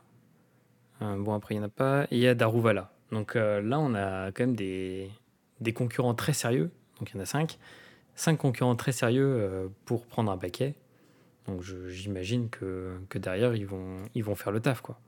Euh, 1.01 1.17
bon, 1.17 1.33
après, 1.33 1.55
il 1.55 1.57
n'y 1.57 1.63
en 1.63 1.67
a 1.67 1.69
pas. 1.69 2.03
Et 2.11 2.17
il 2.17 2.19
y 2.19 2.27
a 2.27 2.35
Daruvala. 2.35 2.91
Donc 3.11 3.35
là, 3.35 3.79
on 3.79 3.95
a 3.95 4.31
quand 4.31 4.43
même 4.43 4.55
des, 4.55 5.09
des, 5.61 5.73
concurrents 5.73 6.13
très 6.13 6.33
sérieux. 6.33 6.69
Donc 6.99 7.11
il 7.11 7.15
y 7.15 7.19
en 7.19 7.23
a 7.23 7.25
cinq. 7.25 7.57
Cinq 8.15 8.37
concurrents 8.37 8.75
très 8.75 8.91
sérieux 8.91 9.71
pour 9.85 10.05
prendre 10.05 10.29
un 10.29 10.37
paquet. 10.37 10.75
Donc 11.47 11.61
j'imagine 11.61 12.49
que, 12.49 12.97
que, 13.07 13.17
derrière, 13.17 13.55
ils 13.55 13.65
vont, 13.65 13.95
ils 14.13 14.23
vont 14.23 14.35
faire 14.35 14.51
le 14.51 14.59
taf, 14.59 14.81
quoi. 14.81 14.99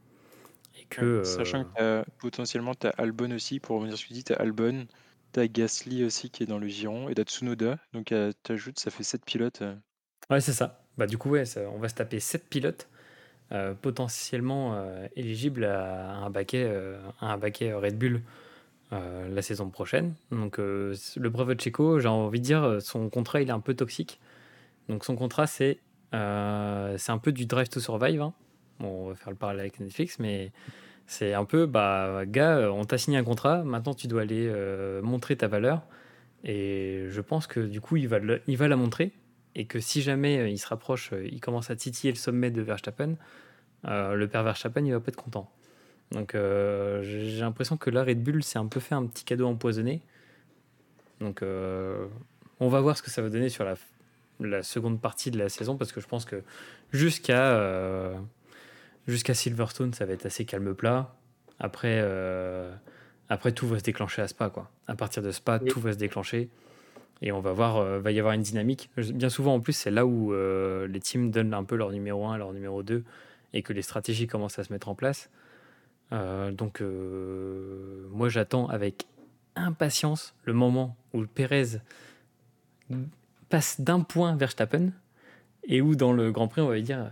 Sachant 1.24 1.66
que 1.66 2.04
potentiellement, 2.18 2.74
tu 2.74 2.88
as 2.88 2.92
Albon 2.92 3.32
aussi, 3.32 3.60
pour 3.60 3.76
revenir 3.76 3.98
sur 3.98 4.04
ce 4.04 4.04
que 4.06 4.08
tu 4.10 4.14
dis, 4.14 4.24
tu 4.24 4.34
as 4.34 4.38
Albon, 4.38 4.88
tu 5.34 5.40
as 5.40 5.48
Gasly 5.48 6.04
aussi 6.04 6.30
qui 6.30 6.44
est 6.44 6.46
dans 6.46 6.58
le 6.58 6.68
giron, 6.68 7.10
et 7.10 7.16
tu 7.16 7.22
as 7.22 7.26
Tsunoda. 7.26 7.78
Donc 7.94 8.08
tu 8.08 8.52
ajoutes, 8.52 8.80
ça 8.80 8.92
fait 8.92 9.04
7 9.04 9.24
pilotes. 9.26 9.64
Ouais, 10.30 10.42
c'est 10.42 10.54
ça. 10.54 10.82
Bah, 10.98 11.08
du 11.08 11.18
coup, 11.18 11.30
ouais, 11.32 11.44
on 11.74 11.80
va 11.80 11.90
se 11.90 11.96
taper 11.96 12.20
7 12.20 12.48
pilotes 12.50 12.88
potentiellement 13.82 14.86
éligibles 15.16 15.66
à 15.66 16.18
un 16.18 16.30
baquet, 16.30 16.72
un 17.20 17.36
baquet 17.40 17.74
Red 17.74 17.98
Bull 17.98 18.22
la 18.92 19.42
saison 19.42 19.72
prochaine. 19.72 20.14
Donc 20.32 20.60
le 20.60 21.30
brevet 21.30 21.56
de 21.56 21.62
Checo, 21.62 22.00
j'ai 22.00 22.08
envie 22.08 22.40
de 22.40 22.46
dire, 22.46 22.78
son 22.80 23.10
contrat 23.10 23.42
il 23.42 23.50
est 23.50 23.52
un 23.52 23.60
peu 23.60 23.74
toxique. 23.74 24.20
Donc 24.88 25.04
son 25.04 25.16
contrat 25.16 25.48
c'est 25.48 25.80
un 26.12 27.18
peu 27.24 27.32
du 27.32 27.48
Drive 27.48 27.70
to 27.70 27.80
Survive. 27.80 28.22
Hein 28.22 28.34
on 28.80 29.10
va 29.10 29.16
faire 29.16 29.30
le 29.30 29.36
parallèle 29.36 29.62
avec 29.62 29.80
Netflix, 29.80 30.20
mais 30.20 30.52
c'est 31.08 31.34
un 31.34 31.46
peu, 31.46 31.66
bah, 31.66 32.24
gars, 32.26 32.72
on 32.72 32.86
t'a 32.86 32.98
signé 32.98 33.18
un 33.18 33.24
contrat, 33.24 33.64
maintenant 33.64 33.94
tu 33.94 34.08
dois 34.08 34.22
aller 34.22 34.48
euh, 34.48 35.02
montrer 35.02 35.36
ta 35.36 35.48
valeur. 35.48 35.82
Et 36.44 37.06
je 37.10 37.22
pense 37.22 37.48
que 37.48 37.60
du 37.60 37.82
coup, 37.82 37.98
il 37.98 38.08
va, 38.08 38.20
il 38.48 38.58
va 38.58 38.68
la 38.68 38.78
montrer. 38.78 39.12
Et 39.56 39.66
que 39.66 39.80
si 39.80 40.02
jamais 40.02 40.38
euh, 40.38 40.50
il 40.50 40.58
se 40.58 40.68
rapproche, 40.68 41.12
euh, 41.14 41.26
il 41.26 41.40
commence 41.40 41.70
à 41.70 41.76
titiller 41.76 42.12
le 42.12 42.18
sommet 42.18 42.52
de 42.52 42.62
Verstappen, 42.62 43.16
le 43.84 44.26
père 44.26 44.44
Verstappen, 44.44 44.86
il 44.86 44.92
va 44.92 45.00
pas 45.00 45.10
être 45.10 45.16
content. 45.16 45.50
Donc 46.12 46.34
j'ai 46.34 47.40
l'impression 47.40 47.78
que 47.78 47.90
là, 47.90 48.04
Red 48.04 48.22
Bull 48.22 48.44
s'est 48.44 48.60
un 48.60 48.66
peu 48.66 48.82
fait 48.82 48.96
un 48.96 49.06
petit 49.06 49.24
cadeau 49.24 49.48
empoisonné. 49.48 50.02
Donc 51.22 51.42
on 51.42 52.68
va 52.68 52.82
voir 52.82 52.98
ce 52.98 53.02
que 53.02 53.10
ça 53.10 53.22
va 53.22 53.30
donner 53.30 53.48
sur 53.48 53.64
la, 53.64 53.76
la, 54.42 54.64
seconde 54.64 55.00
partie 55.00 55.32
de 55.32 55.38
la 55.38 55.48
saison, 55.48 55.78
parce 55.78 55.94
que 55.94 56.02
je 56.02 56.08
pense 56.08 56.26
que 56.26 56.44
jusqu'à 56.92 58.18
Jusqu'à 59.10 59.34
Silverstone, 59.34 59.92
ça 59.92 60.06
va 60.06 60.14
être 60.14 60.28
assez 60.28 60.46
calme 60.46 60.76
plat. 60.76 61.16
Après, 61.60 62.00
euh, 62.04 62.72
après 63.28 63.52
tout 63.52 63.68
va 63.68 63.80
se 63.80 63.84
déclencher 63.84 64.22
à 64.22 64.28
Spa. 64.28 64.52
Quoi. 64.52 64.70
À 64.88 64.96
partir 64.96 65.24
de 65.24 65.32
Spa, 65.32 65.58
tout 65.58 65.80
va 65.80 65.94
se 65.94 65.98
déclencher. 65.98 66.50
Et 67.22 67.32
on 67.32 67.40
va 67.42 67.52
voir, 67.52 67.78
euh, 67.78 68.00
va 68.00 68.12
y 68.12 68.20
avoir 68.20 68.34
une 68.34 68.42
dynamique. 68.42 68.90
Bien 68.98 69.30
souvent, 69.30 69.56
en 69.56 69.60
plus, 69.60 69.74
c'est 69.74 69.92
là 69.92 70.06
où 70.06 70.34
euh, 70.34 70.88
les 70.88 71.00
teams 71.00 71.32
donnent 71.32 71.54
un 71.54 71.64
peu 71.64 71.76
leur 71.76 71.92
numéro 71.92 72.26
1, 72.26 72.38
leur 72.38 72.54
numéro 72.54 72.84
2, 72.84 73.04
et 73.54 73.62
que 73.62 73.74
les 73.74 73.82
stratégies 73.82 74.28
commencent 74.28 74.60
à 74.60 74.64
se 74.64 74.72
mettre 74.72 74.90
en 74.90 74.96
place. 74.96 75.30
donc, 76.12 76.82
moi, 78.12 78.30
j'attends 78.30 78.68
avec 78.68 79.06
impatience 79.56 80.34
le 80.46 80.54
moment 80.54 80.96
où 81.14 81.26
Pérez 81.26 81.80
passe 83.50 83.82
d'un 83.82 84.02
point 84.02 84.30
vers 84.30 84.38
Verstappen, 84.38 84.92
et 85.66 85.82
où 85.82 85.96
dans 85.96 86.14
le 86.14 86.32
Grand 86.32 86.48
Prix, 86.48 86.62
on 86.62 86.68
va 86.68 86.76
lui 86.76 86.84
dire 86.84 87.12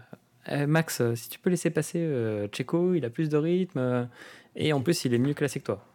eh, 0.50 0.66
Max, 0.66 1.02
euh, 1.02 1.16
si 1.16 1.30
tu 1.30 1.40
peux 1.40 1.50
laisser 1.50 1.70
passer 1.70 2.00
euh, 2.00 2.48
Checo, 2.52 2.94
il 2.94 3.04
a 3.04 3.10
plus 3.10 3.30
de 3.30 3.38
rythme 3.38 3.80
euh, 3.80 4.06
et 4.56 4.72
en 4.72 4.82
plus 4.82 5.06
il 5.06 5.14
est 5.14 5.18
mieux 5.18 5.34
classé 5.34 5.60
que 5.60 5.66
toi. 5.66 5.86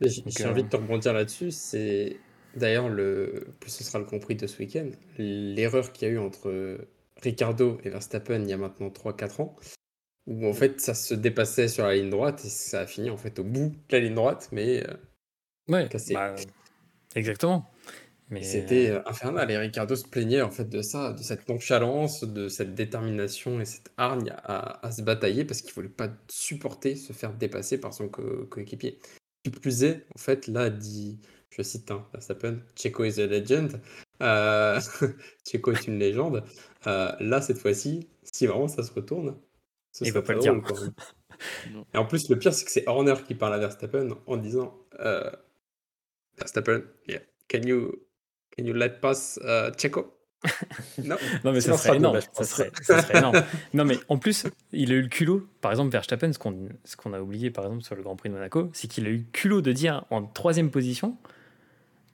J'ai 0.00 0.46
envie 0.46 0.62
de 0.62 0.68
te 0.68 0.76
rebondir 0.76 1.12
là-dessus. 1.12 1.50
C'est 1.50 2.18
d'ailleurs 2.56 2.88
le, 2.88 3.48
plus 3.60 3.70
ce 3.70 3.84
sera 3.84 3.98
le 3.98 4.04
compris 4.04 4.34
de 4.36 4.46
ce 4.46 4.58
week-end, 4.58 4.90
l'erreur 5.18 5.92
qu'il 5.92 6.08
y 6.08 6.10
a 6.10 6.14
eu 6.14 6.18
entre 6.18 6.78
Ricardo 7.22 7.78
et 7.84 7.90
Verstappen 7.90 8.42
il 8.42 8.48
y 8.48 8.52
a 8.52 8.56
maintenant 8.56 8.88
3-4 8.88 9.42
ans, 9.42 9.56
où 10.26 10.46
en 10.46 10.52
fait 10.52 10.80
ça 10.80 10.94
se 10.94 11.14
dépassait 11.14 11.68
sur 11.68 11.84
la 11.84 11.94
ligne 11.94 12.10
droite 12.10 12.44
et 12.44 12.48
ça 12.48 12.80
a 12.80 12.86
fini 12.86 13.10
en 13.10 13.16
fait 13.16 13.38
au 13.38 13.44
bout 13.44 13.70
de 13.88 13.96
la 13.96 14.00
ligne 14.00 14.14
droite, 14.14 14.48
mais 14.52 14.84
ouais, 15.68 15.88
cassé. 15.88 16.14
Bah, 16.14 16.34
exactement. 17.14 17.70
C'était 18.42 18.90
euh, 18.90 19.00
infernal 19.06 19.50
et 19.50 19.56
Ricardo 19.56 19.96
se 19.96 20.06
plaignait 20.06 20.42
en 20.42 20.50
fait 20.50 20.68
de 20.68 20.82
ça, 20.82 21.12
de 21.12 21.22
cette 21.22 21.48
nonchalance, 21.48 22.24
de 22.24 22.48
cette 22.48 22.74
détermination 22.74 23.58
et 23.60 23.64
cette 23.64 23.90
hargne 23.96 24.34
à, 24.44 24.90
se 24.92 25.00
batailler 25.00 25.46
parce 25.46 25.62
qu'il 25.62 25.72
voulait 25.72 25.88
pas 25.88 26.10
supporter 26.28 26.94
se 26.94 27.14
faire 27.14 27.32
dépasser 27.32 27.80
par 27.80 27.94
son 27.94 28.08
coéquipier. 28.08 28.98
Qui 29.44 29.50
plus 29.50 29.82
est, 29.84 30.04
en 30.14 30.18
fait, 30.18 30.46
là 30.46 30.68
dit, 30.68 31.20
je 31.50 31.62
cite, 31.62 31.90
hein, 31.90 32.06
s'appelle 32.18 32.62
Checo 32.76 33.04
is 33.04 33.20
a 33.20 33.26
legend. 33.26 33.80
Euh, 34.22 34.80
Checo 35.46 35.72
est 35.72 35.86
une 35.86 35.98
légende. 35.98 36.44
Euh, 36.86 37.12
là, 37.20 37.40
cette 37.40 37.58
fois-ci, 37.58 38.08
si 38.22 38.46
vraiment 38.46 38.68
ça 38.68 38.82
se 38.82 38.92
retourne, 38.92 39.36
ce 39.92 40.04
Il 40.04 40.12
va 40.12 40.22
pas 40.22 40.34
le 40.34 40.40
dire. 40.40 40.54
et 41.94 41.98
en 41.98 42.04
plus, 42.04 42.28
le 42.28 42.38
pire, 42.38 42.52
c'est 42.52 42.64
que 42.64 42.70
c'est 42.70 42.86
Horner 42.86 43.14
qui 43.26 43.34
parle 43.34 43.54
à 43.54 43.58
Verstappen 43.58 44.10
en 44.26 44.36
disant 44.36 44.78
Verstappen, 46.36 46.82
yeah, 47.06 47.20
can 47.48 47.62
you 47.62 48.08
Can 48.58 48.64
you 48.66 48.74
let 48.74 49.00
pass 49.00 49.38
uh, 49.42 49.70
Checo? 49.76 50.14
Non. 51.04 51.16
non, 51.44 51.52
mais 51.52 51.60
ça 51.60 51.76
serait 51.76 51.96
énorme. 51.96 52.20
Ça 52.32 52.44
serait, 52.44 52.70
ça 52.82 53.02
serait 53.02 53.18
énorme. 53.18 53.42
Non, 53.74 53.84
mais 53.84 53.98
en 54.08 54.18
plus, 54.18 54.46
il 54.72 54.92
a 54.92 54.94
eu 54.94 55.02
le 55.02 55.08
culot, 55.08 55.48
par 55.60 55.70
exemple, 55.70 55.90
Verstappen, 55.90 56.32
ce 56.32 56.38
qu'on 56.38 56.68
ce 56.84 56.96
qu'on 56.96 57.12
a 57.12 57.20
oublié, 57.20 57.50
par 57.50 57.64
exemple, 57.64 57.82
sur 57.82 57.94
le 57.94 58.02
Grand 58.02 58.16
Prix 58.16 58.28
de 58.28 58.34
Monaco, 58.34 58.70
c'est 58.72 58.88
qu'il 58.88 59.06
a 59.06 59.10
eu 59.10 59.18
le 59.18 59.30
culot 59.32 59.62
de 59.62 59.72
dire 59.72 60.04
en 60.10 60.24
troisième 60.24 60.70
position 60.70 61.16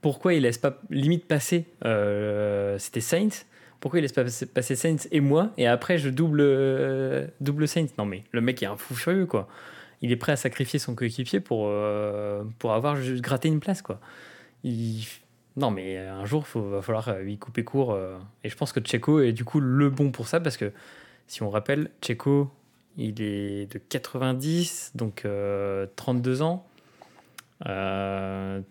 pourquoi 0.04 0.34
il 0.34 0.42
laisse 0.42 0.58
pas 0.58 0.82
limite 0.90 1.24
passer, 1.26 1.64
euh, 1.86 2.76
c'était 2.76 3.00
Saints, 3.00 3.46
pourquoi 3.80 4.00
il 4.00 4.02
laisse 4.02 4.12
pas 4.12 4.24
passer, 4.52 4.76
Saints 4.76 5.08
et 5.10 5.20
moi, 5.20 5.52
et 5.56 5.66
après 5.66 5.96
je 5.96 6.10
double, 6.10 6.42
euh, 6.42 7.26
double 7.40 7.66
Saints. 7.66 7.86
Non, 7.96 8.04
mais 8.04 8.22
le 8.30 8.42
mec 8.42 8.62
est 8.62 8.66
un 8.66 8.76
fou 8.76 8.94
furieux, 8.94 9.24
quoi. 9.24 9.48
Il 10.02 10.12
est 10.12 10.16
prêt 10.16 10.32
à 10.32 10.36
sacrifier 10.36 10.78
son 10.78 10.94
coéquipier 10.94 11.40
pour, 11.40 11.68
euh, 11.68 12.44
pour 12.58 12.74
avoir 12.74 12.96
juste 12.96 13.22
gratté 13.22 13.48
une 13.48 13.60
place, 13.60 13.80
quoi. 13.80 13.98
Non, 15.56 15.70
mais 15.70 15.96
un 15.96 16.26
jour, 16.26 16.44
il 16.54 16.60
va 16.60 16.82
falloir 16.82 17.18
lui 17.20 17.38
couper 17.38 17.64
court. 17.64 17.98
Et 18.42 18.50
je 18.50 18.56
pense 18.56 18.74
que 18.74 18.80
Checo 18.80 19.20
est 19.20 19.32
du 19.32 19.46
coup 19.46 19.60
le 19.60 19.88
bon 19.88 20.10
pour 20.10 20.28
ça, 20.28 20.38
parce 20.38 20.58
que 20.58 20.70
si 21.28 21.42
on 21.42 21.48
rappelle, 21.48 21.90
Checo, 22.02 22.50
il 22.98 23.22
est 23.22 23.72
de 23.72 23.78
90, 23.88 24.92
donc 24.96 25.26
32 25.96 26.42
euh, 26.42 26.44
ans. 26.44 26.66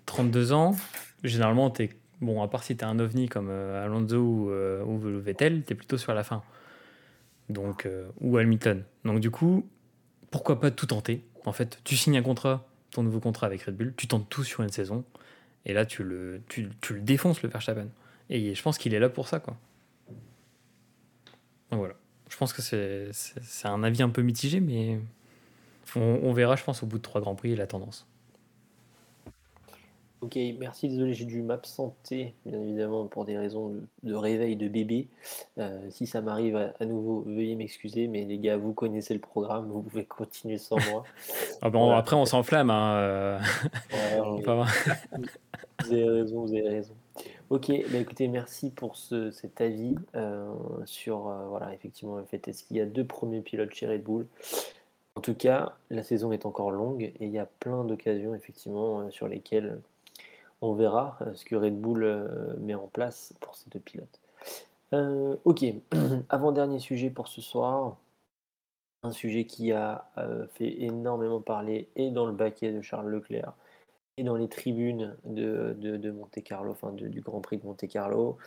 32 0.05 0.53
ans, 0.53 0.75
généralement, 1.23 1.73
es, 1.79 1.89
bon, 2.21 2.41
à 2.41 2.47
part 2.47 2.63
si 2.63 2.75
tu 2.75 2.83
es 2.83 2.87
un 2.87 2.99
ovni 2.99 3.29
comme 3.29 3.49
Alonso 3.49 4.17
ou, 4.17 4.51
ou 4.51 5.19
Vettel, 5.19 5.63
plutôt 5.63 5.97
sur 5.97 6.13
la 6.13 6.23
fin. 6.23 6.43
Donc, 7.49 7.87
ou 8.21 8.37
Hamilton. 8.37 8.83
Donc 9.05 9.19
du 9.19 9.31
coup, 9.31 9.67
pourquoi 10.31 10.59
pas 10.59 10.71
tout 10.71 10.87
tenter? 10.87 11.23
En 11.45 11.51
fait, 11.51 11.79
tu 11.83 11.95
signes 11.97 12.17
un 12.17 12.23
contrat, 12.23 12.65
ton 12.91 13.03
nouveau 13.03 13.19
contrat 13.19 13.47
avec 13.47 13.63
Red 13.63 13.75
Bull, 13.75 13.93
tu 13.97 14.07
tentes 14.07 14.29
tout 14.29 14.43
sur 14.43 14.61
une 14.63 14.69
saison. 14.69 15.03
Et 15.65 15.73
là, 15.73 15.85
tu 15.85 16.03
le, 16.03 16.41
tu, 16.47 16.69
tu 16.81 16.93
le 16.93 17.01
défonces, 17.01 17.41
le 17.41 17.49
Verstappen. 17.49 17.87
Et 18.29 18.55
je 18.55 18.61
pense 18.61 18.77
qu'il 18.77 18.93
est 18.93 18.99
là 18.99 19.09
pour 19.09 19.27
ça, 19.27 19.39
quoi. 19.39 19.55
Donc 21.69 21.79
voilà. 21.79 21.95
Je 22.29 22.37
pense 22.37 22.53
que 22.53 22.61
c'est 22.61 23.67
un 23.67 23.83
avis 23.83 24.01
un 24.01 24.09
peu 24.09 24.21
mitigé, 24.21 24.59
mais 24.59 24.99
On, 25.95 26.33
verra, 26.33 26.55
je 26.55 26.63
pense, 26.63 26.81
au 26.81 26.87
bout 26.87 26.97
de 26.97 27.03
trois 27.03 27.21
Grands 27.21 27.35
Prix, 27.35 27.55
la 27.55 27.67
tendance. 27.67 28.07
Ok, 30.23 30.39
merci, 30.57 30.87
désolé, 30.87 31.13
j'ai 31.13 31.25
dû 31.25 31.41
m'absenter, 31.41 32.33
bien 32.45 32.61
évidemment, 32.61 33.07
pour 33.07 33.25
des 33.25 33.37
raisons 33.37 33.75
de, 34.03 34.15
réveil 34.15 34.55
de 34.55 34.69
bébé. 34.69 35.09
Euh, 35.57 35.81
si 35.89 36.07
ça 36.07 36.21
m'arrive 36.21 36.71
à, 36.79 36.85
nouveau, 36.85 37.25
veuillez 37.27 37.55
m'excuser, 37.55 38.07
mais 38.07 38.23
les 38.23 38.37
gars, 38.37 38.55
vous 38.55 38.71
connaissez 38.71 39.13
le 39.13 39.19
programme, 39.19 39.67
vous 39.67 39.81
pouvez 39.81 40.05
continuer 40.05 40.57
sans 40.57 40.77
moi. 40.89 41.03
ah 41.61 41.69
bon, 41.69 41.91
Après, 41.91 42.15
on 42.15 42.23
s'enflamme. 42.23 42.69
Hein, 42.69 42.95
euh. 42.95 43.37
vous 45.83 45.91
avez 45.91 46.09
raison, 46.09 46.45
vous 46.45 46.53
avez 46.53 46.69
raison. 46.69 46.95
Ok, 47.49 47.69
bah 47.91 47.97
écoutez, 47.97 48.29
merci 48.29 48.69
pour 48.69 48.95
ce, 48.95 49.29
cet 49.29 49.59
avis 49.59 49.95
euh, 50.15 50.53
sur, 50.85 51.23
voilà, 51.49 51.73
effectivement, 51.73 52.15
le 52.15 52.23
fait 52.23 52.47
est-ce 52.47 52.63
qu'il 52.63 52.77
y 52.77 52.81
a 52.81 52.85
deux 52.85 53.05
premiers 53.05 53.41
pilotes 53.41 53.73
chez 53.73 53.87
Red 53.87 54.03
Bull? 54.03 54.25
En 55.15 55.21
tout 55.21 55.35
cas, 55.35 55.73
la 55.89 56.01
saison 56.01 56.31
est 56.31 56.45
encore 56.45 56.71
longue 56.71 57.03
et 57.03 57.25
il 57.25 57.31
y 57.31 57.39
a 57.39 57.45
plein 57.45 57.83
d'occasions, 57.83 58.33
effectivement, 58.33 59.11
sur 59.11 59.27
lesquelles 59.27 59.81
on 60.63 60.73
verra 60.73 61.17
euh, 61.21 61.33
ce 61.33 61.43
que 61.43 61.55
Red 61.55 61.79
Bull 61.79 62.03
euh, 62.03 62.55
met 62.59 62.73
en 62.73 62.87
place 62.87 63.33
pour 63.41 63.55
ces 63.55 63.69
deux 63.69 63.79
pilotes. 63.79 64.21
Euh, 64.93 65.35
ok, 65.43 65.65
avant-dernier 66.29 66.79
sujet 66.79 67.09
pour 67.09 67.27
ce 67.27 67.41
soir. 67.41 67.97
Un 69.05 69.11
sujet 69.11 69.43
qui 69.43 69.73
a 69.73 70.05
fait 70.53 70.81
énormément 70.81 71.41
parler 71.41 71.89
et 71.97 72.09
dans 72.09 72.25
le 72.25 72.31
baquet 72.31 72.71
de 72.71 72.81
Charles 72.81 73.09
Leclerc 73.09 73.51
et 74.15 74.23
dans 74.23 74.37
les 74.37 74.47
tribunes 74.47 75.17
de, 75.25 76.11
Monte 76.11 76.41
Carlo, 76.41 76.71
enfin 76.71 76.93
du 76.93 77.19
Grand 77.19 77.41
Prix 77.41 77.57
de 77.57 77.65
Monte 77.65 77.85
Carlo. 77.89 78.37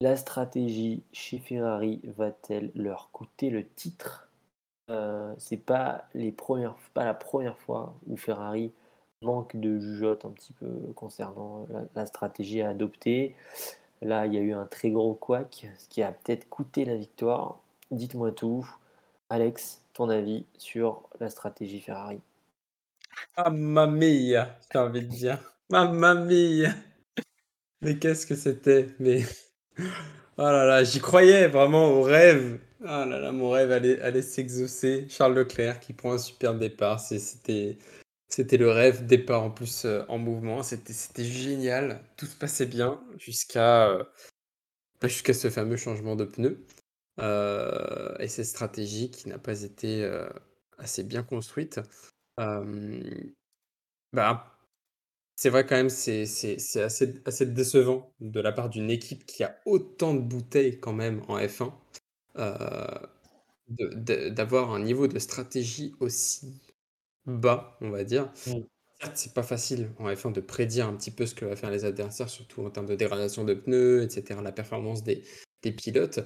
La 0.00 0.16
stratégie 0.16 1.02
chez 1.12 1.36
Ferrari 1.36 2.00
va-t-elle 2.16 2.70
leur 2.74 3.10
coûter 3.12 3.50
le 3.50 3.68
titre? 3.68 4.30
C'est 5.36 5.62
pas 5.62 6.08
pas 6.94 7.04
la 7.04 7.12
première 7.12 7.58
fois 7.58 7.94
où 8.06 8.16
Ferrari 8.16 8.72
manque 9.22 9.56
de 9.56 9.78
jugeote 9.78 10.24
un 10.24 10.30
petit 10.30 10.52
peu 10.52 10.68
concernant 10.94 11.66
la, 11.94 12.06
stratégie 12.06 12.62
à 12.62 12.70
adopter. 12.70 13.34
Là, 14.02 14.26
il 14.26 14.34
y 14.34 14.38
a 14.38 14.40
eu 14.40 14.52
un 14.52 14.66
très 14.66 14.90
gros 14.90 15.14
couac, 15.14 15.66
ce 15.78 15.88
qui 15.88 16.02
a 16.02 16.12
peut-être 16.12 16.48
coûté 16.48 16.84
la 16.84 16.96
victoire. 16.96 17.58
Dites-moi 17.90 18.32
tout. 18.32 18.68
Alex, 19.30 19.82
ton 19.92 20.08
avis 20.08 20.44
sur 20.56 21.02
la 21.20 21.30
stratégie 21.30 21.80
Ferrari? 21.80 22.20
Mamma 23.36 23.86
mia, 23.86 24.56
j'ai 24.72 24.78
envie 24.78 25.02
de 25.02 25.06
dire. 25.06 25.38
Mamma 25.70 26.14
mia 26.14 26.70
Mais 27.82 27.98
qu'est-ce 27.98 28.26
que 28.26 28.36
c'était? 28.36 28.88
Mais. 29.00 29.22
Oh 30.40 30.42
là 30.42 30.64
là, 30.64 30.84
j'y 30.84 31.00
croyais 31.00 31.48
vraiment 31.48 31.88
au 31.88 32.02
rêve. 32.02 32.60
Oh 32.80 32.84
là 32.84 33.18
là, 33.18 33.32
mon 33.32 33.50
rêve 33.50 33.72
allait, 33.72 34.00
allait 34.00 34.22
s'exaucer. 34.22 35.06
Charles 35.08 35.34
Leclerc 35.34 35.80
qui 35.80 35.92
prend 35.92 36.12
un 36.12 36.18
super 36.18 36.54
départ. 36.54 37.00
C'était 37.00 37.76
c'était 38.28 38.56
le 38.58 38.70
rêve, 38.70 39.06
départ 39.06 39.42
en 39.42 39.50
plus 39.50 39.84
euh, 39.84 40.04
en 40.08 40.18
mouvement, 40.18 40.62
c'était 40.62 41.24
génial, 41.24 42.02
tout 42.16 42.26
se 42.26 42.36
passait 42.36 42.66
bien 42.66 43.02
jusqu'à 43.18 43.88
euh, 43.90 44.04
bah, 45.00 45.08
ce 45.08 45.50
fameux 45.50 45.76
changement 45.76 46.16
de 46.16 46.24
pneus 46.24 46.64
euh, 47.20 48.16
et 48.18 48.28
cette 48.28 48.46
stratégie 48.46 49.10
qui 49.10 49.28
n'a 49.28 49.38
pas 49.38 49.62
été 49.62 50.08
assez 50.78 51.04
bien 51.04 51.22
construite. 51.24 51.80
bah, 54.12 54.58
c'est 55.36 55.50
vrai 55.50 55.66
quand 55.66 55.76
même, 55.76 55.90
c'est 55.90 56.26
c'est 56.26 56.82
assez, 56.82 57.22
assez 57.26 57.46
décevant 57.46 58.12
de 58.20 58.40
la 58.40 58.52
part 58.52 58.70
d'une 58.70 58.90
équipe 58.90 59.26
qui 59.26 59.44
a 59.44 59.56
autant 59.66 60.14
de 60.14 60.20
bouteilles 60.20 60.80
quand 60.80 60.92
même 60.94 61.22
en 61.28 61.38
F1 61.48 61.74
d'avoir 63.68 64.72
un 64.72 64.80
niveau 64.80 65.06
de 65.08 65.18
stratégie 65.18 65.94
aussi 66.00 66.60
bas, 67.28 67.76
on 67.80 67.90
va 67.90 68.04
dire. 68.04 68.32
Mmh. 68.46 68.62
Certes, 69.00 69.16
c'est 69.16 69.34
pas 69.34 69.44
facile 69.44 69.90
en 69.98 70.10
F1 70.10 70.32
de 70.32 70.40
prédire 70.40 70.88
un 70.88 70.96
petit 70.96 71.12
peu 71.12 71.24
ce 71.24 71.34
que 71.34 71.44
va 71.44 71.54
faire 71.54 71.70
les 71.70 71.84
adversaires, 71.84 72.28
surtout 72.28 72.64
en 72.64 72.70
termes 72.70 72.86
de 72.86 72.96
dégradation 72.96 73.44
de 73.44 73.54
pneus, 73.54 74.02
etc., 74.02 74.40
la 74.42 74.50
performance 74.50 75.04
des, 75.04 75.22
pilotes. 75.62 76.20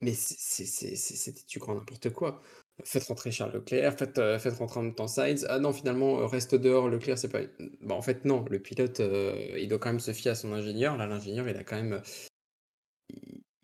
Mais 0.00 0.12
c'était 0.14 1.44
du 1.48 1.58
grand 1.58 1.74
n'importe 1.74 2.10
quoi. 2.10 2.42
Faites 2.84 3.04
rentrer 3.04 3.30
Charles 3.30 3.52
Leclerc, 3.52 3.96
faites, 3.98 4.18
euh, 4.18 4.38
faites 4.38 4.54
rentrer 4.54 4.80
en 4.80 4.82
même 4.84 4.94
temps 4.94 5.06
Sainz. 5.06 5.46
Ah 5.48 5.58
non, 5.58 5.72
finalement, 5.72 6.20
euh, 6.20 6.26
reste 6.26 6.54
dehors, 6.54 6.88
Leclerc, 6.88 7.18
c'est 7.18 7.28
pas. 7.28 7.40
Bah, 7.80 7.94
en 7.94 8.02
fait, 8.02 8.24
non, 8.24 8.44
le 8.50 8.58
pilote, 8.60 9.00
euh, 9.00 9.56
il 9.58 9.68
doit 9.68 9.78
quand 9.78 9.90
même 9.90 10.00
se 10.00 10.12
fier 10.12 10.32
à 10.32 10.34
son 10.34 10.52
ingénieur. 10.52 10.96
Là, 10.96 11.06
l'ingénieur, 11.06 11.48
il 11.48 11.56
a 11.56 11.64
quand 11.64 11.76
même. 11.76 12.02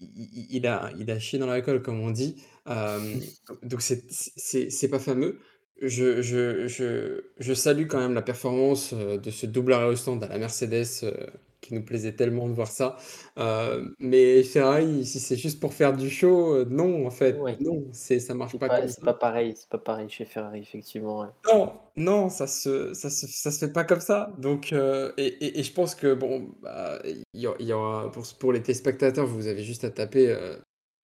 Il, 0.01 0.67
a, 0.67 0.93
il 0.99 1.11
a 1.11 1.19
chié 1.19 1.39
dans 1.39 1.47
la 1.47 1.61
colle, 1.61 1.83
comme 1.83 2.01
on 2.01 2.11
dit. 2.11 2.43
donc, 3.63 3.81
c'est 3.83 4.89
pas 4.89 4.99
fameux. 4.99 5.41
Je, 5.81 6.23
je, 6.23 6.67
je, 6.67 7.23
je 7.39 7.55
salue 7.55 7.87
quand 7.87 8.01
même 8.01 8.15
la 8.15 8.23
performance 8.23 8.93
euh, 8.95 9.17
de 9.17 9.31
ce 9.31 9.47
double 9.47 9.73
arrêt 9.73 9.87
au 9.87 9.97
stand 9.97 10.25
à 10.25 10.29
la 10.29 10.39
Mercedes, 10.39 10.87
euh, 11.05 11.13
qui 11.61 11.73
nous 11.75 11.85
plaisait 11.85 12.13
tellement 12.13 12.49
de 12.49 12.53
voir 12.53 12.67
ça. 12.67 12.97
Euh, 13.39 13.89
mais 14.01 14.43
Ferrari, 14.43 15.07
si 15.07 15.21
c'est 15.21 15.37
juste 15.37 15.61
pour 15.61 15.73
faire 15.73 15.97
du 15.97 16.11
show, 16.11 16.65
non, 16.65 17.07
en 17.07 17.11
fait, 17.11 17.39
non, 17.61 17.85
c'est, 17.93 18.19
ça 18.19 18.35
marche 18.35 18.59
pas, 18.59 18.69
comme 18.69 18.89
c'est 18.89 19.05
pas 19.05 19.15
pareil, 19.15 19.55
c'est 19.57 19.69
pas 19.69 19.79
pareil 19.79 20.09
chez 20.09 20.25
Ferrari, 20.25 20.61
effectivement. 20.61 21.29
Non, 21.53 21.73
non, 21.97 22.29
ça 22.29 22.49
se, 22.49 22.93
ça 22.95 23.09
se, 23.09 23.27
ça 23.27 23.53
se 23.53 23.59
fait 23.67 23.73
pas 23.73 23.85
comme 23.85 24.01
ça. 24.01 24.33
Donc, 24.39 24.73
et, 24.73 24.77
et, 25.17 25.61
et 25.61 25.63
je 25.63 25.73
pense 25.73 25.95
que 25.95 26.15
bon, 26.15 26.49
bah, 26.61 27.01
il 27.05 27.41
y, 27.41 27.73
aura 27.73 28.11
pour, 28.11 28.25
pour 28.41 28.53
les 28.53 28.63
téléspectateurs, 28.63 29.27
vous 29.27 29.47
avez 29.47 29.63
juste 29.63 29.85
à 29.85 29.91
taper 29.91 30.37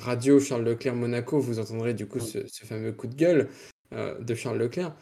Radio 0.01 0.41
Charles 0.41 0.65
Leclerc 0.65 0.97
Monaco, 0.97 1.39
vous 1.39 1.59
entendrez 1.61 1.95
du 1.95 2.07
coup 2.07 2.21
ce, 2.21 2.47
ce 2.47 2.65
fameux 2.65 2.93
coup 2.93 3.07
de 3.07 3.15
gueule. 3.15 3.49
Euh, 3.95 4.19
de 4.19 4.35
Charles 4.35 4.59
Leclerc. 4.59 4.95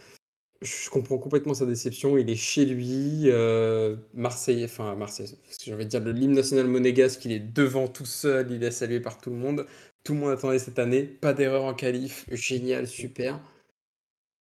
Je 0.60 0.90
comprends 0.90 1.18
complètement 1.18 1.54
sa 1.54 1.66
déception. 1.66 2.18
Il 2.18 2.30
est 2.30 2.36
chez 2.36 2.66
lui, 2.66 3.24
euh, 3.26 3.96
Marseille, 4.14 4.64
enfin 4.64 4.94
Marseille, 4.94 5.34
j'ai 5.60 5.74
envie 5.74 5.84
de 5.84 5.90
dire 5.90 6.00
le 6.00 6.12
l'hymne 6.12 6.34
national 6.34 6.66
monégasque, 6.66 7.24
il 7.24 7.32
est 7.32 7.40
devant 7.40 7.88
tout 7.88 8.06
seul, 8.06 8.52
il 8.52 8.62
est 8.62 8.70
salué 8.70 9.00
par 9.00 9.18
tout 9.18 9.30
le 9.30 9.36
monde. 9.36 9.66
Tout 10.04 10.14
le 10.14 10.20
monde 10.20 10.30
attendait 10.32 10.58
cette 10.58 10.78
année, 10.78 11.04
pas 11.04 11.32
d'erreur 11.32 11.64
en 11.64 11.74
qualif, 11.74 12.26
génial, 12.30 12.86
super. 12.86 13.40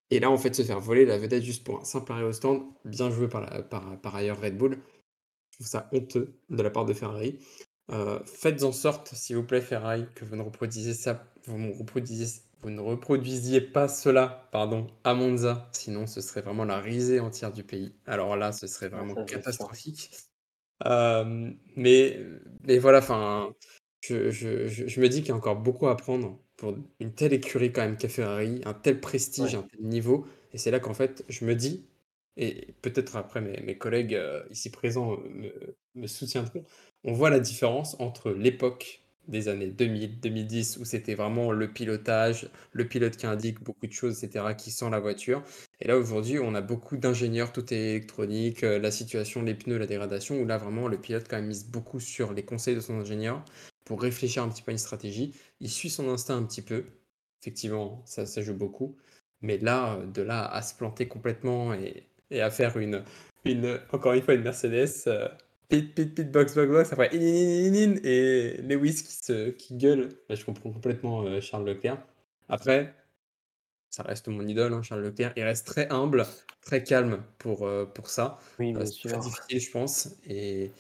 Et 0.10 0.20
là, 0.20 0.32
en 0.32 0.38
fait, 0.38 0.56
se 0.56 0.64
faire 0.64 0.80
voler 0.80 1.06
la 1.06 1.18
vedette 1.18 1.44
juste 1.44 1.64
pour 1.64 1.80
un 1.82 1.86
simple 1.86 2.12
arrêt 2.12 2.24
au 2.24 2.34
stand, 2.34 2.64
bien 2.86 3.12
joué 3.12 3.28
par, 3.28 3.48
par, 3.70 4.16
ailleurs 4.16 4.42
Red 4.42 4.58
Bull. 4.58 4.80
Je 5.52 5.58
trouve 5.58 5.68
ça 5.68 5.90
honteux 5.94 6.34
de 6.50 6.64
la 6.64 6.70
part 6.72 6.86
de 6.86 6.94
Ferrari. 6.94 7.38
Euh, 7.92 8.20
faites 8.26 8.64
en 8.64 8.72
sorte, 8.72 9.14
s'il 9.14 9.36
vous 9.36 9.44
plaît, 9.44 9.62
Ferrari, 9.62 10.06
que 10.16 10.26
vous 10.26 10.36
ne 10.36 10.42
reproduisez 10.42 10.94
ça, 10.94 11.26
vous 11.46 11.72
reproduisez 11.74 12.42
vous 12.62 12.70
ne 12.70 12.82
reproduisiez 12.82 13.62
pas 13.62 13.88
cela 13.88 14.50
pardon, 14.52 14.88
à 15.04 15.14
Monza, 15.14 15.70
sinon 15.72 16.08
ce 16.08 16.22
serait 16.22 16.42
vraiment 16.42 16.66
la 16.66 16.80
risée 16.80 17.20
entière 17.20 17.52
du 17.52 17.64
pays. 17.64 17.94
Alors 18.06 18.36
là, 18.36 18.52
ce 18.52 18.68
serait 18.68 18.90
vraiment 18.90 19.24
catastrophique. 19.26 20.12
Euh, 20.86 21.52
mais, 21.76 22.20
mais 22.64 22.78
voilà, 22.78 23.00
enfin, 23.00 23.54
je, 24.02 24.30
je, 24.30 24.68
je, 24.68 25.02
me 25.02 25.10
dis 25.10 25.20
qu'il 25.20 25.30
y 25.30 25.32
a 25.32 25.36
encore 25.36 25.58
beaucoup 25.58 25.88
à 25.88 25.92
apprendre 25.92 26.40
pour 26.58 26.76
une 27.00 27.14
telle 27.14 27.34
écurie 27.34 27.72
quand 27.72 27.82
même 27.82 27.98
qu'est 27.98 28.10
Ferrari, 28.10 28.62
un 28.66 28.74
tel 28.74 29.00
prestige, 29.00 29.56
un 29.56 29.64
tel 29.64 29.82
niveau. 29.82 30.26
Et 30.54 30.58
c'est 30.58 30.72
là 30.72 30.80
qu'en 30.80 30.94
fait, 30.94 31.24
je 31.30 31.46
me 31.46 31.56
dis, 31.56 31.86
et 32.38 32.74
peut-être 32.82 33.16
après 33.16 33.42
mes, 33.42 33.60
mes 33.62 33.78
collègues 33.78 34.16
euh, 34.16 34.44
ici 34.52 34.70
présents 34.70 35.18
me, 35.30 35.52
me 35.96 36.08
soutiendront, 36.08 36.66
on 37.04 37.14
voit 37.14 37.30
la 37.30 37.40
différence 37.40 38.00
entre 38.00 38.32
l'époque 38.32 39.02
des 39.30 39.48
années 39.48 39.68
2000, 39.68 40.20
2010, 40.20 40.78
où 40.78 40.86
c'était 40.86 41.16
vraiment 41.16 41.52
le 41.52 41.72
pilotage, 41.72 42.50
le 42.74 42.88
pilote 42.88 43.16
qui 43.16 43.26
indique 43.26 43.64
beaucoup 43.64 43.88
de 43.88 43.92
choses, 43.94 44.24
etc., 44.24 44.56
qui 44.58 44.72
sent 44.72 44.90
la 44.90 45.00
voiture. 45.00 45.44
Et 45.80 45.88
là, 45.88 45.98
aujourd'hui, 45.98 46.40
on 46.40 46.56
a 46.56 46.62
beaucoup 46.62 46.98
d'ingénieurs, 46.98 47.52
tout 47.54 47.74
est 47.74 47.92
électronique, 47.92 48.64
euh, 48.64 48.80
la 48.80 48.92
situation, 48.92 49.42
les 49.42 49.54
pneus, 49.54 49.78
la 49.78 49.88
dégradation, 49.88 50.40
où 50.42 50.46
là, 50.46 50.58
vraiment, 50.58 50.88
le 50.88 51.00
pilote 51.00 51.28
quand 51.30 51.38
même 51.38 51.48
mise 51.48 51.66
beaucoup 51.66 52.00
sur 52.00 52.34
les 52.34 52.44
conseils 52.44 52.76
de 52.76 52.82
son 52.82 53.00
ingénieur 53.00 53.44
pour 53.86 54.02
réfléchir 54.02 54.44
un 54.44 54.50
petit 54.50 54.62
peu 54.62 54.72
à 54.72 54.74
une 54.74 54.78
stratégie. 54.78 55.34
Il 55.60 55.70
suit 55.70 55.90
son 55.90 56.10
instinct 56.10 56.38
un 56.38 56.44
petit 56.44 56.62
peu. 56.62 56.86
Effectivement, 57.42 58.04
ça, 58.06 58.26
ça 58.26 58.42
joue 58.42 58.54
beaucoup. 58.56 58.98
Mais 59.42 59.58
là, 59.58 60.00
de 60.14 60.22
là 60.22 60.46
à 60.46 60.62
se 60.62 60.76
planter 60.76 61.08
complètement 61.08 61.74
et, 61.74 62.04
et 62.32 62.42
à 62.42 62.52
faire 62.52 62.78
une, 62.78 63.04
une, 63.46 63.80
encore 63.92 64.14
une 64.14 64.22
fois, 64.22 64.34
une 64.34 64.44
Mercedes, 64.44 64.90
euh, 65.08 65.28
pit, 65.70 65.94
pit, 65.94 66.14
pit, 66.14 66.32
box, 66.32 66.56
box, 66.56 66.72
box, 66.72 66.92
après, 66.92 67.10
in, 67.14 67.20
in, 67.20 67.74
in, 67.74 67.96
et 68.04 68.58
Lewis 68.64 69.04
qui, 69.04 69.14
se, 69.14 69.50
qui 69.52 69.76
gueule. 69.76 70.10
je 70.30 70.44
comprends 70.44 70.72
complètement 70.72 71.24
euh, 71.24 71.40
Charles 71.40 71.66
Leclerc. 71.66 72.04
Après, 72.50 72.96
ça 73.92 74.04
reste 74.04 74.28
mon 74.28 74.46
idole, 74.48 74.74
hein, 74.74 74.82
Charles 74.82 75.04
Leclerc. 75.04 75.34
Il 75.38 75.44
reste 75.44 75.68
très 75.68 75.88
humble, 75.92 76.26
très 76.62 76.84
calme 76.84 77.24
pour, 77.38 77.66
euh, 77.66 77.86
pour 77.86 78.10
ça. 78.10 78.40
Oui, 78.58 78.76
euh, 78.76 78.86
c'est 78.86 79.10
très 79.10 79.20
difficile, 79.20 79.60
je 79.60 79.72
pense. 79.72 80.10
Et 80.28 80.72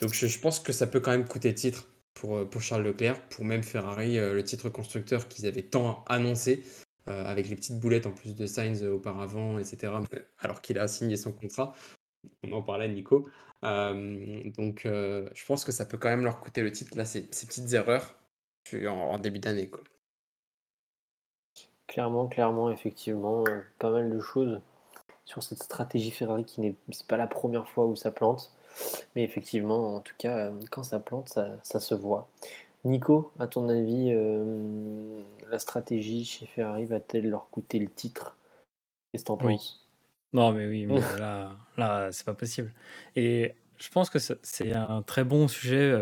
donc, 0.00 0.12
je, 0.12 0.26
je, 0.26 0.38
pense 0.40 0.58
que 0.58 0.72
ça 0.72 0.88
peut 0.88 1.00
quand 1.00 1.12
même 1.12 1.26
coûter 1.26 1.54
titre 1.54 1.88
pour, 2.14 2.48
pour 2.48 2.60
Charles 2.60 2.82
Leclerc, 2.82 3.20
pour 3.28 3.44
même 3.44 3.62
Ferrari, 3.62 4.16
le 4.16 4.42
titre 4.42 4.68
constructeur 4.68 5.28
qu'ils 5.28 5.46
avaient 5.46 5.62
tant 5.62 6.04
annoncé. 6.08 6.64
avec 7.06 7.48
les 7.48 7.56
petites 7.56 7.78
boulettes 7.78 8.06
en 8.06 8.12
plus 8.12 8.34
de 8.34 8.46
Sainz 8.46 8.82
auparavant, 8.84 9.58
etc. 9.58 9.92
Alors 10.38 10.60
qu'il 10.60 10.78
a 10.78 10.88
signé 10.88 11.16
son 11.16 11.32
contrat. 11.32 11.74
On 12.44 12.52
en 12.52 12.62
parlait, 12.62 12.88
Nico 12.88 13.28
donc 13.62 14.82
je 14.84 15.46
pense 15.46 15.64
que 15.64 15.72
ça 15.72 15.86
peut 15.86 15.98
quand 15.98 16.08
même 16.08 16.24
leur 16.24 16.40
coûter 16.40 16.62
le 16.62 16.72
titre, 16.72 16.96
là, 16.96 17.04
ces, 17.04 17.28
ces 17.30 17.46
petites 17.46 17.72
erreurs 17.72 18.14
en, 18.74 18.86
en 18.86 19.18
début 19.18 19.38
d'année. 19.38 19.70
Clairement, 21.86 22.26
clairement, 22.26 22.70
effectivement, 22.70 23.44
pas 23.78 23.90
mal 23.90 24.10
de 24.10 24.20
choses 24.20 24.60
sur 25.24 25.42
cette 25.42 25.62
stratégie 25.62 26.10
Ferrari 26.10 26.44
qui 26.44 26.60
n'est 26.60 26.76
pas 27.06 27.16
la 27.16 27.26
première 27.26 27.68
fois 27.68 27.86
où 27.86 27.96
ça 27.96 28.10
plante. 28.10 28.52
Mais 29.14 29.22
effectivement, 29.22 29.96
en 29.96 30.00
tout 30.00 30.14
cas, 30.16 30.50
quand 30.70 30.82
ça 30.82 30.98
plante, 30.98 31.28
ça, 31.28 31.80
se 31.80 31.94
voit. 31.94 32.28
Nico, 32.84 33.30
à 33.38 33.46
ton 33.46 33.68
avis, 33.68 34.12
la 35.48 35.58
stratégie 35.58 36.24
chez 36.24 36.46
Ferrari 36.46 36.86
va-t-elle 36.86 37.28
leur 37.28 37.50
coûter 37.50 37.78
le 37.78 37.90
titre? 37.90 38.36
Qu'est-ce 39.12 39.24
que 39.24 39.28
t'en 39.28 39.36
penses? 39.36 39.81
Non, 40.32 40.52
mais 40.52 40.66
oui, 40.66 40.86
mais 40.86 41.00
là, 41.18 41.52
là 41.76 42.08
c'est 42.12 42.24
pas 42.24 42.34
possible. 42.34 42.70
Et 43.16 43.54
je 43.78 43.88
pense 43.90 44.10
que 44.10 44.18
c'est 44.18 44.72
un 44.72 45.02
très 45.02 45.24
bon 45.24 45.48
sujet 45.48 45.94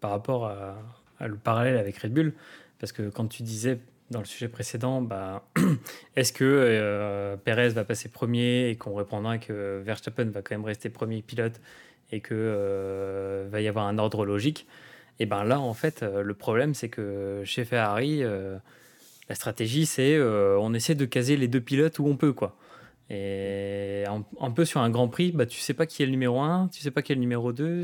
par 0.00 0.10
rapport 0.10 0.46
à, 0.46 0.76
le 1.20 1.36
parallèle 1.36 1.76
avec 1.76 1.98
Red 1.98 2.12
Bull, 2.12 2.32
parce 2.78 2.92
que 2.92 3.10
quand 3.10 3.26
tu 3.26 3.42
disais 3.42 3.78
dans 4.10 4.18
le 4.18 4.24
sujet 4.24 4.48
précédent, 4.48 5.00
bah, 5.00 5.44
est-ce 6.16 6.32
que 6.32 6.44
euh, 6.44 7.36
Perez 7.36 7.70
va 7.70 7.84
passer 7.84 8.08
premier 8.08 8.68
et 8.68 8.76
qu'on 8.76 8.94
répondra 8.94 9.38
que 9.38 9.80
Verstappen 9.84 10.26
va 10.26 10.42
quand 10.42 10.54
même 10.54 10.64
rester 10.64 10.90
premier 10.90 11.22
pilote 11.22 11.60
et 12.10 12.20
que 12.20 12.34
euh, 12.34 13.46
va 13.50 13.60
y 13.60 13.68
avoir 13.68 13.86
un 13.86 13.98
ordre 13.98 14.26
logique? 14.26 14.66
Et 15.20 15.26
ben 15.26 15.44
là, 15.44 15.60
en 15.60 15.74
fait, 15.74 16.02
euh, 16.02 16.22
le 16.22 16.34
problème, 16.34 16.74
c'est 16.74 16.88
que 16.88 17.42
chez 17.44 17.64
Ferrari, 17.64 18.22
la 19.28 19.34
stratégie, 19.34 19.86
c'est 19.86 20.20
on 20.20 20.74
essaie 20.74 20.96
de 20.96 21.04
caser 21.04 21.36
les 21.36 21.48
deux 21.48 21.60
pilotes 21.60 21.98
où 22.00 22.06
on 22.06 22.16
peut, 22.16 22.32
quoi. 22.32 22.56
Et 23.12 24.04
un, 24.06 24.50
peu 24.52 24.64
sur 24.64 24.80
un 24.80 24.88
Grand 24.88 25.08
Prix, 25.08 25.32
bah, 25.32 25.44
tu 25.44 25.58
sais 25.58 25.74
pas 25.74 25.84
qui 25.84 26.04
est 26.04 26.06
le 26.06 26.12
numéro 26.12 26.40
1, 26.40 26.68
tu 26.68 26.80
sais 26.80 26.92
pas 26.92 27.02
qui 27.02 27.10
est 27.10 27.16
le 27.16 27.20
numéro 27.20 27.52
2. 27.52 27.82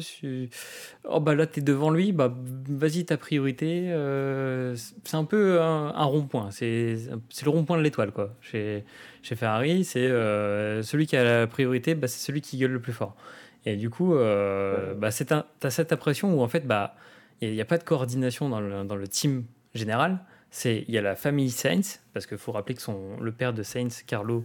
Oh, 1.08 1.18
bah 1.18 1.34
là, 1.34 1.48
tu 1.48 1.58
es 1.58 1.62
devant 1.64 1.90
lui, 1.90 2.12
bah, 2.12 2.32
vas-y, 2.68 3.04
ta 3.04 3.16
priorité. 3.16 3.90
Euh, 3.90 4.76
c'est 4.76 5.16
un 5.16 5.24
peu 5.24 5.60
un, 5.60 6.04
rond-point. 6.04 6.52
C'est 6.52 6.96
le 7.42 7.50
rond-point 7.50 7.76
de 7.76 7.82
l'étoile, 7.82 8.12
quoi. 8.12 8.36
Chez, 8.40 8.84
chez 9.22 9.34
Ferrari, 9.34 9.84
c'est 9.84 10.06
euh, 10.06 10.82
celui 10.82 11.08
qui 11.08 11.16
a 11.16 11.24
la 11.24 11.46
priorité, 11.48 11.96
bah, 11.96 12.06
c'est 12.06 12.24
celui 12.24 12.40
qui 12.40 12.56
gueule 12.56 12.70
le 12.70 12.80
plus 12.80 12.92
fort. 12.92 13.16
Et 13.64 13.74
du 13.74 13.90
coup, 13.90 14.14
euh, 14.14 14.94
bah, 14.94 15.10
tu 15.10 15.24
as 15.32 15.70
cette 15.70 15.92
impression 15.92 16.32
où, 16.34 16.40
en 16.40 16.48
fait, 16.48 16.68
bah, 16.68 16.94
il 17.40 17.50
n'y 17.50 17.60
a, 17.60 17.64
pas 17.64 17.78
de 17.78 17.84
coordination 17.84 18.48
dans 18.48 18.60
le, 18.60 18.84
dans 18.84 18.96
le 18.96 19.08
team 19.08 19.42
général. 19.74 20.20
Il 20.64 20.88
y 20.88 20.96
a 20.98 21.02
la 21.02 21.16
famille 21.16 21.50
Sainz, 21.50 22.00
parce 22.14 22.26
qu'il 22.26 22.38
faut 22.38 22.52
rappeler 22.52 22.76
que 22.76 22.82
son, 22.82 23.18
le 23.20 23.32
père 23.32 23.52
de 23.52 23.64
Sainz, 23.64 24.04
Carlo, 24.06 24.44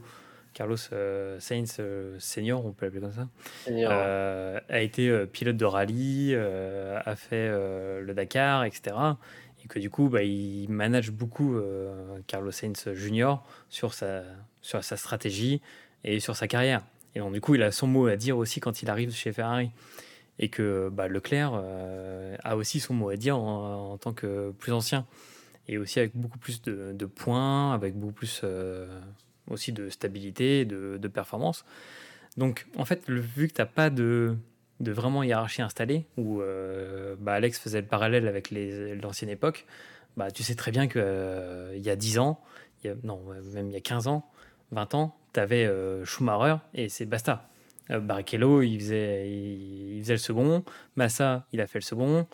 Carlos 0.54 0.78
euh, 0.92 1.40
Sainz 1.40 1.78
euh, 1.80 2.16
senior, 2.20 2.66
on 2.66 2.72
peut 2.72 2.86
l'appeler 2.86 3.02
comme 3.02 3.14
ça, 3.14 3.28
euh, 3.70 4.60
a 4.68 4.82
été 4.82 5.26
pilote 5.28 5.58
de 5.58 5.66
rallye, 5.66 6.36
a 6.36 7.16
fait 7.16 7.50
le 7.50 8.14
Dakar, 8.14 8.66
etc. 8.66 8.96
Et 9.64 9.68
que 9.68 9.80
du 9.80 9.90
coup, 9.90 10.10
bah, 10.10 10.24
il 10.24 10.68
manage 10.70 11.12
beaucoup 11.12 11.60
Carlos 12.28 12.52
Sainz 12.52 12.94
junior 12.94 13.46
sur 13.70 13.94
sa, 13.94 14.24
sur 14.62 14.84
sa 14.84 14.98
stratégie 14.98 15.62
et 16.04 16.20
sur 16.20 16.36
sa 16.36 16.48
carrière. 16.48 16.82
Et 17.16 17.20
donc, 17.20 17.34
du 17.34 17.42
coup, 17.42 17.56
il 17.56 17.64
a 17.64 17.72
son 17.72 17.88
mot 17.88 18.08
à 18.08 18.16
dire 18.16 18.38
aussi 18.38 18.60
quand 18.60 18.82
il 18.82 18.90
arrive 18.90 19.12
chez 19.14 19.32
Ferrari. 19.32 19.72
Et 20.40 20.50
que 20.50 20.90
bah, 20.92 21.08
Leclerc 21.08 21.54
a 22.44 22.56
aussi 22.56 22.80
son 22.80 22.96
mot 22.96 23.10
à 23.10 23.16
dire 23.16 23.38
en, 23.38 23.98
tant 23.98 24.14
que 24.14 24.52
plus 24.52 24.72
ancien. 24.72 25.06
Et 25.68 25.78
aussi 25.78 26.00
avec 26.00 26.16
beaucoup 26.16 26.40
plus 26.40 26.62
de, 26.64 26.92
de 26.94 27.06
points, 27.06 27.74
avec 27.74 27.96
beaucoup 27.96 28.14
plus 28.14 28.44
aussi 29.50 29.72
de 29.72 29.90
stabilité, 29.90 30.66
de, 30.66 30.98
de 30.98 31.08
performance. 31.08 31.66
Donc, 32.38 32.68
en 32.78 32.86
fait, 32.86 33.10
vu 33.10 33.48
que 33.48 33.54
tu 33.54 33.62
n'as 33.62 33.66
pas 33.66 33.90
de, 33.90 34.38
de 34.82 34.92
vraiment 34.92 35.24
hiérarchie 35.24 35.62
installée, 35.62 36.06
où 36.18 36.42
euh, 36.42 37.16
bah, 37.20 37.34
Alex 37.34 37.60
faisait 37.60 37.82
le 37.82 37.88
parallèle 37.88 38.28
avec 38.28 38.52
l'ancienne 38.52 39.30
époque, 39.30 39.66
bah, 40.18 40.32
tu 40.32 40.44
sais 40.44 40.56
très 40.56 40.72
bien 40.72 40.88
qu'il 40.88 41.02
euh, 41.04 41.78
y 41.78 41.90
a 41.90 41.96
10 41.96 42.20
ans, 42.20 42.42
non, 43.04 43.22
même 43.54 43.70
il 43.70 43.74
y 43.74 43.78
a 43.78 43.82
15 43.82 44.08
ans, 44.08 44.26
20 44.72 44.96
ans, 44.96 45.16
tu 45.34 45.40
avais 45.40 45.66
euh, 45.66 46.04
Schumacher 46.06 46.58
et 46.74 46.90
c'est 46.90 47.06
basta. 47.06 47.48
Barrichello, 47.90 48.62
il 48.62 48.80
faisait, 48.80 49.30
il, 49.30 50.00
faisait 50.02 50.14
le 50.14 50.20
second, 50.20 50.64
Massa, 50.96 51.46
il 51.52 51.60
a 51.60 51.68
fait 51.68 51.80
le 51.80 51.84
second. 51.84 52.26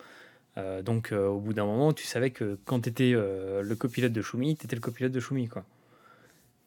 donc, 0.84 1.10
au 1.12 1.40
bout 1.40 1.52
d'un 1.52 1.64
moment, 1.64 1.92
tu 1.92 2.06
savais 2.06 2.30
que 2.30 2.58
quand 2.64 2.82
tu 2.82 2.90
étais 2.90 3.10
le 3.10 3.74
copilote 3.74 4.12
de 4.12 4.22
Schumi, 4.22 4.56
tu 4.56 4.66
étais 4.66 4.76
le 4.76 4.80
copilote 4.80 5.10
de 5.10 5.18
Schumi. 5.18 5.48
Quoi. 5.48 5.64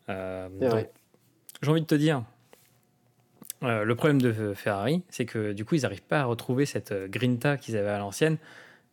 Euh, 0.10 0.48
j'ai 1.62 1.70
envie 1.70 1.82
de 1.82 1.86
te 1.86 1.96
dire, 1.96 2.24
euh, 3.64 3.84
le 3.84 3.96
problème 3.96 4.22
de 4.22 4.54
Ferrari, 4.54 5.04
c'est 5.10 5.26
que 5.26 5.54
du 5.54 5.66
coup, 5.66 5.76
ils 5.76 5.82
n'arrivent 5.82 6.02
pas 6.04 6.22
à 6.22 6.26
retrouver 6.26 6.66
cette 6.66 6.92
euh, 6.92 7.08
grinta 7.08 7.58
qu'ils 7.58 7.78
avaient 7.78 7.90
à 7.90 8.00
l'ancienne, 8.00 8.38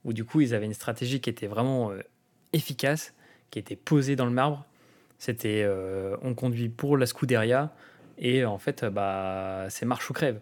où 0.05 0.13
du 0.13 0.25
coup, 0.25 0.41
ils 0.41 0.55
avaient 0.55 0.67
une 0.67 0.75
stratégie 0.75 1.21
qui 1.21 1.31
était 1.31 1.47
vraiment 1.47 1.91
efficace, 2.53 3.15
qui 3.51 3.59
était 3.59 3.77
posée 3.77 4.17
dans 4.17 4.27
le 4.27 4.31
marbre. 4.31 4.65
C'était 5.19 5.69
on 6.23 6.35
conduit 6.35 6.69
pour 6.69 6.97
la 6.97 7.05
Scuderia, 7.05 7.75
et 8.17 8.45
en 8.45 8.59
fait, 8.59 8.85
bah, 8.85 9.67
c'est 9.69 9.85
marche 9.85 10.09
ou 10.09 10.13
crève. 10.13 10.41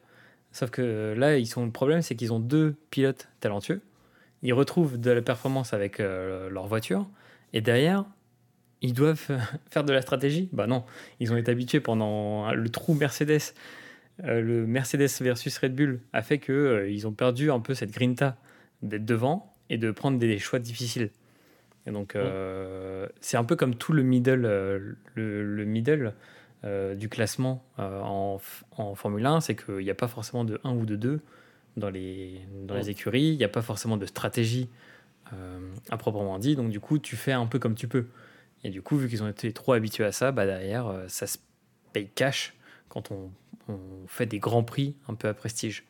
Sauf 0.53 0.69
que 0.71 1.15
là, 1.17 1.39
ils 1.39 1.47
sont, 1.47 1.65
le 1.65 1.73
problème, 1.73 2.03
c'est 2.03 2.15
qu'ils 2.15 2.35
ont 2.35 2.39
deux 2.39 2.77
pilotes 2.91 3.29
talentueux. 3.41 3.81
Ils 4.43 4.53
retrouvent 4.53 5.01
de 5.01 5.11
la 5.11 5.23
performance 5.23 5.73
avec 5.73 5.99
leur 5.99 6.67
voiture, 6.67 7.09
et 7.55 7.63
derrière, 7.63 8.05
ils 8.83 8.93
doivent 8.93 9.31
faire 9.71 9.85
de 9.85 9.93
la 9.93 10.03
stratégie 10.03 10.49
Bah 10.53 10.67
non, 10.67 10.85
ils 11.21 11.33
ont 11.33 11.37
été 11.37 11.51
habitués 11.51 11.81
pendant 11.81 12.53
le 12.53 12.69
trou 12.69 12.95
Mercedes. 12.95 13.55
Euh, 14.25 14.41
le 14.41 14.67
Mercedes 14.67 15.11
versus 15.21 15.59
Red 15.59 15.75
Bull 15.75 16.01
a 16.13 16.23
fait 16.23 16.39
que 16.39 16.53
euh, 16.53 16.91
ils 16.91 17.07
ont 17.07 17.13
perdu 17.13 17.51
un 17.51 17.61
peu 17.61 17.75
cette 17.75 17.91
grinta 17.91 18.37
d'être 18.83 19.05
devant 19.05 19.55
et 19.69 19.77
de 19.77 19.91
prendre 19.91 20.19
des 20.19 20.39
choix 20.39 20.59
difficiles. 20.59 21.11
Et 21.87 21.91
donc 21.91 22.17
euh, 22.17 23.07
c'est 23.21 23.37
un 23.37 23.45
peu 23.45 23.57
comme 23.57 23.75
tout 23.75 23.93
le 23.93 24.03
middle, 24.03 24.97
le, 25.15 25.65
middle 25.65 26.15
du 26.97 27.09
classement 27.09 27.65
en, 27.79 28.41
en, 28.77 28.95
Formule 28.97 29.25
1, 29.25 29.41
c'est 29.41 29.55
qu'il 29.55 29.79
n'y 29.79 29.91
a 29.91 29.95
pas 29.95 30.09
forcément 30.09 30.45
de 30.45 30.61
1 30.65 30.75
ou 30.75 30.85
de 30.85 30.97
2 30.97 31.21
dans 31.77 31.91
les, 31.91 32.41
dans 32.65 32.75
les 32.75 32.91
écuries, 32.91 33.29
il 33.29 33.37
n'y 33.37 33.45
a 33.45 33.49
pas 33.49 33.63
forcément 33.63 33.97
de 33.97 34.07
stratégie 34.07 34.69
à 35.91 35.97
proprement 35.97 36.41
dit, 36.41 36.57
donc 36.57 36.71
du 36.71 36.81
coup 36.81 36.99
tu 36.99 37.15
fais 37.15 37.31
un 37.31 37.47
peu 37.47 37.61
comme 37.61 37.77
tu 37.77 37.87
peux. 37.87 38.07
Et 38.67 38.71
du 38.71 38.83
coup, 38.83 38.97
vu 38.97 39.09
qu'ils 39.09 39.23
ont 39.23 39.29
été 39.29 39.53
trop 39.53 39.75
habitués 39.75 40.05
à 40.05 40.11
ça, 40.11 40.33
bah 40.33 40.45
derrière, 40.45 40.89
euh, 40.89 41.05
ça 41.07 41.29
se 41.29 41.39
paye 41.93 42.09
cash 42.09 42.57
quand 42.89 43.13
on, 43.13 43.31
fait 44.09 44.27
des 44.27 44.39
grands 44.39 44.63
prix 44.63 44.97
un 45.09 45.15
peu 45.15 45.29
à 45.29 45.35
prestige. 45.35 45.85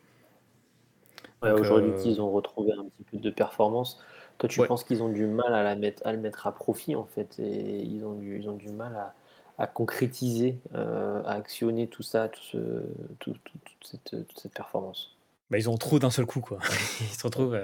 Aujourd'hui, 1.43 1.91
euh, 1.91 2.03
ils 2.05 2.20
ont 2.20 2.31
retrouvé 2.31 2.72
un 2.72 2.85
petit 2.85 3.03
peu 3.05 3.16
de 3.16 3.31
performance. 3.31 3.99
Toi, 4.39 4.49
tu 4.49 4.62
penses 4.66 4.85
qu'ils 4.85 5.03
ont 5.03 5.09
du 5.09 5.27
mal 5.27 5.55
à, 5.55 5.62
la 5.62 5.74
mettre, 5.74 6.03
à 6.07 6.12
le 6.12 6.18
mettre 6.18 6.47
à 6.47 6.55
profit, 6.55 6.97
en 6.97 7.05
fait, 7.05 7.39
et 7.39 7.83
ils 7.83 8.05
ont 8.05 8.14
du, 8.14 8.39
ils 8.39 8.49
ont 8.49 8.57
du 8.57 8.70
mal 8.70 9.12
à, 9.59 9.66
concrétiser, 9.66 10.59
euh, 10.74 11.22
à 11.24 11.33
actionner 11.33 11.87
tout 11.87 12.03
ça, 12.03 12.29
tout 12.29 12.43
ce, 12.43 12.59
toute, 13.18 13.39
cette, 13.83 14.53
performance? 14.53 15.16
Bah, 15.51 15.59
ils 15.59 15.70
ont 15.70 15.77
trop 15.77 15.99
d'un 15.99 16.11
seul 16.11 16.27
coup, 16.27 16.41
quoi. 16.41 16.59
ils 17.01 17.14
se 17.14 17.22
retrouvent, 17.22 17.59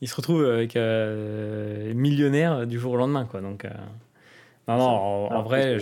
ils 0.00 0.08
se 0.08 0.16
retrouvent 0.16 0.46
avec 0.46 0.76
millionnaire 1.94 2.66
du 2.66 2.78
jour 2.78 2.92
au 2.92 2.96
lendemain, 2.96 3.26
quoi. 3.26 3.42
Donc, 3.42 3.66
non, 4.68 4.78
non, 4.78 5.32
en, 5.32 5.42
vrai, 5.42 5.78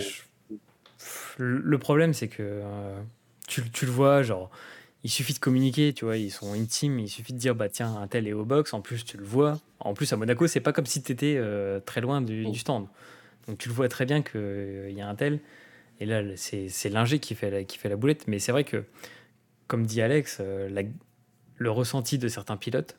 le 1.37 1.77
problème, 1.77 2.13
c'est 2.13 2.27
que 2.27 2.43
euh, 2.43 3.01
tu, 3.47 3.69
tu, 3.71 3.85
le 3.85 3.91
vois, 3.91 4.23
genre, 4.23 4.49
il 5.03 5.09
suffit 5.09 5.33
de 5.33 5.39
communiquer, 5.39 5.93
tu 5.93 6.05
vois, 6.05 6.17
ils 6.17 6.31
sont 6.31 6.53
intimes, 6.53 6.99
il 6.99 7.09
suffit 7.09 7.33
de 7.33 7.37
dire, 7.37 7.55
bah 7.55 7.69
tiens, 7.69 7.95
un 7.95 8.07
tel 8.07 8.27
est 8.27 8.33
au 8.33 8.45
box, 8.45 8.73
en 8.73 8.81
plus, 8.81 9.05
tu 9.05 9.17
le 9.17 9.23
vois. 9.23 9.59
En 9.79 9.93
plus, 9.93 10.11
à 10.13 10.17
Monaco, 10.17 10.47
c'est 10.47 10.59
pas 10.59 10.73
comme 10.73 10.85
si 10.85 11.01
tu 11.01 11.11
étais 11.11 11.35
euh, 11.37 11.79
très 11.79 12.01
loin 12.01 12.21
du, 12.21 12.45
du, 12.45 12.59
stand. 12.59 12.87
Donc, 13.47 13.57
tu 13.57 13.69
le 13.69 13.73
vois 13.73 13.89
très 13.89 14.05
bien 14.05 14.21
qu'il 14.21 14.39
euh, 14.39 14.91
y 14.91 15.01
a 15.01 15.07
un 15.07 15.15
tel. 15.15 15.39
Et 15.99 16.05
là, 16.05 16.21
c'est 16.35 16.89
l'ingé 16.89 17.19
qui, 17.19 17.35
fait 17.35 17.49
la, 17.49 17.63
qui 17.63 17.77
fait 17.77 17.89
la 17.89 17.95
boulette. 17.95 18.27
Mais 18.27 18.39
c'est 18.39 18.51
vrai 18.51 18.63
que, 18.63 18.83
comme 19.67 19.85
dit 19.85 20.01
Alex, 20.01 20.41
le 21.57 21.71
ressenti 21.71 22.17
de 22.17 22.27
certains 22.27 22.57
pilotes 22.57 22.97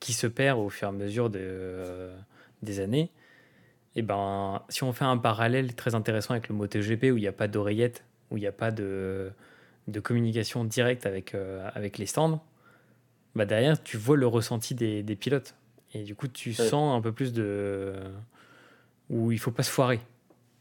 qui 0.00 0.12
se 0.12 0.26
perd 0.26 0.58
au 0.58 0.68
fur 0.68 0.88
et 0.88 0.90
à 0.90 0.92
mesure 0.92 1.30
de, 1.30 2.10
des 2.62 2.80
années, 2.80 3.10
et 3.98 4.00
eh 4.00 4.04
ben, 4.04 4.62
si 4.68 4.84
on 4.84 4.92
fait 4.92 5.04
un 5.04 5.16
parallèle 5.18 5.74
très 5.74 5.96
intéressant 5.96 6.30
avec 6.30 6.48
le 6.48 6.54
MotoGP 6.54 7.10
où 7.10 7.16
il 7.16 7.22
n'y 7.22 7.26
a 7.26 7.32
pas 7.32 7.48
d'oreillette, 7.48 8.04
où 8.30 8.36
il 8.36 8.40
n'y 8.40 8.46
a 8.46 8.52
pas 8.52 8.70
de, 8.70 9.32
de, 9.88 9.98
communication 9.98 10.62
directe 10.62 11.04
avec, 11.04 11.34
euh, 11.34 11.68
avec 11.74 11.98
les 11.98 12.06
stands, 12.06 12.40
bah 13.34 13.44
derrière, 13.44 13.82
tu 13.82 13.96
vois 13.96 14.16
le 14.16 14.28
ressenti 14.28 14.76
des, 14.76 15.02
des 15.02 15.16
pilotes. 15.16 15.56
Et 15.94 16.04
du 16.04 16.14
coup, 16.14 16.28
tu 16.28 16.52
sens 16.54 16.96
un 16.96 17.00
peu 17.00 17.10
plus 17.10 17.32
de. 17.32 17.92
où 19.10 19.32
il 19.32 19.38
faut 19.40 19.50
pas 19.50 19.64
se 19.64 19.70
foirer. 19.72 19.98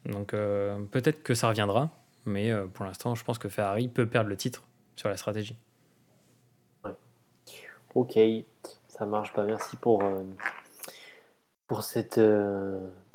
Donc 0.06 0.34
euh, 0.34 0.80
peut-être 0.90 1.22
que 1.22 1.36
ça 1.36 1.50
reviendra, 1.50 1.92
mais 2.26 2.52
euh, 2.52 2.66
pour 2.66 2.86
l'instant, 2.86 3.14
je 3.14 3.24
pense 3.24 3.38
que 3.38 3.50
Ferrari 3.50 3.88
peut 3.88 4.08
perdre 4.08 4.32
le 4.32 4.38
titre 4.38 4.64
sur 4.96 5.10
la 5.10 5.18
stratégie. 5.18 5.56
Ok, 7.94 8.18
ça 8.88 9.06
marche. 9.06 9.32
pas. 9.32 9.44
Merci 9.44 9.76
pour, 9.76 10.02
pour 11.68 11.84
cette 11.84 12.20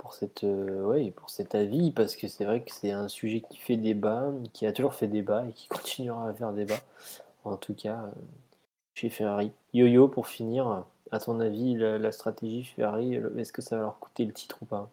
pour, 0.03 0.15
cette, 0.15 0.45
euh, 0.45 1.11
pour 1.13 1.31
cet 1.31 1.55
avis, 1.55 1.93
parce 1.93 2.17
que 2.17 2.29
c'est 2.29 2.45
vrai 2.45 2.63
que 2.63 2.73
c'est 2.73 2.91
un 2.91 3.09
sujet 3.09 3.41
qui 3.41 3.57
fait 3.57 3.77
débat, 3.77 4.33
qui 4.53 4.67
a 4.67 4.73
toujours 4.73 4.95
fait 4.95 5.07
débat 5.07 5.47
et 5.47 5.53
qui 5.53 5.69
continuera 5.69 6.29
à 6.29 6.35
faire 6.35 6.53
débat, 6.53 6.81
en 7.45 7.57
tout 7.57 7.75
cas 7.75 8.03
euh, 8.05 8.11
chez 8.95 9.09
Ferrari. 9.09 9.53
Yo-Yo, 9.73 10.09
pour 10.09 10.29
finir, 10.29 10.85
à 11.11 11.19
ton 11.21 11.41
avis, 11.41 11.77
la, 11.77 12.13
stratégie 12.13 12.65
Ferrari, 12.65 13.15
est-ce 13.39 13.53
que 13.53 13.63
ça 13.63 13.77
va 13.77 13.83
leur 13.83 13.99
coûter 13.99 14.25
le 14.25 14.33
titre 14.33 14.59
ou 14.61 14.67
pas? 14.67 14.91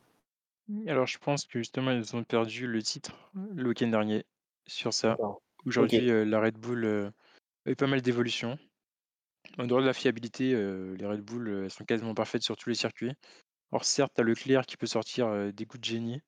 Alors, 0.87 1.07
je 1.07 1.17
pense 1.17 1.45
que 1.45 1.59
justement, 1.59 1.91
ils 1.91 2.15
ont 2.15 2.23
perdu 2.23 2.67
le 2.67 2.83
titre 2.83 3.11
le 3.55 3.69
week-end 3.69 3.87
dernier 3.87 4.23
sur 4.67 4.93
ça. 4.93 5.17
Aujourd'hui, 5.65 6.09
euh, 6.09 6.23
la 6.25 6.39
Red 6.39 6.57
Bull 6.57 6.85
euh, 6.85 7.09
a 7.65 7.71
eu 7.71 7.75
pas 7.75 7.87
mal 7.87 8.01
d'évolutions. 8.01 8.57
En 9.57 9.65
dehors 9.65 9.81
de 9.81 9.85
la 9.85 9.93
fiabilité, 9.93 10.53
euh, 10.53 10.95
les 10.95 11.05
Red 11.05 11.21
Bull 11.21 11.69
sont 11.69 11.85
quasiment 11.85 12.13
parfaites 12.13 12.43
sur 12.43 12.55
tous 12.55 12.69
les 12.69 12.75
circuits. 12.75 13.13
Alors, 13.71 13.85
certes, 13.85 14.13
tu 14.15 14.21
as 14.21 14.23
Leclerc 14.23 14.65
qui 14.65 14.77
peut 14.77 14.87
sortir 14.87 15.27
euh, 15.27 15.51
des 15.51 15.65
coups 15.65 15.81
de 15.81 15.85
génie. 15.85 16.21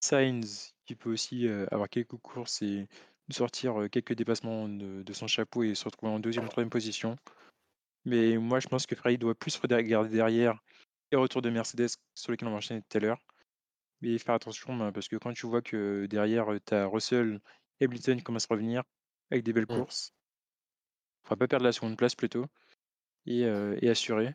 Sainz 0.00 0.74
qui 0.86 0.96
peut 0.96 1.12
aussi 1.12 1.46
euh, 1.48 1.66
avoir 1.72 1.88
quelques 1.88 2.16
courses 2.18 2.62
et 2.62 2.88
sortir 3.30 3.82
euh, 3.82 3.88
quelques 3.88 4.14
dépassements 4.14 4.68
de, 4.68 5.02
de 5.02 5.12
son 5.12 5.26
chapeau 5.26 5.62
et 5.64 5.74
se 5.74 5.84
retrouver 5.84 6.12
en 6.12 6.20
deuxième 6.20 6.46
ou 6.46 6.48
troisième 6.48 6.70
position. 6.70 7.16
Mais 8.04 8.38
moi, 8.38 8.60
je 8.60 8.68
pense 8.68 8.86
que 8.86 8.96
Ferrari 8.96 9.18
doit 9.18 9.34
plus 9.34 9.56
regarder 9.58 10.10
derrière 10.10 10.60
les 11.12 11.18
retours 11.18 11.42
de 11.42 11.50
Mercedes 11.50 11.90
sur 12.14 12.32
lesquels 12.32 12.48
on 12.48 12.52
va 12.52 12.58
enchaîner 12.58 12.82
tout 12.82 12.98
à 12.98 13.00
l'heure. 13.00 13.20
Mais 14.02 14.18
faire 14.18 14.34
attention 14.36 14.76
ben, 14.76 14.92
parce 14.92 15.08
que 15.08 15.16
quand 15.16 15.32
tu 15.34 15.46
vois 15.46 15.62
que 15.62 16.06
derrière, 16.06 16.46
tu 16.66 16.74
as 16.74 16.86
Russell 16.86 17.40
et 17.80 17.86
Hamilton 17.86 18.18
qui 18.18 18.24
commencent 18.24 18.50
à 18.50 18.54
revenir 18.54 18.84
avec 19.30 19.44
des 19.44 19.52
belles 19.52 19.66
Mm. 19.68 19.76
courses, 19.76 20.14
il 21.24 21.28
faudra 21.28 21.36
pas 21.36 21.48
perdre 21.48 21.66
la 21.66 21.72
seconde 21.72 21.98
place 21.98 22.14
plutôt 22.14 22.46
et, 23.26 23.42
et 23.42 23.90
assurer. 23.90 24.34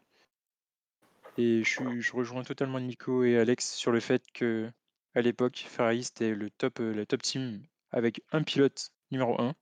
Et 1.38 1.64
je, 1.64 1.70
suis- 1.70 2.02
je 2.02 2.14
rejoins 2.14 2.44
totalement 2.44 2.80
Nico 2.80 3.24
et 3.24 3.38
Alex 3.38 3.74
sur 3.74 3.92
le 3.92 4.00
fait 4.00 4.24
que 4.34 4.70
à 5.14 5.22
l'époque, 5.22 5.66
Ferrari 5.68 6.04
c'était 6.04 6.34
le 6.34 6.50
top, 6.50 6.80
euh, 6.80 6.94
la 6.94 7.06
top 7.06 7.22
team 7.22 7.62
avec 7.92 8.22
un 8.32 8.44
pilote 8.44 8.92
numéro 9.12 9.40
1, 9.42 9.54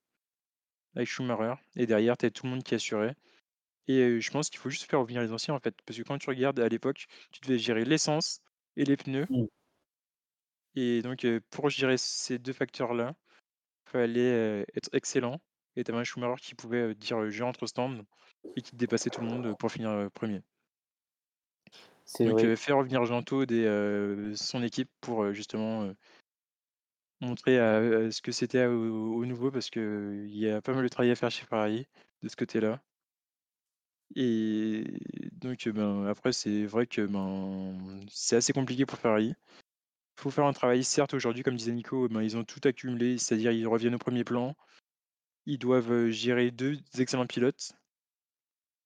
avec 0.96 1.08
Schumacher, 1.08 1.56
et 1.76 1.88
derrière, 1.88 2.18
tu 2.18 2.32
tout 2.32 2.46
le 2.46 2.52
monde 2.52 2.64
qui 2.64 2.76
assurait. 2.76 3.16
Et 3.88 3.98
euh, 4.02 4.20
je 4.20 4.30
pense 4.32 4.50
qu'il 4.50 4.60
faut 4.60 4.70
juste 4.70 4.90
faire 4.90 5.00
revenir 5.00 5.22
les 5.22 5.32
anciens 5.32 5.56
en 5.56 5.60
fait, 5.60 5.76
parce 5.86 5.98
que 5.98 6.04
quand 6.04 6.18
tu 6.18 6.30
regardes 6.30 6.60
à 6.60 6.70
l'époque, 6.70 7.08
tu 7.32 7.42
devais 7.42 7.58
gérer 7.58 7.86
l'essence 7.86 8.42
et 8.76 8.86
les 8.86 8.98
pneus. 8.98 9.26
Mm. 9.30 9.46
Et 10.76 11.02
donc, 11.02 11.26
euh, 11.26 11.40
pour 11.50 11.70
gérer 11.70 11.98
ces 11.98 12.38
deux 12.38 12.54
facteurs-là, 12.54 13.16
il 13.88 13.90
fallait 13.92 14.22
euh, 14.22 14.66
être 14.76 14.90
excellent. 14.94 15.42
Et 15.76 15.84
tu 15.84 15.92
avais 15.92 16.00
un 16.00 16.04
Schumacher 16.04 16.42
qui 16.42 16.56
pouvait 16.56 16.90
euh, 16.90 16.96
dire 16.96 17.18
euh, 17.18 17.30
je 17.30 17.44
rentre 17.44 17.64
au 17.64 17.68
stand 17.68 18.04
et 18.56 18.62
qui 18.62 18.76
dépassait 18.76 19.10
tout 19.10 19.22
le 19.22 19.28
monde 19.28 19.48
euh, 19.48 19.56
pour 19.56 19.72
finir 19.72 19.90
euh, 19.90 20.10
premier. 20.10 20.42
C'est 22.12 22.26
Donc, 22.26 22.40
vrai. 22.40 22.56
faire 22.56 22.78
revenir 22.78 23.06
Gento 23.06 23.44
et 23.44 24.34
son 24.36 24.64
équipe 24.64 24.90
pour 25.00 25.32
justement 25.32 25.94
montrer 27.22 27.60
à- 27.60 27.78
à 27.78 28.12
ce 28.12 28.24
que 28.24 28.32
c'était 28.32 28.66
au, 28.66 29.14
au 29.14 29.26
nouveau, 29.28 29.52
parce 29.52 29.70
qu'il 29.70 30.36
y 30.36 30.50
a 30.50 30.60
pas 30.60 30.74
mal 30.74 30.82
de 30.84 30.88
travail 30.88 31.12
à 31.12 31.16
faire 31.16 31.30
chez 31.30 31.46
Ferrari 31.46 31.86
de 32.24 32.30
ce 32.30 32.36
côté-là. 32.36 32.82
Et 34.16 34.86
donc, 35.34 35.70
ben, 35.70 36.08
après, 36.08 36.34
c'est 36.34 36.66
vrai 36.66 36.88
que 36.88 37.02
ben, 37.06 37.78
c'est 38.10 38.38
assez 38.38 38.54
compliqué 38.54 38.88
pour 38.88 38.98
Ferrari. 38.98 39.36
Il 40.18 40.22
faut 40.22 40.32
faire 40.32 40.46
un 40.46 40.54
travail, 40.54 40.84
certes, 40.84 41.14
aujourd'hui, 41.14 41.44
comme 41.44 41.56
disait 41.56 41.74
Nico, 41.74 42.10
ben, 42.10 42.24
ils 42.24 42.38
ont 42.38 42.44
tout 42.44 42.60
accumulé, 42.64 43.20
c'est-à-dire 43.20 43.52
ils 43.52 43.68
reviennent 43.68 43.96
au 43.96 44.00
premier 44.00 44.24
plan. 44.24 44.56
Ils 45.46 45.60
doivent 45.60 46.10
gérer 46.10 46.50
deux 46.50 46.80
excellents 46.98 47.28
pilotes. 47.28 47.74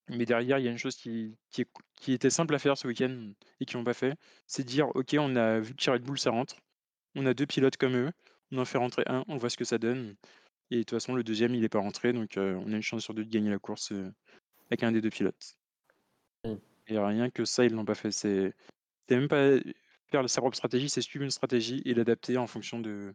Mais 0.10 0.26
derrière, 0.26 0.60
il 0.60 0.66
y 0.66 0.68
a 0.68 0.72
une 0.72 0.78
chose 0.78 0.96
qui, 0.96 1.38
qui, 1.50 1.62
est- 1.62 1.72
qui 1.96 2.12
était 2.14 2.30
simple 2.30 2.54
à 2.56 2.60
faire 2.60 2.78
ce 2.78 2.88
week-end 2.88 3.32
et 3.60 3.66
qu'ils 3.66 3.78
n'ont 3.78 3.84
pas 3.86 3.94
fait, 3.94 4.16
c'est 4.48 4.64
dire, 4.64 4.90
OK, 4.96 5.16
on 5.18 5.36
a 5.36 5.60
vu 5.60 5.74
que 5.76 5.90
Red 5.90 6.04
Bull, 6.04 6.20
ça 6.20 6.32
rentre. 6.32 6.56
On 7.16 7.26
a 7.26 7.34
deux 7.34 7.46
pilotes 7.46 7.78
comme 7.78 7.96
eux. 7.96 8.12
On 8.52 8.58
en 8.58 8.66
fait 8.66 8.78
rentrer 8.78 9.04
un, 9.08 9.24
on 9.28 9.38
voit 9.38 9.50
ce 9.50 9.58
que 9.58 9.64
ça 9.66 9.78
donne. 9.78 10.16
Et 10.72 10.78
de 10.78 10.82
toute 10.82 10.92
façon, 10.92 11.16
le 11.16 11.24
deuxième, 11.24 11.56
il 11.56 11.62
n'est 11.62 11.70
pas 11.70 11.80
rentré, 11.80 12.14
donc 12.14 12.38
euh, 12.38 12.56
on 12.66 12.74
a 12.74 12.76
une 12.76 12.82
chance 12.82 13.04
sur 13.04 13.14
deux 13.14 13.24
de 13.24 13.30
gagner 13.30 13.50
la 13.50 13.60
course 13.60 13.92
euh, 13.92 14.12
avec 14.70 14.84
un 14.84 14.92
des 14.92 15.02
deux 15.02 15.10
pilotes. 15.10 15.56
Mm. 16.44 16.56
Et 16.88 16.98
rien 16.98 17.30
que 17.30 17.46
ça, 17.46 17.64
ils 17.64 17.72
l'ont 17.74 17.86
pas 17.86 17.96
fait. 17.96 18.12
C'est 18.12 18.54
c'est 19.08 19.16
même 19.16 19.28
pas 19.28 19.58
faire 20.10 20.30
sa 20.30 20.42
propre 20.42 20.56
stratégie, 20.56 20.90
c'est 20.90 21.02
suivre 21.02 21.24
une 21.24 21.32
stratégie 21.32 21.82
et 21.86 21.94
l'adapter 21.94 22.38
en 22.38 22.48
fonction 22.48 22.80
de, 22.80 23.14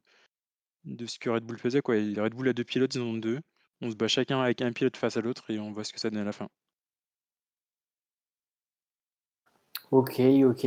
de 0.84 1.06
ce 1.06 1.18
que 1.18 1.30
Red 1.30 1.44
Bull 1.44 1.58
faisait. 1.58 1.80
Quoi. 1.80 1.96
Et 1.96 2.14
Red 2.18 2.34
Bull 2.34 2.48
a 2.48 2.52
deux 2.52 2.64
pilotes, 2.64 2.94
ils 2.94 3.00
en 3.00 3.06
ont 3.06 3.16
deux. 3.16 3.40
On 3.80 3.90
se 3.90 3.96
bat 3.96 4.08
chacun 4.08 4.40
avec 4.40 4.60
un 4.62 4.72
pilote 4.72 4.96
face 4.96 5.16
à 5.16 5.20
l'autre 5.20 5.50
et 5.50 5.58
on 5.58 5.72
voit 5.72 5.84
ce 5.84 5.92
que 5.92 6.00
ça 6.00 6.10
donne 6.10 6.20
à 6.20 6.24
la 6.24 6.32
fin. 6.32 6.48
Ok, 9.90 10.20
ok. 10.44 10.66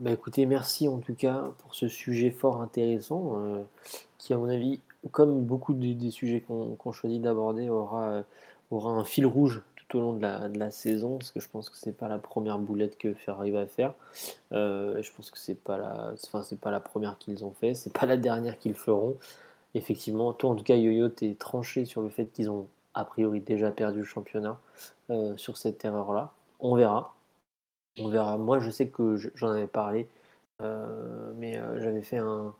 Bah 0.00 0.10
écoutez, 0.12 0.44
merci 0.44 0.86
en 0.86 0.98
tout 0.98 1.14
cas 1.14 1.50
pour 1.58 1.74
ce 1.74 1.88
sujet 1.88 2.30
fort 2.30 2.60
intéressant 2.60 3.32
euh, 3.36 3.62
qui, 4.18 4.34
à 4.34 4.36
mon 4.36 4.50
avis, 4.50 4.80
comme 5.12 5.44
beaucoup 5.44 5.72
des, 5.72 6.10
sujets 6.10 6.42
qu'on 6.42 6.92
choisit 6.92 7.22
d'aborder, 7.22 7.70
aura, 7.70 8.10
euh, 8.10 8.22
aura 8.70 8.90
un 8.92 9.04
fil 9.04 9.24
rouge 9.24 9.62
tout 9.76 9.96
au 9.96 10.00
long 10.02 10.12
de 10.12 10.20
la, 10.20 10.50
de 10.50 10.58
la 10.58 10.70
saison 10.70 11.16
parce 11.16 11.32
que 11.32 11.40
je 11.40 11.48
pense 11.48 11.70
que 11.70 11.76
c'est 11.78 11.96
pas 11.96 12.08
la 12.08 12.18
première 12.18 12.58
boulette 12.58 12.98
que 12.98 13.14
Ferrari 13.14 13.50
va 13.50 13.66
faire. 13.66 13.94
Euh, 14.52 15.02
je 15.02 15.10
pense 15.12 15.30
que 15.30 15.38
c'est 15.38 15.54
pas 15.54 15.78
la, 15.78 16.12
enfin, 16.26 16.42
c'est 16.42 16.60
pas 16.60 16.70
la 16.70 16.80
première 16.80 17.16
qu'ils 17.16 17.44
ont 17.46 17.52
fait, 17.52 17.72
c'est 17.72 17.92
pas 17.92 18.04
la 18.04 18.18
dernière 18.18 18.58
qu'ils 18.58 18.74
feront. 18.74 19.16
Effectivement, 19.74 20.34
toi 20.34 20.50
en 20.50 20.54
tout 20.54 20.64
cas, 20.64 20.76
Yo-Yo, 20.76 21.08
t'es 21.08 21.34
tranché 21.34 21.86
sur 21.86 22.02
le 22.02 22.10
fait 22.10 22.26
qu'ils 22.26 22.50
ont 22.50 22.68
a 22.92 23.04
priori 23.06 23.40
déjà 23.40 23.70
perdu 23.70 24.00
le 24.00 24.04
championnat 24.04 24.58
sur 25.36 25.56
cette 25.56 25.84
erreur-là. 25.84 26.32
On 26.60 26.76
verra. 26.76 27.14
On 27.98 28.08
verra. 28.08 28.38
Moi, 28.38 28.60
je 28.60 28.70
sais 28.70 28.88
que 28.88 29.16
je- 29.16 29.28
j'en 29.34 29.50
avais 29.50 29.66
parlé, 29.66 30.08
euh, 30.62 31.32
mais 31.36 31.56
euh, 31.58 31.80
j'avais 31.80 32.02
fait 32.02 32.18
un, 32.18 32.54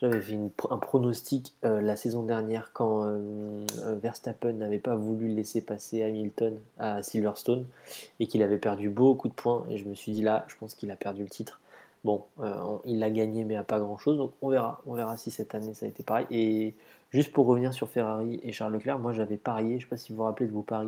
j'avais 0.00 0.20
fait 0.20 0.38
un 0.70 0.78
pronostic 0.78 1.54
euh, 1.64 1.80
la 1.80 1.96
saison 1.96 2.22
dernière 2.22 2.72
quand 2.72 3.04
Verstappen 4.02 4.52
n'avait 4.54 4.78
pas 4.78 4.96
voulu 4.96 5.28
laisser 5.28 5.60
passer 5.60 6.02
Hamilton 6.02 6.58
à 6.78 7.02
Silverstone 7.02 7.66
et 8.18 8.26
qu'il 8.26 8.42
avait 8.42 8.58
perdu 8.58 8.88
beaucoup 8.88 9.28
de 9.28 9.34
points. 9.34 9.66
Et 9.70 9.78
je 9.78 9.84
me 9.86 9.94
suis 9.94 10.12
dit 10.12 10.22
là, 10.22 10.44
je 10.48 10.56
pense 10.56 10.74
qu'il 10.74 10.90
a 10.90 10.96
perdu 10.96 11.22
le 11.22 11.28
titre. 11.28 11.60
Bon, 12.04 12.24
on- 12.38 12.80
il 12.86 12.98
l'a 12.98 13.10
gagné, 13.10 13.44
mais 13.44 13.56
à 13.56 13.62
pas 13.64 13.78
grand-chose. 13.78 14.16
Donc 14.16 14.32
on 14.42 14.48
verra. 14.48 14.80
On 14.86 14.94
verra 14.94 15.16
si 15.16 15.30
cette 15.30 15.54
année 15.54 15.74
ça 15.74 15.86
a 15.86 15.88
été 15.90 16.02
pareil. 16.02 16.26
Et 16.30 16.74
juste 17.10 17.32
pour 17.32 17.46
revenir 17.46 17.74
sur 17.74 17.88
Ferrari 17.90 18.40
et 18.42 18.52
Charles 18.52 18.72
Leclerc, 18.74 18.98
moi 18.98 19.12
j'avais 19.12 19.36
parié, 19.36 19.72
je 19.72 19.74
ne 19.76 19.80
sais 19.82 19.86
pas 19.88 19.96
si 19.98 20.12
vous 20.12 20.18
vous 20.18 20.24
rappelez 20.24 20.46
de 20.48 20.52
vos 20.52 20.62
paris, 20.62 20.86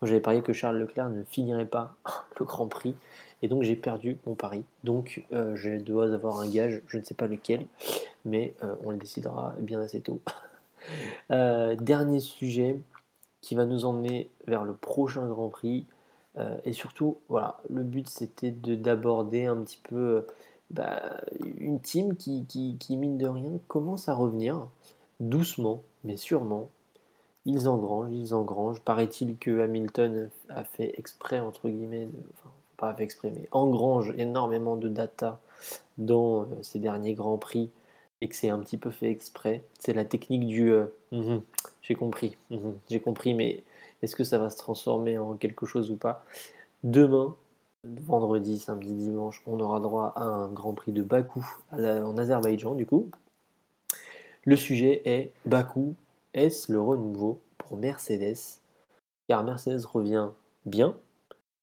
moi 0.00 0.08
j'avais 0.08 0.20
parié 0.20 0.42
que 0.42 0.52
Charles 0.52 0.78
Leclerc 0.78 1.10
ne 1.10 1.24
finirait 1.24 1.66
pas 1.66 1.94
le 2.38 2.44
Grand 2.46 2.66
Prix. 2.68 2.94
Et 3.42 3.48
donc 3.48 3.64
j'ai 3.64 3.76
perdu 3.76 4.18
mon 4.26 4.34
pari. 4.34 4.64
Donc 4.84 5.24
euh, 5.32 5.56
je 5.56 5.78
dois 5.78 6.12
avoir 6.12 6.40
un 6.40 6.48
gage, 6.48 6.80
je 6.86 6.98
ne 6.98 7.04
sais 7.04 7.14
pas 7.14 7.26
lequel, 7.26 7.66
mais 8.24 8.54
euh, 8.62 8.74
on 8.84 8.90
le 8.90 8.96
décidera 8.96 9.54
bien 9.58 9.80
assez 9.80 10.00
tôt. 10.00 10.20
Euh, 11.30 11.76
dernier 11.76 12.18
sujet 12.18 12.76
qui 13.40 13.54
va 13.54 13.66
nous 13.66 13.84
emmener 13.84 14.28
vers 14.48 14.64
le 14.64 14.74
prochain 14.74 15.28
Grand 15.28 15.48
Prix. 15.48 15.86
Et 16.64 16.72
surtout, 16.72 17.18
voilà, 17.28 17.60
le 17.70 17.84
but 17.84 18.08
c'était 18.08 18.50
de 18.50 18.74
d'aborder 18.74 19.44
un 19.44 19.58
petit 19.62 19.78
peu 19.80 20.26
bah, 20.70 21.20
une 21.58 21.78
team 21.80 22.16
qui, 22.16 22.46
qui, 22.46 22.78
qui, 22.80 22.96
mine 22.96 23.16
de 23.16 23.28
rien, 23.28 23.60
commence 23.68 24.08
à 24.08 24.14
revenir 24.14 24.66
doucement, 25.20 25.84
mais 26.02 26.16
sûrement. 26.16 26.68
Ils 27.44 27.68
engrangent, 27.68 28.12
ils 28.12 28.34
engrangent. 28.34 28.80
Paraît-il 28.80 29.36
que 29.36 29.60
Hamilton 29.60 30.30
a 30.48 30.64
fait 30.64 30.94
exprès, 30.98 31.38
entre 31.38 31.68
guillemets, 31.68 32.06
de, 32.06 32.18
pas 32.82 32.92
fait 32.94 33.04
exprès, 33.04 33.30
mais 33.30 33.48
engrange 33.52 34.12
énormément 34.18 34.76
de 34.76 34.88
data 34.88 35.38
dans 35.96 36.42
euh, 36.42 36.46
ces 36.62 36.80
derniers 36.80 37.14
Grands 37.14 37.38
Prix 37.38 37.70
et 38.20 38.28
que 38.28 38.34
c'est 38.34 38.50
un 38.50 38.58
petit 38.58 38.76
peu 38.76 38.90
fait 38.90 39.10
exprès. 39.10 39.62
C'est 39.78 39.94
la 39.94 40.04
technique 40.04 40.46
du 40.48 40.72
euh, 40.72 40.86
-hmm, 41.12 41.42
j'ai 41.80 41.94
compris, 41.94 42.36
-hmm, 42.50 42.74
j'ai 42.90 43.00
compris, 43.00 43.34
mais 43.34 43.62
est-ce 44.02 44.16
que 44.16 44.24
ça 44.24 44.38
va 44.38 44.50
se 44.50 44.58
transformer 44.64 45.16
en 45.16 45.36
quelque 45.42 45.64
chose 45.64 45.92
ou 45.92 45.96
pas? 45.96 46.24
Demain, 46.82 47.36
vendredi, 47.84 48.58
samedi, 48.58 48.94
dimanche, 48.94 49.42
on 49.46 49.60
aura 49.60 49.78
droit 49.78 50.12
à 50.16 50.24
un 50.24 50.48
Grand 50.58 50.74
Prix 50.74 50.92
de 50.92 51.04
Bakou 51.12 51.44
la, 51.82 52.04
en 52.04 52.18
Azerbaïdjan, 52.18 52.74
du 52.74 52.86
coup. 52.90 53.04
Le 54.44 54.56
sujet 54.56 55.02
est 55.04 55.24
Bakou, 55.46 55.94
est-ce 56.34 56.72
le 56.72 56.80
renouveau 56.80 57.34
pour 57.58 57.76
Mercedes? 57.76 58.58
Car 59.28 59.44
Mercedes 59.44 59.84
revient 59.86 60.30
bien, 60.66 60.90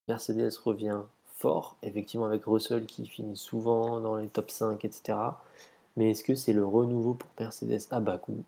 Mercedes 0.10 0.57
revient 0.66 1.01
fort, 1.38 1.78
effectivement 1.84 2.26
avec 2.26 2.43
Russell 2.45 2.86
qui 2.86 3.07
finit 3.07 3.38
souvent 3.38 4.01
dans 4.01 4.18
les 4.18 4.28
top 4.28 4.49
5, 4.49 4.84
etc. 4.84 5.18
Mais 5.95 6.12
est-ce 6.12 6.24
que 6.24 6.36
c'est 6.36 6.51
le 6.51 6.66
renouveau 6.66 7.14
pour 7.14 7.30
Mercedes 7.39 7.88
à 7.91 7.99
Bakou? 7.99 8.43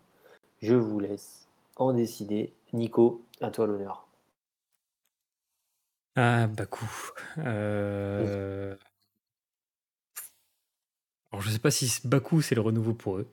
Je 0.60 0.74
vous 0.74 0.98
laisse 1.00 1.46
en 1.76 1.92
décider. 1.92 2.52
Nico, 2.72 3.24
à 3.40 3.50
toi 3.50 3.66
l'honneur. 3.66 4.06
Ah, 6.16 6.46
Bakou. 6.48 6.90
Euh... 7.38 8.74
Alors, 11.30 11.42
je 11.42 11.50
sais 11.50 11.58
pas 11.58 11.70
si 11.70 12.06
Bakou 12.06 12.42
c'est 12.42 12.54
le 12.54 12.60
renouveau 12.60 12.92
pour 12.92 13.18
eux, 13.18 13.28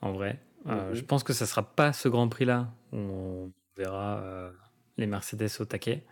en 0.00 0.12
vrai. 0.12 0.40
Euh, 0.66 0.92
-hmm. 0.92 0.94
Je 0.94 1.02
pense 1.02 1.24
que 1.24 1.32
ça 1.32 1.46
sera 1.46 1.62
pas 1.62 1.92
ce 1.92 2.08
Grand 2.08 2.28
Prix-là 2.28 2.68
où 2.92 2.96
on 2.96 3.52
verra 3.76 4.20
euh, 4.20 4.52
les 4.96 5.06
Mercedes 5.06 5.60
au 5.60 5.64
taquet. 5.64 6.04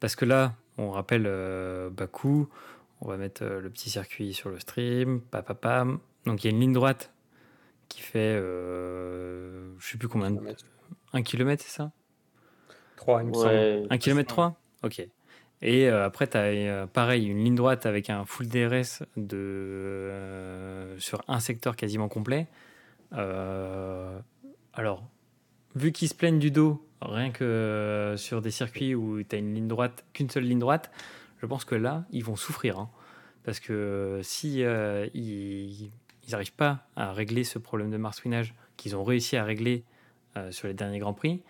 Parce 0.00 0.16
que 0.16 0.24
là, 0.24 0.54
on 0.80 0.90
rappelle 0.90 1.24
euh, 1.26 1.90
Bakou, 1.90 2.48
on 3.00 3.08
va 3.08 3.16
mettre 3.16 3.44
euh, 3.44 3.60
le 3.60 3.70
petit 3.70 3.90
circuit 3.90 4.32
sur 4.32 4.48
le 4.48 4.58
stream, 4.58 5.20
papapam. 5.20 6.00
Donc 6.26 6.42
il 6.42 6.48
y 6.48 6.50
a 6.50 6.54
une 6.54 6.60
ligne 6.60 6.72
droite 6.72 7.12
qui 7.88 8.00
fait, 8.00 8.18
euh, 8.18 9.72
je 9.78 9.90
sais 9.90 9.98
plus 9.98 10.08
combien, 10.08 10.30
de... 10.30 10.40
un 11.12 11.22
kilomètre, 11.22 11.62
c'est 11.64 11.76
ça? 11.76 11.92
3, 12.96 13.22
il 13.22 13.28
me 13.28 13.36
ouais. 13.36 13.86
Un 13.90 13.98
kilomètre 13.98 14.28
3 14.28 14.56
Ok. 14.82 15.06
Et 15.62 15.88
après, 15.88 16.26
tu 16.26 16.38
as 16.38 16.86
pareil, 16.86 17.26
une 17.26 17.44
ligne 17.44 17.54
droite 17.54 17.84
avec 17.84 18.08
un 18.08 18.24
full 18.24 18.48
DRS 18.48 19.02
de, 19.18 20.96
sur 20.96 21.22
un 21.28 21.38
secteur 21.38 21.76
quasiment 21.76 22.08
complet. 22.08 22.46
alors, 23.12 25.04
vu 25.74 25.92
qu'ils 25.92 26.08
se 26.08 26.14
plaignent 26.14 26.38
du 26.38 26.50
dos, 26.50 26.86
rien 27.00 27.30
que 27.30 28.14
sur 28.16 28.42
des 28.42 28.50
circuits 28.50 28.94
où 28.94 29.22
tu 29.22 29.36
as 29.36 29.38
une 29.38 29.54
ligne 29.54 29.68
droite, 29.68 30.04
qu'une 30.12 30.30
seule 30.30 30.44
ligne 30.44 30.58
droite, 30.58 30.90
je 31.40 31.46
pense 31.46 31.64
que 31.64 31.74
là, 31.74 32.04
ils 32.10 32.24
vont 32.24 32.36
souffrir. 32.36 32.78
Hein. 32.78 32.90
parce 33.44 33.60
que 33.60 34.20
si 34.22 34.60
ils 34.60 35.90
n'arrivent 36.30 36.52
pas 36.52 36.86
à 36.96 37.12
régler 37.12 37.44
ce 37.44 37.58
problème 37.58 37.90
de 37.90 37.96
marsouinage 37.96 38.54
qu'ils 38.76 38.96
ont 38.96 39.04
réussi 39.04 39.36
à 39.36 39.44
régler 39.44 39.84
sur 40.50 40.68
les 40.68 40.74
derniers 40.74 40.98
Grands 40.98 41.14
Prix, 41.14 41.42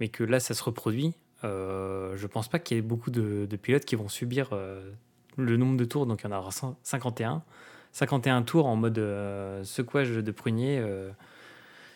mais 0.00 0.08
que 0.08 0.24
là, 0.24 0.40
ça 0.40 0.54
se 0.54 0.62
reproduit, 0.62 1.14
euh, 1.44 2.16
je 2.16 2.26
pense 2.26 2.48
pas 2.48 2.58
qu'il 2.58 2.76
y 2.76 2.78
ait 2.78 2.82
beaucoup 2.82 3.10
de, 3.10 3.46
pilotes 3.56 3.84
qui 3.84 3.96
vont 3.96 4.08
subir 4.08 4.50
euh, 4.52 4.90
le 5.36 5.56
nombre 5.56 5.76
de 5.76 5.84
tours. 5.84 6.06
Donc 6.06 6.22
il 6.22 6.30
y 6.30 6.32
en 6.32 6.38
aura 6.38 6.50
51. 6.82 7.42
51 7.92 8.42
tours 8.42 8.66
en 8.66 8.76
mode 8.76 8.98
euh, 8.98 9.64
secouage 9.64 10.10
de 10.10 10.30
prunier. 10.30 10.84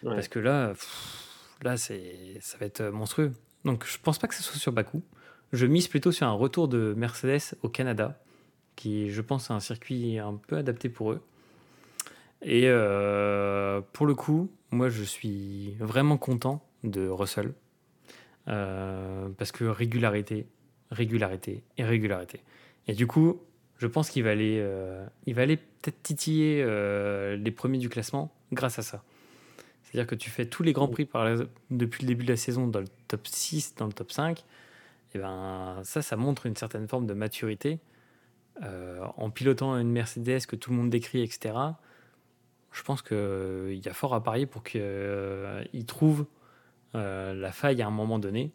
Parce 0.02 0.28
que 0.28 0.38
là, 0.38 0.72
là 1.62 1.76
c'est, 1.76 2.38
ça 2.40 2.58
va 2.58 2.66
être 2.66 2.82
monstrueux. 2.84 3.32
Donc 3.64 3.86
je 3.86 3.98
pense 3.98 4.18
pas 4.18 4.26
que 4.26 4.34
ce 4.34 4.42
soit 4.42 4.58
sur 4.58 4.72
Bakou. 4.72 5.02
Je 5.52 5.66
mise 5.66 5.88
plutôt 5.88 6.12
sur 6.12 6.26
un 6.26 6.32
retour 6.32 6.68
de 6.68 6.94
Mercedes 6.96 7.56
au 7.62 7.68
Canada, 7.68 8.22
qui 8.76 9.10
je 9.10 9.20
pense 9.20 9.50
est 9.50 9.52
un 9.52 9.60
circuit 9.60 10.18
un 10.18 10.34
peu 10.34 10.56
adapté 10.56 10.88
pour 10.88 11.12
eux. 11.12 11.20
Et 12.42 12.68
pour 13.92 14.06
le 14.06 14.14
coup, 14.14 14.50
moi 14.70 14.88
je 14.88 15.02
suis 15.02 15.74
vraiment 15.80 16.16
content 16.16 16.64
de 16.84 17.08
Russell. 17.08 17.52
Euh, 18.48 19.28
parce 19.36 19.52
que 19.52 19.64
régularité, 19.64 20.46
régularité 20.90 21.62
et 21.76 21.84
régularité. 21.84 22.40
Et 22.88 22.94
du 22.94 23.06
coup, 23.06 23.40
je 23.78 23.86
pense 23.86 24.10
qu'il 24.10 24.24
va 24.24 24.30
aller, 24.30 24.58
euh, 24.58 25.06
il 25.26 25.34
va 25.34 25.42
aller 25.42 25.56
peut-être 25.56 26.02
titiller 26.02 26.62
euh, 26.64 27.36
les 27.36 27.50
premiers 27.50 27.78
du 27.78 27.88
classement 27.88 28.34
grâce 28.52 28.78
à 28.78 28.82
ça. 28.82 29.04
C'est-à-dire 29.90 30.06
que 30.06 30.14
tu 30.14 30.30
fais 30.30 30.46
tous 30.46 30.62
les 30.62 30.72
grands 30.72 30.88
prix 30.88 31.04
par 31.04 31.26
depuis 31.70 32.02
le 32.02 32.08
début 32.08 32.24
de 32.24 32.30
la 32.30 32.36
saison 32.36 32.66
dans 32.66 32.80
le 32.80 32.88
top 33.08 33.26
6, 33.26 33.74
dans 33.76 33.86
le 33.86 33.92
top 33.92 34.12
5. 34.12 34.44
Et 35.14 35.18
ben 35.18 35.80
ça, 35.82 36.02
ça 36.02 36.16
montre 36.16 36.46
une 36.46 36.56
certaine 36.56 36.86
forme 36.86 37.06
de 37.06 37.14
maturité. 37.14 37.80
en 38.62 39.30
pilotant 39.30 39.76
une 39.76 39.90
Mercedes 39.90 40.46
que 40.46 40.54
tout 40.54 40.70
le 40.70 40.76
monde 40.76 40.90
décrit, 40.90 41.22
etc. 41.22 41.54
Je 42.72 42.82
pense 42.82 43.02
qu'il 43.02 43.80
y 43.84 43.88
a 43.88 43.92
fort 43.92 44.14
à 44.14 44.22
parier 44.22 44.46
pour 44.46 44.62
qu'il 44.62 45.86
trouve 45.86 46.26
euh, 46.94 47.34
la 47.34 47.52
faille 47.52 47.82
à 47.82 47.86
un 47.86 47.90
moment 47.90 48.18
donné. 48.18 48.52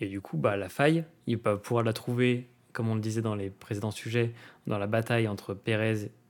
Et 0.00 0.06
du 0.06 0.20
coup, 0.20 0.36
bah, 0.36 0.56
la 0.56 0.68
faille, 0.68 1.04
il 1.26 1.38
va 1.38 1.56
pouvoir 1.56 1.84
la 1.84 1.92
trouver, 1.92 2.48
comme 2.72 2.88
on 2.88 2.94
le 2.94 3.00
disait 3.00 3.22
dans 3.22 3.34
les 3.34 3.50
précédents 3.50 3.90
sujets, 3.90 4.32
dans 4.66 4.78
la 4.78 4.86
bataille 4.86 5.28
entre 5.28 5.56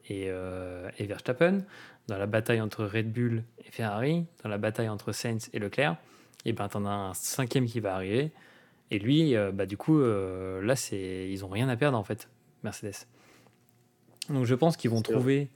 et, 0.07 0.27
euh, 0.29 0.91
et 0.99 1.07
Verstappen, 1.07 1.63
dans 2.09 2.19
la 2.19 2.27
bataille 2.27 2.61
entre 2.61 2.85
Red 2.85 3.13
Bull 3.13 3.45
et 3.59 3.71
Ferrari, 3.71 4.27
dans 4.43 4.49
la 4.49 4.59
bataille 4.59 4.89
entre 4.89 5.13
Sainz 5.13 5.49
et 5.53 5.59
Leclerc. 5.59 5.97
Et 6.45 6.53
ben, 6.53 6.69
tu 6.69 6.77
en 6.77 6.85
as 6.85 6.91
un 6.91 7.15
cinquième 7.15 7.67
qui 7.67 7.81
va 7.81 7.95
arriver. 7.95 8.33
Et 8.91 8.99
lui, 8.99 9.35
euh, 9.35 9.51
bah, 9.51 9.67
du 9.67 9.77
coup, 9.77 10.01
là, 10.01 10.77
c'est 10.77 11.29
ils 11.31 11.45
ont 11.45 11.49
rien 11.49 11.69
à 11.69 11.77
perdre 11.77 11.99
en 11.99 12.05
fait, 12.05 12.29
Mercedes. 12.63 13.07
Donc 14.29 14.45
je 14.45 14.55
pense 14.55 14.77
qu'ils 14.77 14.91
vont 14.91 15.03
trouver, 15.03 15.51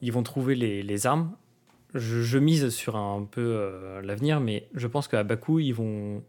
ils 0.00 0.12
vont 0.12 0.22
trouver 0.22 0.54
les, 0.54 0.82
les 0.82 1.06
armes 1.06 1.34
je, 1.94 2.38
mise 2.38 2.68
sur 2.70 2.96
un 2.96 3.24
peu 3.24 3.40
euh, 3.40 4.00
l'avenir, 4.02 4.40
mais 4.40 4.68
je 4.74 4.86
pense 4.86 5.08
qu'à 5.08 5.22
Bakou, 5.24 5.58
ils 5.58 5.72
vont. 5.72 6.22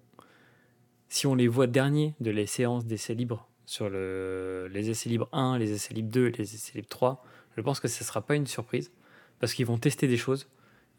Si 1.10 1.28
on 1.28 1.36
les 1.36 1.48
voit 1.48 1.68
derniers 1.68 2.16
de 2.20 2.32
les 2.32 2.48
séances 2.48 2.86
d'essais 2.86 3.14
libres, 3.14 3.48
sur 3.66 3.90
le, 3.90 4.68
les 4.72 4.90
essais 4.90 5.10
libres 5.10 5.30
1, 5.32 5.60
les 5.60 5.72
essais 5.72 5.94
libres 5.94 6.12
2, 6.12 6.28
les 6.38 6.56
essais 6.56 6.74
libres 6.74 6.90
3, 6.90 7.24
je 7.56 7.62
pense 7.62 7.80
que 7.80 7.88
ce 7.88 8.04
ne 8.04 8.08
sera 8.08 8.22
pas 8.22 8.36
une 8.36 8.48
surprise, 8.48 8.92
parce 9.44 9.54
qu'ils 9.54 9.66
vont 9.66 9.78
tester 9.78 10.08
des 10.08 10.16
choses, 10.16 10.48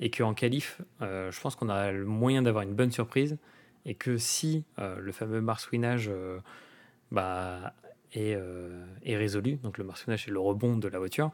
et 0.01 0.11
qu'en 0.11 0.35
qualif, 0.35 0.83
euh, 1.01 1.33
je 1.33 1.41
pense 1.41 1.57
qu'on 1.57 1.71
a 1.71 1.91
le 1.91 2.05
moyen 2.05 2.43
d'avoir 2.43 2.63
une 2.63 2.75
bonne 2.75 2.93
surprise, 2.93 3.39
et 3.87 3.95
que 3.95 4.19
si 4.19 4.65
euh, 4.79 4.99
le 5.01 5.13
fameux 5.13 5.41
marsouinage 5.41 6.11
bah, 7.11 7.73
est, 8.13 8.39
est, 9.03 9.17
résolu, 9.17 9.57
donc 9.63 9.79
le 9.79 9.85
marsouinage 9.85 10.27
c'est 10.27 10.31
le 10.31 10.41
rebond 10.41 10.77
de 10.77 10.89
la 10.89 10.99
voiture, 10.99 11.33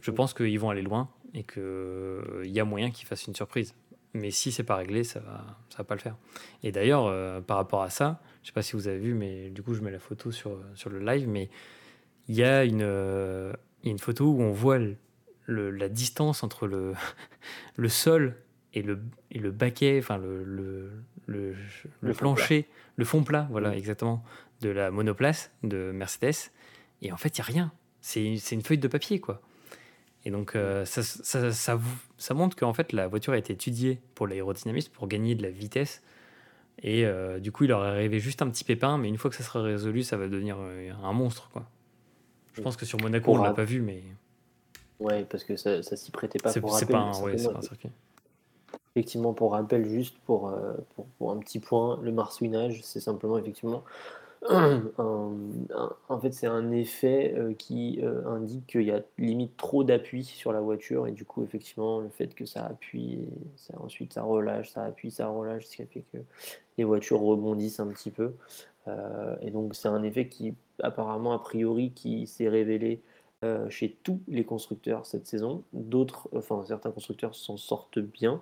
je 0.00 0.10
pense 0.10 0.34
qu'ils 0.34 0.58
vont 0.58 0.70
aller 0.70 0.82
loin 0.82 1.08
et 1.34 1.44
qu'il 1.44 1.62
euh, 1.62 2.44
y 2.46 2.60
a 2.60 2.64
moyen 2.64 2.90
qu'ils 2.90 3.06
fassent 3.06 3.26
une 3.26 3.34
surprise. 3.34 3.74
Mais 4.14 4.30
si 4.30 4.52
c'est 4.52 4.64
pas 4.64 4.76
réglé, 4.76 5.04
ça 5.04 5.20
va, 5.20 5.58
ça 5.68 5.78
va 5.78 5.84
pas 5.84 5.94
le 5.94 6.00
faire. 6.00 6.16
Et 6.62 6.72
d'ailleurs, 6.72 7.06
euh, 7.06 7.40
par 7.40 7.58
rapport 7.58 7.82
à 7.82 7.90
ça, 7.90 8.20
je 8.42 8.48
sais 8.48 8.52
pas 8.52 8.62
si 8.62 8.72
vous 8.72 8.88
avez 8.88 8.98
vu, 8.98 9.14
mais 9.14 9.50
du 9.50 9.62
coup, 9.62 9.74
je 9.74 9.82
mets 9.82 9.90
la 9.90 9.98
photo 9.98 10.32
sur, 10.32 10.58
le 10.90 10.98
live, 10.98 11.28
mais 11.28 11.50
il 12.28 12.34
y 12.34 12.42
a 12.42 12.64
une, 12.64 12.82
euh, 12.82 13.52
une 13.84 13.98
photo 13.98 14.26
où 14.26 14.40
on 14.40 14.52
voit 14.52 14.78
le, 15.48 15.70
la 15.70 15.88
distance 15.88 16.42
entre 16.44 16.66
le, 16.66 16.92
le 17.76 17.88
sol 17.88 18.36
et 18.74 18.82
le, 18.82 19.00
et 19.32 19.38
le 19.38 19.50
baquet, 19.50 19.98
enfin 19.98 20.18
le, 20.18 20.44
le, 20.44 20.92
le, 21.26 21.56
le 22.00 22.14
plancher, 22.14 22.68
le 22.96 23.04
fond 23.04 23.24
plat, 23.24 23.48
voilà, 23.50 23.74
exactement, 23.76 24.22
de 24.60 24.68
la 24.68 24.90
monoplace 24.90 25.50
de 25.62 25.90
Mercedes. 25.92 26.50
Et 27.00 27.12
en 27.12 27.16
fait, 27.16 27.38
il 27.38 27.40
n'y 27.40 27.42
a 27.42 27.50
rien. 27.52 27.72
C'est 28.00 28.22
une 28.52 28.62
feuille 28.62 28.78
de 28.78 28.88
papier, 28.88 29.20
quoi. 29.20 29.40
Et 30.24 30.30
donc, 30.30 30.54
euh, 30.54 30.84
ça, 30.84 31.02
ça, 31.02 31.52
ça, 31.52 31.80
ça, 32.16 32.34
montre 32.34 32.56
qu'en 32.56 32.74
fait, 32.74 32.92
la 32.92 33.06
voiture 33.08 33.32
a 33.32 33.38
été 33.38 33.52
étudiée 33.52 34.00
pour 34.14 34.26
l'aérodynamisme, 34.26 34.92
pour 34.92 35.08
gagner 35.08 35.34
de 35.34 35.42
la 35.42 35.50
vitesse. 35.50 36.02
Et 36.82 37.06
euh, 37.06 37.38
du 37.38 37.52
coup, 37.52 37.64
il 37.64 37.68
leur 37.68 37.84
est 37.84 37.88
arrivé 37.88 38.20
juste 38.20 38.42
un 38.42 38.50
petit 38.50 38.64
pépin, 38.64 38.98
mais 38.98 39.08
une 39.08 39.16
fois 39.16 39.30
que 39.30 39.36
ça 39.36 39.42
sera 39.42 39.62
résolu, 39.62 40.02
ça 40.02 40.16
va 40.16 40.28
devenir 40.28 40.56
euh, 40.60 40.90
un 41.02 41.12
monstre. 41.12 41.48
Quoi. 41.50 41.68
Je 42.52 42.60
pense 42.60 42.76
que 42.76 42.84
sur 42.84 43.00
Monaco, 43.00 43.32
on 43.34 43.42
l'a 43.42 43.54
pas 43.54 43.64
vu, 43.64 43.80
mais. 43.80 44.02
Ouais, 45.00 45.24
parce 45.24 45.44
que 45.44 45.56
ça, 45.56 45.82
ça 45.82 45.96
s'y 45.96 46.10
prêtait 46.10 46.38
pas. 46.38 46.50
C'est 46.50 46.60
pas 46.60 46.98
un, 46.98 47.22
ouais, 47.22 47.34
un 47.46 47.62
circuit. 47.62 47.90
Effectivement, 48.94 49.32
pour 49.32 49.52
rappel, 49.52 49.88
juste 49.88 50.16
pour, 50.26 50.52
pour, 50.94 51.06
pour, 51.18 51.30
un 51.30 51.38
petit 51.38 51.60
point, 51.60 52.00
le 52.02 52.10
marsouinage, 52.10 52.80
c'est 52.82 53.00
simplement 53.00 53.38
effectivement 53.38 53.84
en 54.48 56.20
fait, 56.20 56.32
c'est 56.32 56.46
un 56.46 56.70
effet 56.70 57.34
euh, 57.36 57.54
qui 57.54 57.98
euh, 58.02 58.24
indique 58.26 58.66
qu'il 58.68 58.82
y 58.82 58.92
a 58.92 59.02
limite 59.18 59.56
trop 59.56 59.82
d'appui 59.82 60.24
sur 60.24 60.52
la 60.52 60.60
voiture 60.60 61.06
et 61.08 61.12
du 61.12 61.24
coup, 61.24 61.42
effectivement, 61.42 62.00
le 62.00 62.08
fait 62.08 62.34
que 62.34 62.46
ça 62.46 62.64
appuie, 62.64 63.26
ça, 63.56 63.74
ensuite 63.80 64.12
ça 64.12 64.22
relâche, 64.22 64.70
ça 64.70 64.84
appuie, 64.84 65.10
ça 65.10 65.26
relâche, 65.28 65.66
ce 65.66 65.76
qui 65.76 65.86
fait 65.86 66.04
que 66.12 66.18
les 66.76 66.84
voitures 66.84 67.20
rebondissent 67.20 67.80
un 67.80 67.88
petit 67.88 68.10
peu. 68.10 68.34
Euh, 68.86 69.36
et 69.42 69.50
donc, 69.50 69.74
c'est 69.74 69.88
un 69.88 70.02
effet 70.04 70.28
qui, 70.28 70.54
apparemment, 70.82 71.32
a 71.32 71.40
priori, 71.40 71.90
qui 71.90 72.26
s'est 72.28 72.48
révélé 72.48 73.02
chez 73.68 73.96
tous 74.02 74.20
les 74.28 74.44
constructeurs 74.44 75.06
cette 75.06 75.26
saison. 75.26 75.62
D'autres, 75.72 76.28
enfin, 76.34 76.64
certains 76.66 76.90
constructeurs 76.90 77.34
s'en 77.34 77.56
sortent 77.56 78.00
bien, 78.00 78.40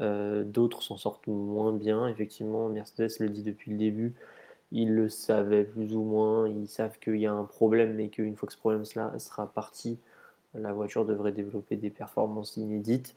d'autres 0.00 0.82
s'en 0.82 0.96
sortent 0.96 1.28
moins 1.28 1.72
bien. 1.72 2.08
Effectivement, 2.08 2.68
Mercedes 2.68 3.18
le 3.20 3.28
dit 3.28 3.42
depuis 3.42 3.70
le 3.70 3.78
début 3.78 4.14
ils 4.72 4.94
le 4.94 5.08
savaient 5.08 5.64
plus 5.64 5.94
ou 5.94 6.02
moins, 6.02 6.48
ils 6.48 6.66
savent 6.66 6.98
qu'il 6.98 7.16
y 7.16 7.26
a 7.26 7.32
un 7.32 7.44
problème, 7.44 7.94
mais 7.94 8.08
qu'une 8.08 8.36
fois 8.36 8.46
que 8.46 8.54
ce 8.54 8.58
problème 8.58 8.84
sera 8.84 9.46
parti, 9.54 9.98
la 10.54 10.72
voiture 10.72 11.04
devrait 11.04 11.32
développer 11.32 11.76
des 11.76 11.90
performances 11.90 12.56
inédites. 12.56 13.14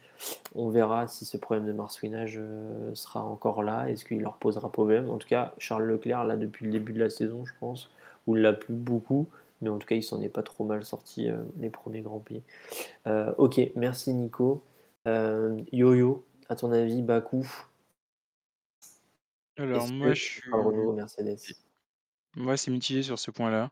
On 0.53 0.69
verra 0.69 1.07
si 1.07 1.25
ce 1.25 1.37
problème 1.37 1.65
de 1.65 1.73
marsouinage 1.73 2.35
euh, 2.37 2.93
sera 2.93 3.23
encore 3.23 3.63
là, 3.63 3.89
est-ce 3.89 4.05
qu'il 4.05 4.21
leur 4.21 4.35
posera 4.35 4.69
problème? 4.69 5.09
En 5.09 5.17
tout 5.17 5.27
cas, 5.27 5.53
Charles 5.57 5.85
Leclerc, 5.85 6.25
là, 6.25 6.37
depuis 6.37 6.65
le 6.65 6.71
début 6.71 6.93
de 6.93 6.99
la 6.99 7.09
saison, 7.09 7.45
je 7.45 7.53
pense, 7.59 7.89
ou 8.27 8.35
l'a 8.35 8.53
plus 8.53 8.73
beaucoup, 8.73 9.27
mais 9.61 9.69
en 9.69 9.77
tout 9.77 9.87
cas, 9.87 9.95
il 9.95 10.03
s'en 10.03 10.21
est 10.21 10.29
pas 10.29 10.43
trop 10.43 10.65
mal 10.65 10.85
sorti 10.85 11.29
euh, 11.29 11.43
les 11.57 11.69
premiers 11.69 12.01
Grands 12.01 12.19
Prix. 12.19 12.43
Euh, 13.07 13.33
ok, 13.37 13.59
merci 13.75 14.13
Nico. 14.13 14.63
Yo-Yo, 15.05 16.25
à 16.49 16.55
ton 16.55 16.71
avis, 16.71 17.03
Bakou, 17.03 17.45
alors 19.57 19.87
moi, 19.87 20.13
je 20.13 20.21
suis 20.21 20.51
Mercedes? 20.95 21.37
moi, 22.35 22.57
c'est 22.57 22.71
mitigé 22.71 23.03
sur 23.03 23.17
ce 23.17 23.31
point-là. 23.31 23.71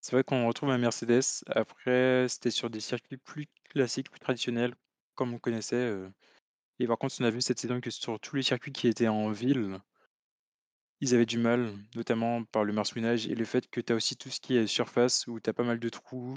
C'est 0.00 0.12
vrai 0.16 0.24
qu'on 0.24 0.48
retrouve 0.48 0.70
un 0.70 0.78
Mercedes. 0.78 1.44
Après, 1.46 2.26
c'était 2.28 2.50
sur 2.50 2.70
des 2.70 2.80
circuits 2.80 3.18
plus 3.18 3.46
classiques, 3.68 4.10
plus 4.10 4.18
traditionnels, 4.18 4.74
comme 5.14 5.32
on 5.34 5.38
connaissait. 5.38 5.94
Et 6.78 6.86
par 6.86 6.98
contre, 6.98 7.14
on 7.20 7.24
a 7.24 7.30
vu 7.30 7.40
cette 7.40 7.58
saison 7.58 7.80
que 7.80 7.90
sur 7.90 8.18
tous 8.18 8.36
les 8.36 8.42
circuits 8.42 8.72
qui 8.72 8.88
étaient 8.88 9.08
en 9.08 9.30
ville, 9.30 9.78
ils 11.00 11.14
avaient 11.14 11.26
du 11.26 11.38
mal, 11.38 11.72
notamment 11.94 12.44
par 12.44 12.64
le 12.64 12.72
marsouinage 12.72 13.26
et 13.26 13.34
le 13.34 13.44
fait 13.44 13.68
que 13.68 13.80
tu 13.80 13.92
as 13.92 13.96
aussi 13.96 14.16
tout 14.16 14.30
ce 14.30 14.40
qui 14.40 14.56
est 14.56 14.66
surface 14.66 15.26
où 15.26 15.40
tu 15.40 15.50
as 15.50 15.52
pas 15.52 15.64
mal 15.64 15.78
de 15.78 15.88
trous, 15.88 16.36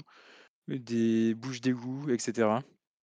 des 0.68 1.34
bouches 1.34 1.60
d'égout, 1.60 2.10
etc. 2.10 2.48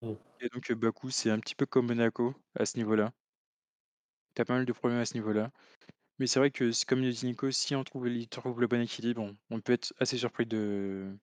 Mmh. 0.02 0.12
Et 0.40 0.48
donc, 0.50 0.70
Bakou, 0.72 1.10
c'est 1.10 1.30
un 1.30 1.38
petit 1.38 1.54
peu 1.54 1.66
comme 1.66 1.86
Monaco 1.86 2.34
à 2.54 2.66
ce 2.66 2.76
niveau-là. 2.76 3.12
Tu 4.34 4.42
as 4.42 4.44
pas 4.44 4.54
mal 4.54 4.66
de 4.66 4.72
problèmes 4.72 5.00
à 5.00 5.06
ce 5.06 5.14
niveau-là. 5.14 5.50
Mais 6.18 6.26
c'est 6.26 6.38
vrai 6.38 6.50
que 6.50 6.70
comme 6.86 7.02
le 7.02 7.10
dit 7.12 7.26
Nico, 7.26 7.50
si 7.50 7.74
on 7.74 7.84
trouve, 7.84 8.08
trouve 8.28 8.60
le 8.60 8.66
bon 8.66 8.80
équilibre, 8.80 9.34
on, 9.50 9.60
peut 9.60 9.74
être 9.74 9.94
assez 9.98 10.16
surpris 10.16 10.46
de, 10.46 11.14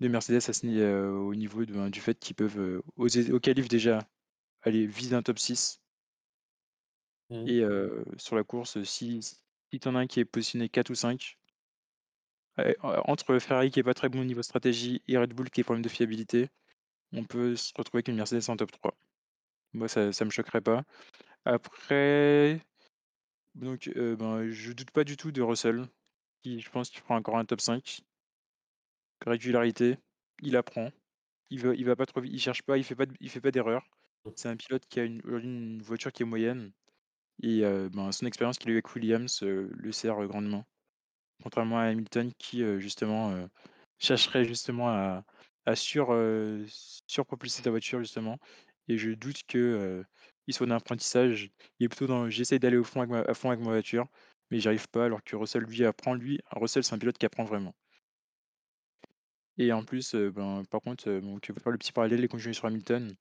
de 0.00 0.08
Mercedes 0.08 0.36
à 0.36 0.52
ce, 0.52 0.66
euh, 0.66 1.10
au 1.10 1.34
niveau 1.34 1.64
ben, 1.66 1.90
du 1.90 2.00
fait 2.00 2.18
qu'ils 2.18 2.36
peuvent, 2.36 2.58
euh, 2.58 2.82
au 2.96 3.40
qualif 3.40 3.68
déjà, 3.68 3.98
aller 4.62 4.86
viser 4.86 5.16
un 5.16 5.22
top 5.22 5.38
6. 5.38 5.80
Mmh. 7.30 7.48
Et 7.48 7.64
sur 8.18 8.36
la 8.36 8.44
course, 8.44 8.82
si, 8.84 9.22
si 9.22 9.80
tu 9.80 9.88
en 9.88 9.94
as 9.94 10.00
un 10.00 10.06
qui 10.06 10.20
est 10.20 10.24
positionné 10.24 10.68
4 10.68 10.90
ou 10.90 10.94
5, 10.94 11.38
entre 12.82 13.38
Ferrari 13.38 13.70
qui 13.70 13.80
est 13.80 13.84
pas 13.84 13.94
très 13.94 14.08
bon 14.08 14.20
au 14.20 14.24
niveau 14.24 14.42
stratégie 14.42 15.02
et 15.08 15.18
Red 15.18 15.32
Bull 15.34 15.50
qui 15.50 15.60
est 15.60 15.64
problème 15.64 15.82
de 15.82 15.88
fiabilité, 15.88 16.48
on 17.12 17.24
peut 17.24 17.56
se 17.56 17.72
retrouver 17.76 17.98
avec 17.98 18.08
une 18.08 18.16
Mercedes 18.16 18.48
en 18.48 18.56
top 18.56 18.72
3. 18.72 18.94
Moi, 19.72 19.88
ça 19.88 20.12
ça 20.12 20.24
me 20.24 20.30
choquerait 20.30 20.60
pas. 20.60 20.84
Après, 21.44 22.60
donc, 23.54 23.88
euh, 23.96 24.16
ben, 24.16 24.50
je 24.50 24.72
doute 24.72 24.90
pas 24.90 25.04
du 25.04 25.16
tout 25.16 25.32
de 25.32 25.42
Russell, 25.42 25.86
qui 26.42 26.60
je 26.60 26.70
pense 26.70 26.90
qu'il 26.90 27.02
prend 27.02 27.16
encore 27.16 27.38
un 27.38 27.44
top 27.44 27.60
5. 27.60 28.02
Régularité, 29.26 29.96
il 30.42 30.56
apprend, 30.56 30.90
il 31.50 31.60
va 31.60 31.74
il 31.74 31.84
va 31.84 31.96
pas 31.96 32.06
trop 32.06 32.22
il 32.22 32.38
cherche 32.40 32.62
pas, 32.62 32.78
il 32.78 32.84
fait 32.84 32.96
pas 32.96 33.06
il 33.20 33.30
fait 33.30 33.40
pas 33.40 33.50
d'erreur. 33.50 33.88
C'est 34.36 34.48
un 34.48 34.56
pilote 34.56 34.86
qui 34.88 35.00
a 35.00 35.04
une 35.04 35.22
une 35.26 35.82
voiture 35.82 36.12
qui 36.12 36.22
est 36.22 36.26
moyenne 36.26 36.72
et 37.42 37.62
ben, 37.92 38.12
son 38.12 38.26
expérience 38.26 38.58
qu'il 38.58 38.70
a 38.70 38.72
eu 38.72 38.76
avec 38.76 38.94
Williams, 38.94 39.42
le 39.42 39.92
sert, 39.92 40.16
grandement. 40.26 40.64
Contrairement 41.42 41.78
à 41.78 41.84
Hamilton 41.84 42.32
qui, 42.38 42.62
justement, 42.80 43.34
chercherait 43.98 44.44
justement 44.44 44.88
à 44.88 45.76
sur, 45.76 46.14
surpropulser 47.06 47.62
ta 47.62 47.70
voiture 47.70 48.00
justement 48.00 48.38
et 48.88 48.98
je 48.98 49.10
doute 49.10 49.42
que, 49.48 50.04
il 50.46 50.54
soit 50.54 50.66
dans 50.66 50.74
l'apprentissage. 50.74 51.50
Il 51.80 51.84
est 51.86 51.88
plutôt 51.88 52.06
dans: 52.06 52.28
«J'essaie 52.30 52.58
d'aller 52.58 52.76
au 52.76 52.84
fond 52.84 53.00
avec 53.00 53.10
ma 53.10 53.20
à 53.20 53.34
fond 53.34 53.50
avec 53.50 53.60
ma 53.60 53.70
voiture, 53.72 54.06
mais 54.50 54.60
j'y 54.60 54.68
arrive 54.68 54.88
pas», 54.88 55.06
alors 55.06 55.22
que 55.24 55.36
Russell 55.36 55.62
lui 55.62 55.84
apprend 55.84 56.14
lui 56.14 56.38
Russell 56.52 56.84
c'est 56.84 56.94
un 56.94 56.98
pilote 56.98 57.18
qui 57.18 57.26
apprend 57.26 57.44
vraiment. 57.44 57.74
Et 59.58 59.72
en 59.72 59.84
plus, 59.84 60.14
ben, 60.14 60.64
par 60.70 60.80
contre, 60.80 61.08
heu, 61.08 61.20
faire 61.62 61.72
le 61.72 61.78
petit 61.78 61.92
parallèle 61.92 62.22
et 62.24 62.28
continuer 62.28 62.54
sur 62.54 62.66
Hamilton. 62.66 63.14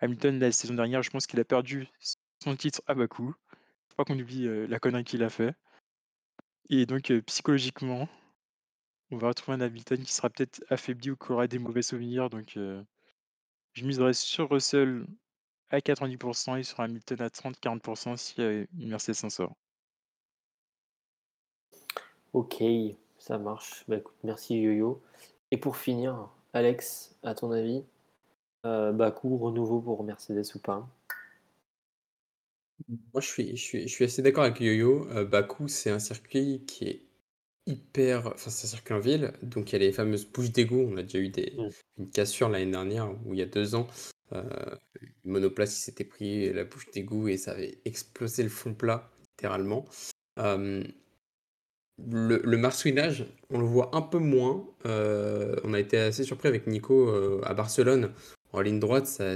Hamilton 0.00 0.38
la 0.38 0.52
saison 0.52 0.74
dernière, 0.74 1.02
je 1.02 1.10
pense 1.10 1.26
qu'il 1.26 1.40
a 1.40 1.44
perdu 1.44 1.88
son 2.42 2.56
titre 2.56 2.82
à 2.86 2.94
Bakou. 2.94 3.34
Pas 3.98 4.04
qu'on 4.04 4.18
oublie, 4.18 4.48
la 4.68 4.78
connerie 4.78 5.04
qu'il 5.04 5.22
a 5.24 5.28
fait. 5.28 5.54
Et 6.70 6.86
donc, 6.86 7.12
psychologiquement, 7.26 8.08
on 9.10 9.18
va 9.18 9.28
retrouver 9.28 9.56
un 9.56 9.60
Hamilton 9.60 10.02
qui 10.02 10.12
sera 10.12 10.30
peut-être 10.30 10.64
affaibli 10.70 11.10
ou 11.10 11.16
qui 11.16 11.32
aura 11.32 11.48
des 11.48 11.58
mauvais 11.58 11.82
souvenirs 11.82 12.30
donc, 12.30 12.56
je 13.72 13.84
miserais 13.84 14.12
sur 14.12 14.50
Russell 14.50 15.04
à 15.70 15.80
90% 15.80 16.58
et 16.58 16.62
sur 16.62 16.80
Hamilton 16.80 17.20
à 17.22 17.28
30-40% 17.28 18.16
si, 18.16 18.40
une 18.40 18.88
Mercedes 18.88 19.14
s'en 19.14 19.30
sort. 19.30 19.56
OK, 22.32 22.62
ça 23.18 23.38
marche. 23.38 23.84
Bah, 23.88 23.96
écoute, 23.96 24.16
merci 24.22 24.60
Yo-Yo. 24.60 25.02
Et 25.50 25.56
pour 25.56 25.76
finir, 25.76 26.28
Alex, 26.52 27.16
à 27.22 27.34
ton 27.34 27.50
avis, 27.50 27.84
euh, 28.66 28.92
Bakou, 28.92 29.36
renouveau 29.38 29.80
pour 29.80 30.04
Mercedes 30.04 30.44
ou 30.54 30.58
pas? 30.58 30.86
Moi, 32.86 33.20
je 33.20 33.26
suis, 33.26 33.56
je 33.56 33.62
suis, 33.62 33.82
je 33.88 33.92
suis 33.92 34.04
assez 34.04 34.22
d'accord 34.22 34.44
avec 34.44 34.60
Yo-Yo. 34.60 35.08
Euh, 35.10 35.24
Bakou, 35.24 35.68
c'est 35.68 35.90
un 35.90 35.98
circuit 35.98 36.64
qui 36.66 36.84
est 36.84 37.02
hyper. 37.66 38.26
Enfin, 38.28 38.50
c'est 38.50 38.66
un 38.66 38.70
circuit 38.70 38.94
en 38.94 39.00
ville, 39.00 39.32
donc 39.42 39.70
il 39.70 39.72
y 39.72 39.76
a 39.76 39.78
les 39.78 39.92
fameuses 39.92 40.26
bouches 40.26 40.50
d'égout. 40.50 40.88
On 40.90 40.96
a 40.96 41.02
déjà 41.02 41.18
eu 41.18 41.28
des, 41.28 41.52
mm. 41.56 41.70
une 41.98 42.10
cassure 42.10 42.48
l'année 42.48 42.70
dernière, 42.70 43.10
ou 43.26 43.34
il 43.34 43.40
y 43.40 43.42
a 43.42 43.46
deux 43.46 43.74
ans. 43.74 43.88
Euh, 44.32 44.76
une 45.00 45.32
monoplace 45.32 45.74
qui 45.74 45.80
s'était 45.80 46.04
pris 46.04 46.52
la 46.52 46.64
bouche 46.64 46.90
d'égout 46.92 47.28
et 47.28 47.36
ça 47.36 47.52
avait 47.52 47.78
explosé 47.84 48.42
le 48.42 48.48
fond 48.48 48.74
plat, 48.74 49.10
littéralement. 49.32 49.84
Euh, 50.38 50.84
le, 51.98 52.40
le 52.44 52.56
marsouinage, 52.56 53.26
on 53.50 53.58
le 53.58 53.66
voit 53.66 53.94
un 53.94 54.02
peu 54.02 54.18
moins. 54.18 54.66
Euh, 54.86 55.56
on 55.64 55.74
a 55.74 55.80
été 55.80 55.98
assez 55.98 56.24
surpris 56.24 56.48
avec 56.48 56.66
Nico 56.66 57.42
à 57.42 57.54
Barcelone. 57.54 58.12
En 58.52 58.60
ligne 58.60 58.78
droite, 58.78 59.06
ça, 59.06 59.34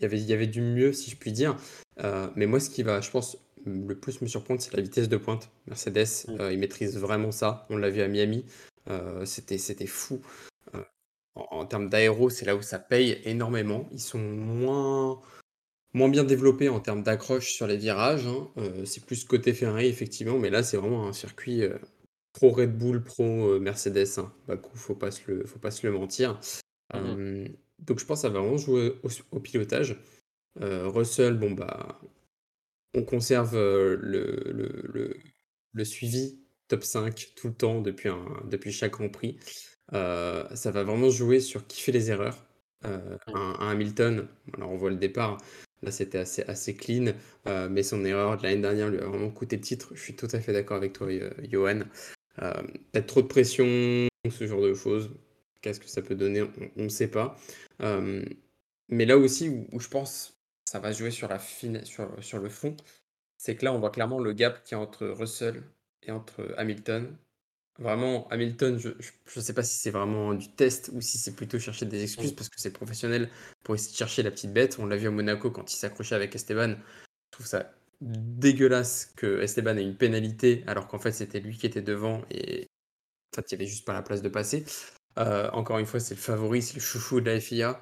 y 0.00 0.04
avait, 0.04 0.18
il 0.20 0.26
y 0.26 0.32
avait 0.32 0.46
du 0.46 0.60
mieux, 0.60 0.92
si 0.92 1.10
je 1.10 1.16
puis 1.16 1.32
dire. 1.32 1.56
Euh, 2.02 2.28
mais 2.36 2.46
moi, 2.46 2.60
ce 2.60 2.70
qui 2.70 2.82
va, 2.82 3.00
je 3.00 3.10
pense, 3.10 3.38
le 3.64 3.94
plus 3.94 4.20
me 4.20 4.26
surprendre, 4.26 4.60
c'est 4.60 4.74
la 4.74 4.82
vitesse 4.82 5.08
de 5.08 5.16
pointe. 5.16 5.50
Mercedes, 5.66 6.26
mm. 6.28 6.50
il 6.52 6.58
maîtrise 6.58 6.98
vraiment 6.98 7.32
ça. 7.32 7.66
On 7.70 7.76
l'a 7.76 7.90
vu 7.90 8.00
à 8.00 8.08
Miami. 8.08 8.44
c'était, 9.24 9.58
c'était 9.58 9.86
fou. 9.86 10.20
En, 11.36 11.66
termes 11.66 11.88
d'aéro, 11.88 12.30
c'est 12.30 12.44
là 12.44 12.54
où 12.54 12.62
ça 12.62 12.78
paye 12.78 13.20
énormément. 13.24 13.88
Ils 13.90 14.00
sont 14.00 14.20
moins, 14.20 15.20
moins 15.92 16.08
bien 16.08 16.22
développés 16.22 16.68
en 16.68 16.78
termes 16.78 17.02
d'accroche 17.02 17.52
sur 17.52 17.66
les 17.66 17.76
virages. 17.76 18.26
Hein. 18.26 18.48
c'est 18.84 19.04
plus 19.04 19.24
côté 19.24 19.52
Ferrari, 19.52 19.86
effectivement. 19.86 20.38
Mais 20.38 20.50
là, 20.50 20.62
c'est 20.62 20.76
vraiment 20.76 21.08
un 21.08 21.12
circuit 21.12 21.62
pro 22.32 22.50
Red 22.50 22.76
Bull, 22.76 23.02
pro 23.02 23.58
Mercedes. 23.58 24.18
Hein. 24.18 24.32
Bakou, 24.46 24.76
faut 24.76 24.94
pas 24.94 25.10
se 25.10 25.22
le, 25.26 25.44
faut 25.44 25.58
pas 25.58 25.70
se 25.70 25.86
le 25.86 25.92
mentir. 25.92 26.38
Mmh 26.92 27.46
donc 27.80 27.98
je 27.98 28.04
pense 28.04 28.18
que 28.18 28.22
ça 28.22 28.28
va 28.28 28.40
vraiment 28.40 28.56
jouer 28.56 28.94
au, 29.30 29.40
pilotage. 29.40 29.96
Russell, 30.60 31.34
bon 31.34 31.52
bah, 31.52 32.00
on 32.94 33.02
conserve 33.02 33.56
le, 33.56 33.96
le, 34.52 35.16
le, 35.72 35.84
suivi 35.84 36.38
top 36.68 36.84
5 36.84 37.32
tout 37.36 37.48
le 37.48 37.54
temps 37.54 37.80
depuis, 37.80 38.08
un, 38.08 38.24
depuis 38.48 38.72
chaque 38.72 38.92
Grand 38.92 39.08
Prix. 39.08 39.38
ça 39.92 40.70
va 40.70 40.84
vraiment 40.84 41.10
jouer 41.10 41.40
sur 41.40 41.66
qui 41.66 41.80
fait 41.82 41.92
les 41.92 42.10
erreurs. 42.10 42.46
Un, 42.82 43.18
Hamilton, 43.60 44.28
alors 44.54 44.70
on 44.70 44.76
voit 44.76 44.90
le 44.90 44.96
départ, 44.96 45.38
là 45.82 45.90
c'était 45.90 46.18
assez, 46.18 46.42
assez 46.42 46.76
clean, 46.76 47.14
mais 47.70 47.82
son 47.82 48.04
erreur 48.04 48.36
de 48.36 48.42
l'année 48.44 48.62
dernière 48.62 48.90
lui 48.90 48.98
a 48.98 49.06
vraiment 49.06 49.30
coûté 49.30 49.56
le 49.56 49.62
titre. 49.62 49.92
Je 49.94 50.02
suis 50.02 50.14
tout 50.14 50.28
à 50.32 50.40
fait 50.40 50.52
d'accord 50.52 50.76
avec 50.76 50.92
toi, 50.92 51.08
Johan. 51.50 51.80
Euh, 52.42 52.62
peut-être 52.92 53.06
trop 53.06 53.22
de 53.22 53.26
pression, 53.26 53.64
ce 54.30 54.46
genre 54.46 54.62
de 54.62 54.74
choses. 54.74 55.10
Qu'est-ce 55.60 55.80
que 55.80 55.88
ça 55.88 56.02
peut 56.02 56.14
donner? 56.14 56.44
On 56.76 56.84
ne 56.84 56.88
sait 56.88 57.08
pas. 57.08 57.36
Euh, 57.82 58.24
mais 58.88 59.06
là 59.06 59.16
aussi, 59.18 59.48
où, 59.48 59.80
je 59.80 59.88
pense 59.88 60.36
ça 60.64 60.78
va 60.78 60.92
jouer 60.92 61.10
sur, 61.10 61.28
la 61.28 61.38
fine, 61.38 61.84
sur, 61.84 62.10
sur 62.22 62.38
le 62.38 62.48
fond, 62.48 62.76
c'est 63.36 63.56
que 63.56 63.64
là, 63.64 63.72
on 63.72 63.78
voit 63.78 63.90
clairement 63.90 64.18
le 64.18 64.32
gap 64.32 64.62
qui 64.64 64.74
est 64.74 64.76
entre 64.76 65.06
Russell 65.06 65.62
et 66.02 66.10
entre 66.10 66.54
Hamilton. 66.56 67.16
Vraiment, 67.78 68.28
Hamilton, 68.28 68.78
je 68.78 68.90
ne 68.90 69.42
sais 69.42 69.52
pas 69.52 69.64
si 69.64 69.78
c'est 69.78 69.90
vraiment 69.90 70.32
du 70.32 70.48
test 70.48 70.90
ou 70.92 71.00
si 71.00 71.18
c'est 71.18 71.34
plutôt 71.34 71.58
chercher 71.58 71.86
des 71.86 72.02
excuses 72.04 72.32
parce 72.32 72.48
que 72.48 72.60
c'est 72.60 72.70
professionnel 72.70 73.30
pour 73.64 73.74
essayer 73.74 73.92
de 73.92 73.96
chercher 73.96 74.22
la 74.22 74.30
petite 74.30 74.52
bête. 74.52 74.78
On 74.78 74.86
l'a 74.86 74.96
vu 74.96 75.08
à 75.08 75.10
Monaco 75.10 75.50
quand 75.50 75.72
il 75.72 75.76
s'accrochait 75.76 76.14
avec 76.14 76.34
Esteban. 76.34 76.76
Je 76.76 77.30
trouve 77.32 77.46
ça 77.46 77.72
dégueulasse 78.00 79.12
que 79.16 79.40
Esteban 79.40 79.76
ait 79.76 79.82
une 79.82 79.96
pénalité 79.96 80.62
alors 80.66 80.88
qu'en 80.88 80.98
fait 80.98 81.12
c'était 81.12 81.40
lui 81.40 81.56
qui 81.56 81.64
était 81.64 81.80
devant 81.80 82.22
et 82.30 82.66
en 83.32 83.36
fait 83.36 83.50
il 83.50 83.56
n'y 83.56 83.62
avait 83.62 83.70
juste 83.70 83.86
pas 83.86 83.92
la 83.92 84.02
place 84.02 84.22
de 84.22 84.28
passer. 84.28 84.64
Euh, 85.18 85.48
encore 85.52 85.78
une 85.78 85.86
fois, 85.86 86.00
c'est 86.00 86.14
le 86.14 86.20
favori, 86.20 86.62
c'est 86.62 86.74
le 86.74 86.80
chouchou 86.80 87.20
de 87.20 87.30
la 87.30 87.40
FIA. 87.40 87.80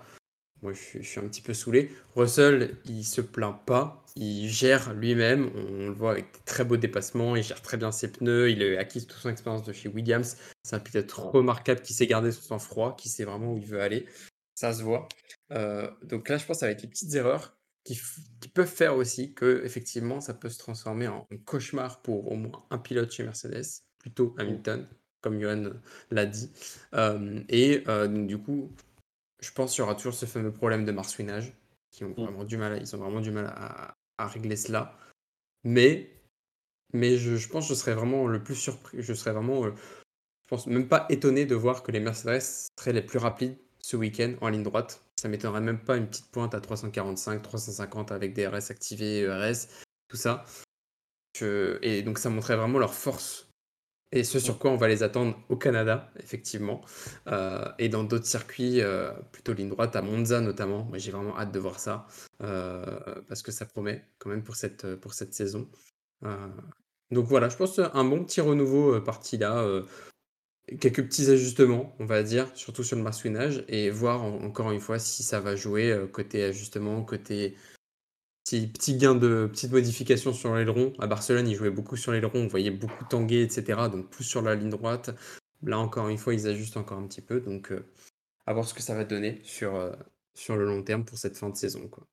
Moi, 0.62 0.72
je 0.74 1.02
suis, 1.02 1.18
un 1.18 1.24
petit 1.24 1.42
peu 1.42 1.54
saoulé. 1.54 1.90
Russell, 2.14 2.76
il 2.84 3.04
se 3.04 3.20
plaint 3.20 3.58
pas. 3.66 4.04
Il 4.14 4.48
gère 4.48 4.94
lui-même. 4.94 5.50
On 5.56 5.88
le 5.88 5.92
voit 5.92 6.12
avec 6.12 6.32
des 6.32 6.40
très 6.44 6.64
beaux 6.64 6.76
dépassements. 6.76 7.34
Il 7.34 7.42
gère 7.42 7.60
très 7.60 7.76
bien 7.76 7.90
ses 7.90 8.12
pneus. 8.12 8.50
Il 8.50 8.62
a 8.62 8.78
acquis 8.78 9.04
toute 9.04 9.18
son 9.18 9.28
expérience 9.28 9.64
de 9.64 9.72
chez 9.72 9.88
Williams. 9.88 10.36
C'est 10.62 10.76
un 10.76 10.80
pilote 10.80 11.10
remarquable 11.10 11.80
qui 11.80 11.92
sait 11.92 12.06
garder 12.06 12.30
son 12.30 12.42
sang-froid, 12.42 12.94
qui 12.96 13.08
sait 13.08 13.24
vraiment 13.24 13.54
où 13.54 13.58
il 13.58 13.66
veut 13.66 13.80
aller. 13.80 14.06
Ça 14.54 14.72
se 14.72 14.84
voit. 14.84 15.08
Euh, 15.50 15.90
donc 16.04 16.28
là, 16.28 16.38
je 16.38 16.46
pense 16.46 16.62
être 16.62 16.82
les 16.82 16.88
petites 16.88 17.12
erreurs 17.14 17.56
qui, 17.82 17.98
peuvent 18.54 18.66
faire 18.66 18.94
aussi 18.94 19.34
que 19.34 19.62
effectivement 19.64 20.20
ça 20.20 20.34
peut 20.34 20.48
se 20.48 20.58
transformer 20.58 21.08
en, 21.08 21.26
cauchemar 21.44 22.00
pour 22.02 22.30
au 22.30 22.36
moins 22.36 22.64
un 22.70 22.78
pilote 22.78 23.10
chez 23.10 23.24
Mercedes, 23.24 23.64
plutôt. 23.98 24.36
Hamilton, 24.38 24.86
comme 25.20 25.40
Johan 25.40 25.72
l'a 26.12 26.26
dit. 26.26 26.52
et 27.48 27.82
du 28.08 28.38
coup, 28.38 28.70
je 29.42 29.50
pense 29.52 29.72
qu'il 29.72 29.80
y 29.80 29.82
aura 29.82 29.94
toujours 29.94 30.14
ce 30.14 30.26
fameux 30.26 30.52
problème 30.52 30.84
de 30.84 30.92
marsouinage, 30.92 31.52
qui 31.90 32.04
ont 32.04 32.10
mmh. 32.10 32.24
vraiment 32.24 32.44
du 32.44 32.56
mal, 32.56 32.72
à, 32.72 32.76
ils 32.78 32.96
ont 32.96 32.98
vraiment 32.98 33.20
du 33.20 33.30
mal 33.30 33.46
à, 33.46 33.96
régler 34.18 34.56
cela. 34.56 34.96
Mais, 35.64 36.10
mais 36.92 37.16
je, 37.16 37.48
pense 37.48 37.68
que 37.68 37.74
je 37.74 37.78
serais 37.78 37.94
vraiment 37.94 38.28
le 38.28 38.42
plus 38.42 38.54
surpris, 38.54 39.02
je 39.02 39.12
serais 39.14 39.32
vraiment, 39.32 39.64
je 39.64 40.48
pense 40.48 40.68
même 40.68 40.88
pas 40.88 41.06
étonné 41.08 41.44
de 41.44 41.56
voir 41.56 41.82
que 41.82 41.90
les 41.90 41.98
Mercedes 41.98 42.40
seraient 42.78 42.92
les 42.92 43.02
plus 43.02 43.18
rapides 43.18 43.56
ce 43.82 43.96
week-end 43.96 44.34
en 44.40 44.48
ligne 44.48 44.62
droite. 44.62 45.04
Ça 45.20 45.28
m'étonnerait 45.28 45.60
même 45.60 45.80
pas 45.80 45.96
une 45.96 46.06
petite 46.06 46.30
pointe 46.30 46.54
à 46.54 46.60
345, 46.60 47.42
350 47.42 48.12
avec 48.12 48.32
des 48.32 48.46
RS 48.46 48.70
activés, 48.70 49.22
ERS, 49.22 49.66
tout 50.08 50.16
ça. 50.16 50.44
Et 51.40 52.02
donc 52.02 52.18
ça 52.18 52.30
montrait 52.30 52.56
vraiment 52.56 52.78
leur 52.78 52.94
force 52.94 53.48
et 54.12 54.24
ce 54.24 54.38
sur 54.38 54.58
quoi 54.58 54.70
on 54.70 54.76
va 54.76 54.88
les 54.88 55.02
attendre 55.02 55.36
au 55.48 55.56
Canada, 55.56 56.10
effectivement, 56.20 56.82
euh, 57.28 57.64
et 57.78 57.88
dans 57.88 58.04
d'autres 58.04 58.26
circuits, 58.26 58.80
euh, 58.82 59.10
plutôt 59.32 59.54
ligne 59.54 59.70
droite, 59.70 59.96
à 59.96 60.02
Monza 60.02 60.40
notamment. 60.40 60.84
Moi, 60.84 60.98
j'ai 60.98 61.10
vraiment 61.10 61.36
hâte 61.38 61.52
de 61.52 61.58
voir 61.58 61.80
ça, 61.80 62.06
euh, 62.42 62.84
parce 63.28 63.42
que 63.42 63.50
ça 63.50 63.64
promet 63.64 64.04
quand 64.18 64.28
même 64.28 64.42
pour 64.44 64.56
cette, 64.56 64.96
pour 64.96 65.14
cette 65.14 65.34
saison. 65.34 65.68
donc 67.10 67.26
voilà, 67.26 67.48
je 67.48 67.56
pense 67.56 67.78
un 67.78 68.04
bon 68.04 68.24
petit 68.24 68.40
renouveau 68.40 69.00
parti 69.00 69.38
là 69.38 69.66
quelques 70.80 71.04
petits 71.04 71.28
ajustements, 71.30 71.94
on 71.98 72.06
va 72.06 72.22
dire, 72.22 72.48
surtout 72.54 72.84
sur 72.84 72.96
le 72.96 73.02
marsouinage, 73.02 73.64
et 73.68 73.90
voir 73.90 74.22
encore 74.22 74.70
une 74.70 74.80
fois 74.80 74.98
si 74.98 75.22
ça 75.22 75.40
va 75.40 75.56
jouer 75.56 76.06
côté 76.12 76.44
ajustement, 76.44 77.02
côté 77.02 77.56
petit, 78.44 78.96
gain 78.96 79.14
de 79.14 79.48
petites 79.50 79.72
modifications 79.72 80.32
sur 80.32 80.54
l'aileron. 80.54 80.92
À 80.98 81.06
Barcelone, 81.06 81.48
ils 81.48 81.54
jouaient 81.54 81.70
beaucoup 81.70 81.96
sur 81.96 82.12
l'aileron, 82.12 82.40
on 82.40 82.46
voyait 82.48 82.70
beaucoup 82.70 83.04
tanguer, 83.04 83.42
etc. 83.42 83.88
Donc 83.90 84.08
plus 84.10 84.24
sur 84.24 84.42
la 84.42 84.54
ligne 84.54 84.70
droite. 84.70 85.10
Là, 85.62 85.78
encore 85.78 86.08
une 86.08 86.18
fois, 86.18 86.34
ils 86.34 86.46
ajustent 86.48 86.76
encore 86.76 86.98
un 86.98 87.06
petit 87.06 87.20
peu. 87.20 87.40
Donc, 87.40 87.70
euh, 87.70 87.84
à 88.46 88.52
voir 88.52 88.66
ce 88.66 88.74
que 88.74 88.82
ça 88.82 88.94
va 88.94 89.04
donner 89.04 89.40
sur, 89.44 89.76
euh, 89.76 89.92
sur 90.34 90.56
le 90.56 90.64
long 90.64 90.82
terme 90.82 91.04
pour 91.04 91.18
cette 91.18 91.36
fin 91.36 91.48
de 91.48 91.56
saison. 91.56 91.88
Quoi. 91.88 92.04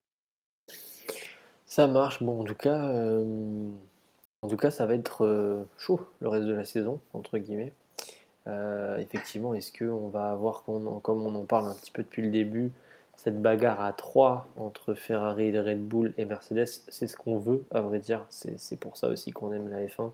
Ça 1.65 1.87
marche. 1.87 2.21
Bon, 2.21 2.41
en 2.41 2.43
tout 2.43 2.55
cas, 2.55 2.91
en 4.41 4.47
tout 4.47 4.57
cas 4.57 4.71
ça 4.71 4.85
va 4.85 4.95
être 4.95 5.65
chaud 5.77 5.99
le 6.21 6.29
reste 6.29 6.47
de 6.47 6.53
la 6.53 6.65
saison, 6.65 6.99
entre 7.13 7.37
guillemets. 7.37 7.73
effectivement, 8.97 9.53
est-ce 9.53 9.71
qu'on 9.71 10.09
va 10.09 10.31
avoir, 10.31 10.63
comme 10.63 11.25
on 11.25 11.35
en 11.35 11.45
parle 11.45 11.67
un 11.67 11.75
petit 11.75 11.91
peu 11.91 12.03
depuis 12.03 12.21
le 12.23 12.29
début, 12.29 12.71
cette 13.23 13.41
bagarre 13.41 13.81
à 13.81 13.91
trois 13.91 14.47
entre 14.55 14.93
Ferrari, 14.93 15.57
Red 15.57 15.85
Bull 15.85 16.13
et 16.17 16.23
Mercedes, 16.23 16.67
c'est 16.87 17.05
ce 17.05 17.17
qu'on 17.17 17.37
veut, 17.37 17.65
à 17.69 17.81
vrai 17.81 17.99
dire. 17.99 18.25
C'est 18.29 18.79
pour 18.79 18.95
ça 18.95 19.09
aussi 19.09 19.31
qu'on 19.31 19.51
aime 19.51 19.67
la 19.67 19.85
F1, 19.85 20.11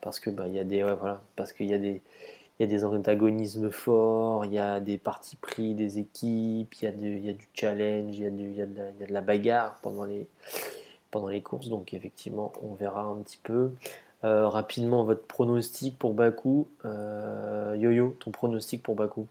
parce 0.00 0.20
que 0.20 0.30
bah, 0.30 0.48
des 0.48 0.82
voilà, 0.82 1.20
parce 1.36 1.52
qu'il 1.52 1.66
y 1.66 1.74
a 1.74 2.66
des 2.66 2.84
antagonismes 2.84 3.70
forts, 3.70 4.46
il 4.46 4.54
y 4.54 4.58
a 4.58 4.80
des 4.80 4.96
partis 4.96 5.36
pris 5.36 5.74
des 5.74 5.98
équipes, 5.98 6.74
il 6.80 6.84
y 6.84 7.28
a, 7.28 7.32
du 7.34 7.46
challenge, 7.52 8.16
il 8.16 8.54
y 8.54 8.62
a, 8.62 8.66
de 8.66 9.12
la, 9.12 9.20
bagarre 9.20 9.78
pendant 9.82 10.04
les, 10.04 10.26
pendant 11.10 11.28
les 11.28 11.42
courses. 11.42 11.68
Donc 11.68 11.92
effectivement, 11.92 12.54
on 12.62 12.72
verra 12.72 13.02
un 13.02 13.16
petit 13.16 13.38
peu. 13.42 13.72
Euh, 14.24 14.48
rapidement, 14.48 15.04
votre 15.04 15.26
pronostic 15.26 15.98
pour 15.98 16.14
Bakou. 16.14 16.68
Euh, 16.86 17.76
Yo-Yo, 17.78 18.16
ton 18.18 18.30
pronostic 18.30 18.82
pour 18.82 18.94
Bakou 18.94 19.26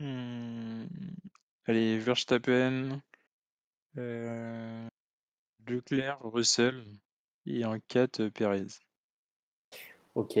hmm. 0.00 0.84
Allez, 1.68 1.98
Verstappen, 1.98 3.00
euh, 3.98 4.86
Leclerc, 5.66 6.20
Russell 6.22 6.84
et 7.44 7.64
en 7.64 7.80
4, 7.88 8.28
Perez. 8.28 8.68
Ok. 10.14 10.38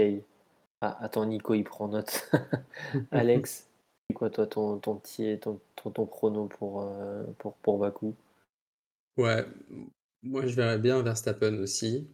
Ah, 0.80 0.96
attends, 1.00 1.26
Nico, 1.26 1.54
il 1.54 1.64
prend 1.64 1.88
note. 1.88 2.30
Alex, 3.10 3.68
c'est 4.08 4.14
quoi 4.14 4.30
toi 4.30 4.46
ton, 4.46 4.78
ton, 4.78 5.02
ton, 5.40 5.60
ton, 5.74 5.90
ton 5.90 6.06
chrono 6.06 6.46
pour, 6.46 6.82
euh, 6.82 7.24
pour, 7.38 7.54
pour 7.56 7.78
Bakou? 7.78 8.14
Ouais, 9.16 9.44
moi 10.22 10.46
je 10.46 10.54
verrais 10.54 10.78
bien 10.78 11.02
Verstappen 11.02 11.58
aussi. 11.58 12.06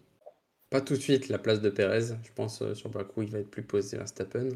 Pas 0.70 0.80
tout 0.80 0.94
de 0.94 1.00
suite 1.00 1.28
la 1.28 1.38
place 1.38 1.60
de 1.60 1.68
Perez. 1.68 2.16
Je 2.22 2.32
pense 2.32 2.62
euh, 2.62 2.74
sur 2.74 2.88
Bakou 2.88 3.20
il 3.20 3.30
va 3.30 3.40
être 3.40 3.50
plus 3.50 3.62
posé 3.62 3.98
Verstappen. 3.98 4.48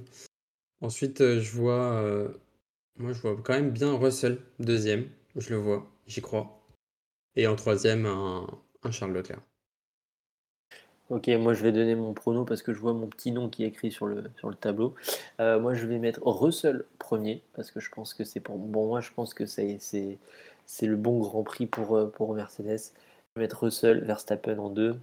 Ensuite, 0.81 1.19
je 1.19 1.51
vois 1.53 2.31
moi, 2.99 3.13
je 3.13 3.21
vois 3.21 3.37
quand 3.43 3.53
même 3.53 3.71
bien 3.71 3.97
Russell, 3.97 4.39
deuxième. 4.59 5.09
Je 5.37 5.51
le 5.51 5.57
vois, 5.57 5.87
j'y 6.07 6.23
crois. 6.23 6.61
Et 7.37 7.47
en 7.47 7.57
troisième, 7.57 8.07
un, 8.07 8.47
Charles 8.91 9.13
Leclerc. 9.13 9.41
Ok, 11.09 11.29
moi 11.29 11.55
je 11.55 11.63
vais 11.63 11.71
donner 11.71 11.95
mon 11.95 12.15
prono 12.15 12.45
parce 12.45 12.63
que 12.63 12.73
je 12.73 12.81
vois 12.81 12.93
mon 12.93 13.07
petit 13.07 13.31
nom 13.31 13.49
qui 13.49 13.63
est 13.63 13.69
écrit 13.69 13.93
sur 13.93 14.07
le, 14.07 14.25
tableau. 14.61 14.95
Euh, 15.41 15.61
moi 15.61 15.75
je 15.75 15.87
vais 15.87 15.99
mettre 15.99 16.21
Russell 16.25 16.85
premier 16.99 17.43
parce 17.55 17.71
que 17.71 17.79
je 17.79 17.91
pense 17.91 18.13
que 18.15 18.25
c'est 18.25 18.41
pour. 18.41 18.57
Bon, 18.59 18.89
moi 18.89 19.01
je 19.01 19.11
pense 19.13 19.35
que 19.35 19.47
c'est, 19.47 19.79
le 20.83 20.97
bon 20.97 21.21
grand 21.21 21.45
prix 21.45 21.67
pour, 21.67 21.97
euh, 21.97 22.07
pour 22.07 22.35
Mercedes. 22.35 22.93
Je 23.37 23.41
vais 23.41 23.43
mettre 23.43 23.63
Russell, 23.63 24.05
Verstappen 24.05 24.59
en 24.59 24.71
deux 24.71 24.99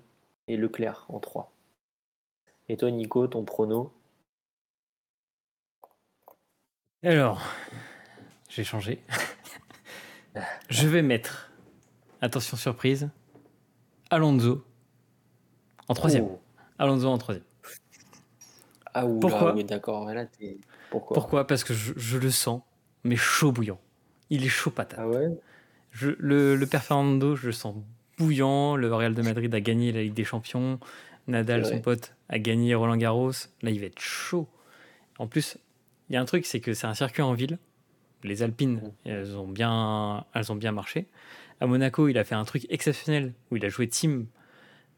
et 0.47 0.57
Leclerc 0.57 1.05
en 1.09 1.19
trois. 1.19 1.51
Et 2.69 2.77
toi, 2.77 2.91
Nico, 2.91 3.27
ton 3.27 3.43
prono? 3.43 3.91
Alors, 7.09 7.41
j'ai 8.49 8.63
changé. 8.63 9.01
je 10.69 10.87
vais 10.87 11.01
mettre, 11.01 11.51
attention 12.21 12.57
surprise, 12.57 13.09
Alonso 14.09 14.63
en 15.87 15.93
troisième. 15.93 16.25
Oh. 16.25 16.39
Alonso 16.79 17.07
en 17.07 17.17
troisième. 17.17 17.45
Ah 18.93 19.05
Pourquoi 19.19 19.53
d'accord. 19.63 20.07
Pourquoi, 20.91 21.15
Pourquoi? 21.15 21.47
Parce 21.47 21.63
que 21.63 21.73
je, 21.73 22.17
le 22.17 22.29
sens, 22.29 22.61
mais 23.03 23.15
chaud 23.15 23.51
bouillant. 23.51 23.79
Il 24.29 24.45
est 24.45 24.49
chaud 24.49 24.69
patate. 24.69 24.99
Ah 25.01 25.07
ouais? 25.07 25.29
Le, 25.99 26.55
le 26.55 26.65
père 26.67 26.83
Fernando, 26.83 27.35
je 27.35 27.47
le 27.47 27.51
sens 27.51 27.75
bouillant. 28.17 28.75
Le 28.75 28.93
Real 28.93 29.13
de 29.13 29.21
Madrid 29.21 29.53
a 29.53 29.59
gagné 29.59 29.91
la 29.91 30.03
Ligue 30.03 30.13
des 30.13 30.23
Champions. 30.23 30.79
Nadal, 31.27 31.65
son 31.65 31.79
pote, 31.79 32.15
a 32.29 32.37
gagné 32.37 32.75
Roland 32.75 32.97
Garros. 32.97 33.31
Là, 33.61 33.71
il 33.71 33.79
va 33.79 33.85
être 33.87 33.99
chaud. 33.99 34.47
En 35.19 35.27
plus, 35.27 35.57
il 36.09 36.13
y 36.13 36.15
a 36.15 36.21
un 36.21 36.25
truc, 36.25 36.45
c'est 36.45 36.59
que 36.59 36.73
c'est 36.73 36.87
un 36.87 36.93
circuit 36.93 37.23
en 37.23 37.33
ville. 37.33 37.57
Les 38.23 38.43
Alpines, 38.43 38.75
mm. 38.75 38.91
elles 39.09 39.35
ont 39.35 39.47
bien, 39.47 40.25
elles 40.33 40.51
ont 40.51 40.55
bien 40.55 40.71
marché. 40.71 41.07
À 41.61 41.67
Monaco, 41.67 42.07
il 42.07 42.17
a 42.17 42.23
fait 42.23 42.35
un 42.35 42.45
truc 42.45 42.65
exceptionnel 42.69 43.33
où 43.51 43.57
il 43.57 43.65
a 43.65 43.69
joué 43.69 43.87
team, 43.87 44.27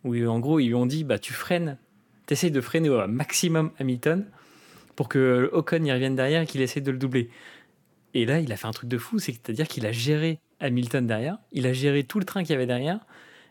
où 0.04 0.16
en 0.26 0.40
gros, 0.40 0.60
ils 0.60 0.68
lui 0.68 0.76
ont 0.76 0.86
dit 0.86 1.04
bah, 1.04 1.20
tu 1.20 1.34
freines, 1.34 1.78
tu 2.28 2.34
essayes 2.34 2.52
de 2.52 2.62
freiner 2.62 2.90
au 2.90 3.08
maximum 3.08 3.72
Hamilton 3.80 4.26
pour 4.96 5.10
que 5.10 5.50
Ocon 5.52 5.84
y 5.84 5.92
revienne 5.92 6.16
derrière 6.16 6.44
et 6.44 6.46
qu'il 6.46 6.62
essaie 6.62 6.82
de 6.82 6.92
le 6.92 6.98
doubler. 6.98 7.30
Et 8.14 8.26
là, 8.26 8.40
il 8.40 8.52
a 8.54 8.58
fait 8.58 8.68
un 8.68 8.72
truc 8.72 8.90
de 8.90 8.98
fou, 8.98 9.20
c'est-à-dire 9.20 9.68
qu'il 9.68 9.86
a 9.86 9.92
géré 9.92 10.40
Hamilton 10.62 11.06
derrière, 11.06 11.38
il 11.52 11.68
a 11.68 11.74
géré 11.74 12.06
tout 12.06 12.18
le 12.18 12.26
train 12.26 12.44
qu'il 12.44 12.52
y 12.52 12.56
avait 12.56 12.66
derrière, 12.66 13.00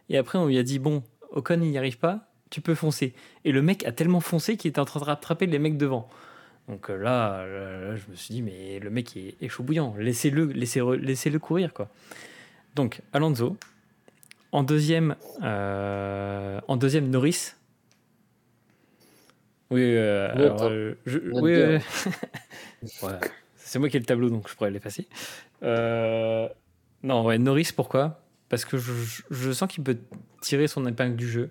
et 0.08 0.16
après, 0.16 0.38
on 0.38 0.46
lui 0.46 0.58
a 0.58 0.62
dit 0.62 0.78
bon, 0.78 1.02
Ocon, 1.32 1.60
il 1.60 1.70
n'y 1.70 1.78
arrive 1.78 1.98
pas, 1.98 2.30
tu 2.50 2.60
peux 2.60 2.74
foncer. 2.74 3.14
Et 3.44 3.52
le 3.52 3.62
mec 3.62 3.84
a 3.84 3.92
tellement 3.92 4.20
foncé 4.20 4.56
qu'il 4.56 4.70
était 4.70 4.80
en 4.80 4.84
train 4.84 5.00
de 5.00 5.04
rattraper 5.04 5.46
les 5.46 5.58
mecs 5.58 5.76
devant. 5.76 6.08
Donc 6.68 6.88
euh, 6.88 6.96
là, 6.96 7.44
je 7.94 8.10
me 8.10 8.16
suis 8.16 8.34
dit, 8.34 8.42
mais 8.42 8.78
le 8.78 8.90
mec 8.90 9.16
est, 9.16 9.48
chaud 9.48 9.62
bouillant, 9.62 9.94
laissez-le 9.98 10.46
laissez, 10.46 10.80
laissez 10.98 11.30
-le 11.30 11.38
courir. 11.38 11.72
quoi. 11.72 11.88
Donc, 12.74 13.02
Alonso. 13.12 13.56
En 14.52 14.62
deuxième, 14.62 15.16
euh, 15.42 16.60
en 16.68 16.76
deuxième 16.76 17.10
Norris. 17.10 17.54
Oui, 19.70 19.82
euh, 19.82 20.94
oui 21.32 21.80
c'est 23.56 23.78
moi 23.80 23.88
qui 23.88 23.96
ai 23.96 24.00
le 24.00 24.06
tableau, 24.06 24.30
donc 24.30 24.48
je 24.48 24.54
pourrais 24.54 24.70
l'effacer. 24.70 25.08
non, 25.60 27.24
ouais, 27.24 27.38
Norris, 27.38 27.70
pourquoi? 27.74 28.20
Parce 28.48 28.64
que 28.64 28.78
je, 28.78 28.92
je 29.30 29.50
sens 29.50 29.68
qu'il 29.68 29.82
peut 29.82 29.98
tirer 30.40 30.68
son 30.68 30.86
épingle 30.86 31.16
du 31.16 31.28
jeu. 31.28 31.50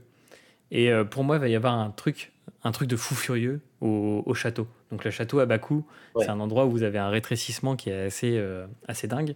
Et 0.74 0.92
pour 1.10 1.24
moi, 1.24 1.38
il 1.38 1.40
va 1.40 1.48
y 1.48 1.56
avoir 1.56 1.76
un 1.76 1.92
truc, 1.92 2.34
un 2.64 2.72
truc 2.72 2.90
de 2.90 2.96
fou 2.96 3.16
furieux 3.16 3.62
au, 3.80 4.24
au 4.26 4.34
château. 4.34 4.68
Donc 4.94 5.06
le 5.06 5.10
château 5.10 5.40
à 5.40 5.48
Bakou, 5.48 5.88
c'est 6.20 6.30
un 6.30 6.40
endroit 6.40 6.68
où 6.68 6.70
vous 6.70 6.84
avez 6.84 7.00
un 7.00 7.10
rétrécissement 7.10 7.76
qui 7.76 7.90
est 7.90 8.06
assez, 8.06 8.38
euh, 8.38 8.68
assez 8.88 9.08
dingue. 9.08 9.36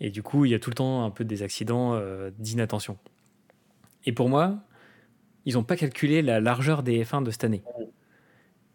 Et 0.00 0.08
du 0.08 0.22
coup, 0.22 0.46
il 0.46 0.50
y 0.50 0.54
a 0.54 0.58
tout 0.58 0.70
le 0.70 0.74
temps 0.76 1.04
un 1.04 1.10
peu 1.10 1.24
des 1.24 1.42
accidents 1.42 1.92
euh, 1.92 2.30
d'inattention. 2.38 2.96
Et 4.06 4.12
pour 4.12 4.30
moi, 4.30 4.56
ils 5.44 5.54
n'ont 5.56 5.62
pas 5.62 5.76
calculé 5.76 6.22
la 6.22 6.40
largeur 6.40 6.82
des 6.82 7.04
F1 7.04 7.22
de 7.22 7.30
cette 7.30 7.44
année. 7.44 7.62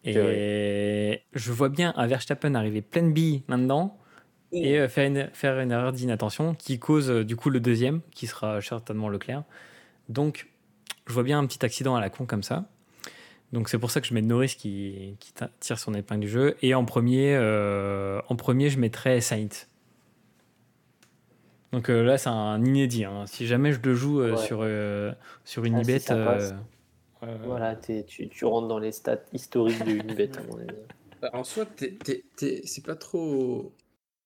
Et 0.04 1.22
je 1.32 1.52
vois 1.52 1.68
bien 1.68 1.92
un 1.96 2.06
Verstappen 2.06 2.54
arriver 2.54 2.80
pleine 2.80 3.12
bille 3.12 3.42
maintenant 3.48 3.98
et 4.52 4.78
euh, 4.78 4.88
faire, 4.88 5.08
une, 5.08 5.30
faire 5.32 5.58
une 5.58 5.72
erreur 5.72 5.92
d'inattention 5.92 6.54
qui 6.54 6.78
cause 6.78 7.10
du 7.10 7.34
coup 7.34 7.50
le 7.50 7.58
deuxième, 7.58 8.02
qui 8.12 8.28
sera 8.28 8.60
certainement 8.60 9.08
Leclerc. 9.08 9.42
Donc, 10.08 10.46
je 11.06 11.12
vois 11.12 11.22
bien 11.22 11.38
un 11.38 11.46
petit 11.46 11.64
accident 11.64 11.94
à 11.94 12.00
la 12.00 12.10
con 12.10 12.26
comme 12.26 12.42
ça. 12.42 12.68
Donc 13.52 13.68
c'est 13.68 13.78
pour 13.78 13.90
ça 13.90 14.00
que 14.00 14.06
je 14.06 14.14
mets 14.14 14.22
Norris 14.22 14.56
qui, 14.58 15.16
qui 15.20 15.32
tire 15.60 15.78
son 15.78 15.94
épingle 15.94 16.22
du 16.22 16.28
jeu. 16.28 16.56
Et 16.62 16.74
en 16.74 16.84
premier, 16.84 17.34
euh, 17.36 18.20
en 18.28 18.36
premier 18.36 18.70
je 18.70 18.78
mettrais 18.78 19.20
Sainz. 19.20 19.68
Donc 21.72 21.88
euh, 21.88 22.02
là, 22.02 22.18
c'est 22.18 22.28
un 22.28 22.62
inédit. 22.64 23.04
Hein. 23.04 23.24
Si 23.26 23.46
jamais 23.46 23.72
je 23.72 23.80
le 23.82 23.94
joue 23.94 24.20
euh, 24.20 24.36
sur, 24.36 24.66
sur 25.44 25.64
Unibet. 25.64 26.00
Ah, 27.24 27.36
voilà, 27.44 27.76
tu, 27.76 28.28
tu, 28.28 28.44
rentres 28.44 28.66
dans 28.66 28.80
les 28.80 28.90
stats 28.90 29.20
historiques 29.32 29.84
de 29.84 29.92
Unibet, 29.92 30.36
à 30.36 30.42
mon 30.42 30.58
avis. 30.58 30.74
Bah, 31.20 31.30
en 31.34 31.44
soi, 31.44 31.66
c'est 32.36 32.84
pas 32.84 32.96
trop, 32.96 33.72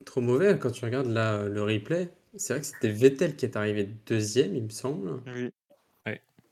trop 0.07 0.23
mauvais 0.23 0.59
quand 0.59 0.71
tu 0.71 0.85
regardes 0.85 1.11
là, 1.11 1.43
le 1.43 1.63
replay. 1.63 2.09
C'est 2.37 2.55
vrai 2.55 2.61
que 2.61 2.67
c'était 2.67 2.89
Vettel 2.89 3.37
qui 3.37 3.45
est 3.45 3.57
arrivé 3.57 3.89
deuxième, 4.07 4.57
il 4.57 4.63
me 4.63 4.71
semble. 4.71 5.21
Oui. 5.27 5.51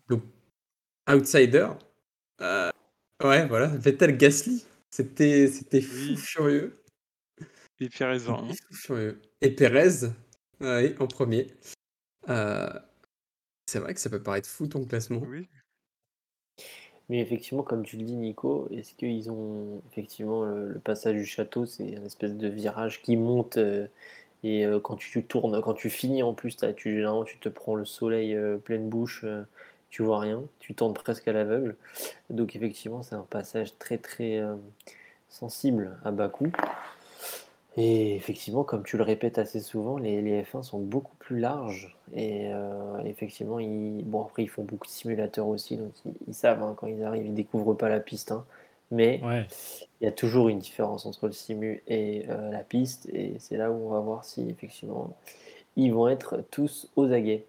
Donc, 0.08 0.22
outsider, 1.08 1.68
euh, 2.40 2.70
ouais, 3.22 3.46
voilà, 3.46 3.68
Vettel 3.68 4.16
Gasly, 4.16 4.64
c'était 4.90 5.48
c'était 5.48 5.80
fou 5.80 6.16
furieux. 6.16 6.80
Et 7.80 7.88
Perez 7.88 8.28
hein. 8.28 8.48
furieux. 8.72 9.20
Et 9.40 9.50
Perez, 9.50 10.08
oui, 10.60 10.94
en 10.98 11.06
premier. 11.06 11.48
Euh, 12.28 12.68
c'est 13.66 13.78
vrai 13.78 13.94
que 13.94 14.00
ça 14.00 14.10
peut 14.10 14.22
paraître 14.22 14.48
fou 14.48 14.66
ton 14.66 14.84
classement. 14.84 15.22
Oui. 15.26 15.48
Mais 17.08 17.20
effectivement, 17.20 17.62
comme 17.62 17.84
tu 17.84 17.96
le 17.96 18.04
dis, 18.04 18.16
Nico, 18.16 18.68
est-ce 18.70 18.94
qu'ils 18.94 19.30
ont 19.30 19.82
effectivement 19.90 20.44
le, 20.44 20.80
passage 20.82 21.16
du 21.16 21.26
château, 21.26 21.66
c'est 21.66 21.86
une 21.86 22.06
espèce 22.06 22.34
de 22.34 22.48
virage 22.48 23.02
qui 23.02 23.16
monte 23.16 23.58
euh, 23.58 23.86
et 24.42 24.66
quand 24.82 24.96
tu 24.96 25.24
tournes, 25.24 25.62
quand 25.62 25.72
tu 25.72 25.88
finis 25.88 26.22
en 26.22 26.34
plus, 26.34 26.54
tu, 26.76 27.02
tu 27.26 27.38
te 27.40 27.48
prends 27.48 27.74
le 27.76 27.86
soleil 27.86 28.36
pleine 28.62 28.90
bouche 28.90 29.24
tu 29.94 30.02
vois 30.02 30.18
rien, 30.18 30.42
tu 30.58 30.74
tentes 30.74 30.98
presque 30.98 31.28
à 31.28 31.32
l'aveugle. 31.32 31.76
Donc 32.28 32.56
effectivement, 32.56 33.04
c'est 33.04 33.14
un 33.14 33.26
passage 33.30 33.78
très 33.78 33.96
très 33.96 34.38
euh, 34.38 34.56
sensible 35.28 35.96
à 36.04 36.10
bas 36.10 36.28
coût. 36.28 36.50
Et 37.76 38.16
effectivement, 38.16 38.64
comme 38.64 38.82
tu 38.82 38.96
le 38.96 39.04
répètes 39.04 39.38
assez 39.38 39.60
souvent, 39.60 39.96
les, 39.96 40.20
les 40.20 40.42
F1 40.42 40.64
sont 40.64 40.80
beaucoup 40.80 41.14
plus 41.20 41.38
larges. 41.38 41.96
Et 42.12 42.48
euh, 42.52 43.04
effectivement, 43.04 43.60
ils, 43.60 44.02
bon, 44.04 44.22
après, 44.22 44.42
ils 44.42 44.48
font 44.48 44.64
beaucoup 44.64 44.88
de 44.88 44.92
simulateurs 44.92 45.46
aussi, 45.46 45.76
donc 45.76 45.92
ils, 46.26 46.34
savent, 46.34 46.64
hein, 46.64 46.74
quand 46.76 46.88
ils 46.88 47.04
arrivent, 47.04 47.26
ils 47.26 47.34
découvrent 47.34 47.74
pas 47.74 47.88
la 47.88 48.00
piste. 48.00 48.32
Hein. 48.32 48.44
mais 48.90 49.20
il 50.00 50.04
y 50.04 50.08
a 50.08 50.12
toujours 50.12 50.48
une 50.48 50.58
différence 50.58 51.06
entre 51.06 51.26
le 51.28 51.32
simu 51.32 51.84
et 51.86 52.24
euh, 52.30 52.50
la 52.50 52.64
piste. 52.64 53.08
Et 53.12 53.36
c'est 53.38 53.56
là 53.56 53.70
où 53.70 53.86
on 53.86 53.90
va 53.90 54.00
voir 54.00 54.24
si 54.24 54.50
effectivement 54.50 55.16
ils 55.76 55.94
vont 55.94 56.08
être 56.08 56.42
tous 56.50 56.90
aux 56.96 57.12
aguets. 57.12 57.46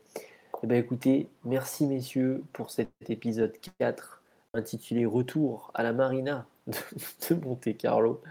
Eh 0.64 0.68
bien, 0.68 0.78
écoutez, 0.78 1.28
merci 1.44 1.86
messieurs 1.86 2.42
pour 2.54 2.72
cet 2.72 2.90
épisode 3.10 3.54
4 3.78 4.22
intitulé 4.54 5.06
Retour 5.06 5.70
à 5.74 5.84
la 5.84 5.92
Marina 5.92 6.46
de, 6.68 7.36
Monte 7.36 7.76
Carlo. 7.78 8.22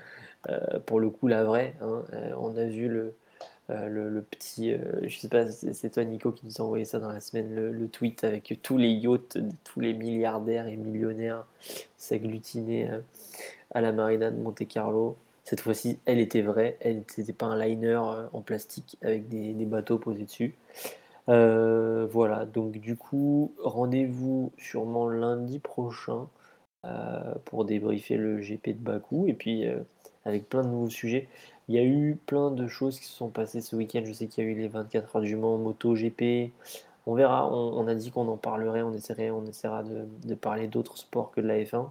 pour 0.87 1.01
le 1.01 1.11
coup, 1.11 1.29
la 1.29 1.45
vraie. 1.45 1.75
Hein. 1.83 2.03
on 2.39 2.57
a 2.57 2.64
vu 2.64 2.89
le, 2.89 3.14
le, 3.68 4.22
petit, 4.22 4.75
je 5.03 5.18
sais 5.18 5.29
pas, 5.29 5.51
c'est 5.51 5.91
toi 5.91 6.05
Nico 6.05 6.33
qui 6.33 6.47
nous 6.47 6.61
a 6.61 6.64
envoyé 6.64 6.87
ça 6.87 6.99
dans 6.99 7.12
la 7.12 7.20
semaine, 7.20 7.55
le, 7.55 7.89
tweet 7.89 8.25
avec 8.25 8.59
tous 8.62 8.79
les 8.79 8.91
yachts, 8.91 9.39
tous 9.62 9.81
les 9.81 9.93
milliardaires 9.93 10.66
et 10.66 10.77
millionnaires 10.77 11.45
s'agglutiner 11.99 12.89
à 13.72 13.83
la 13.83 13.93
marina 13.93 14.31
de 14.31 14.37
Monte 14.41 14.66
Carlo. 14.66 15.16
Cette 15.45 15.61
fois-ci, 15.61 15.99
elle 16.07 16.20
était 16.20 16.43
vraie, 16.43 16.79
elle 16.81 17.05
n'était 17.18 17.35
pas 17.35 17.47
un 17.47 17.62
liner 17.62 18.01
en 18.33 18.41
plastique 18.41 18.97
avec 19.03 19.29
des 19.29 19.66
bateaux 19.66 19.99
posés 19.99 20.25
dessus. 20.25 20.55
Euh, 21.29 22.07
voilà, 22.11 22.45
donc 22.45 22.72
du 22.79 22.97
coup, 22.97 23.55
rendez-vous 23.59 24.53
sûrement 24.59 25.09
lundi 25.09 25.59
prochain 25.59 26.29
euh, 26.85 27.35
pour 27.47 27.64
débriefer 27.64 28.16
le 28.16 28.41
GP 28.41 28.70
de 28.70 28.85
Bakou 28.85 29.27
et 29.27 29.33
puis 29.35 29.66
euh, 29.66 29.81
avec 30.25 30.49
plein 30.49 30.62
de 30.62 30.68
nouveaux 30.68 30.91
sujets. 30.91 31.29
Il 31.68 31.75
y 31.75 31.79
a 31.79 31.85
eu 31.85 32.16
plein 32.27 32.51
de 32.51 32.66
choses 32.68 33.01
qui 33.01 33.07
se 33.07 33.14
sont 33.14 33.31
passées 33.31 33.62
ce 33.62 33.75
week-end. 33.77 34.03
Je 34.05 34.12
sais 34.12 34.27
qu'il 34.27 34.45
y 34.45 34.47
a 34.47 34.51
eu 34.51 34.55
les 34.55 34.68
24 34.68 35.16
heures 35.16 35.22
du 35.22 35.37
Mans, 35.37 35.57
Moto 35.59 35.95
GP. 35.95 36.53
On 37.07 37.14
verra, 37.14 37.51
on, 37.55 37.87
a 37.87 37.95
dit 37.95 38.11
qu'on 38.11 38.29
en 38.29 38.37
parlerait, 38.37 38.83
on, 38.83 38.93
essaierait, 38.95 39.31
on 39.31 39.45
essaiera 39.47 39.83
de, 39.83 40.35
parler 40.35 40.68
d'autres 40.68 40.97
sports 40.99 41.31
que 41.33 41.41
de 41.41 41.47
la 41.47 41.62
F1. 41.62 41.91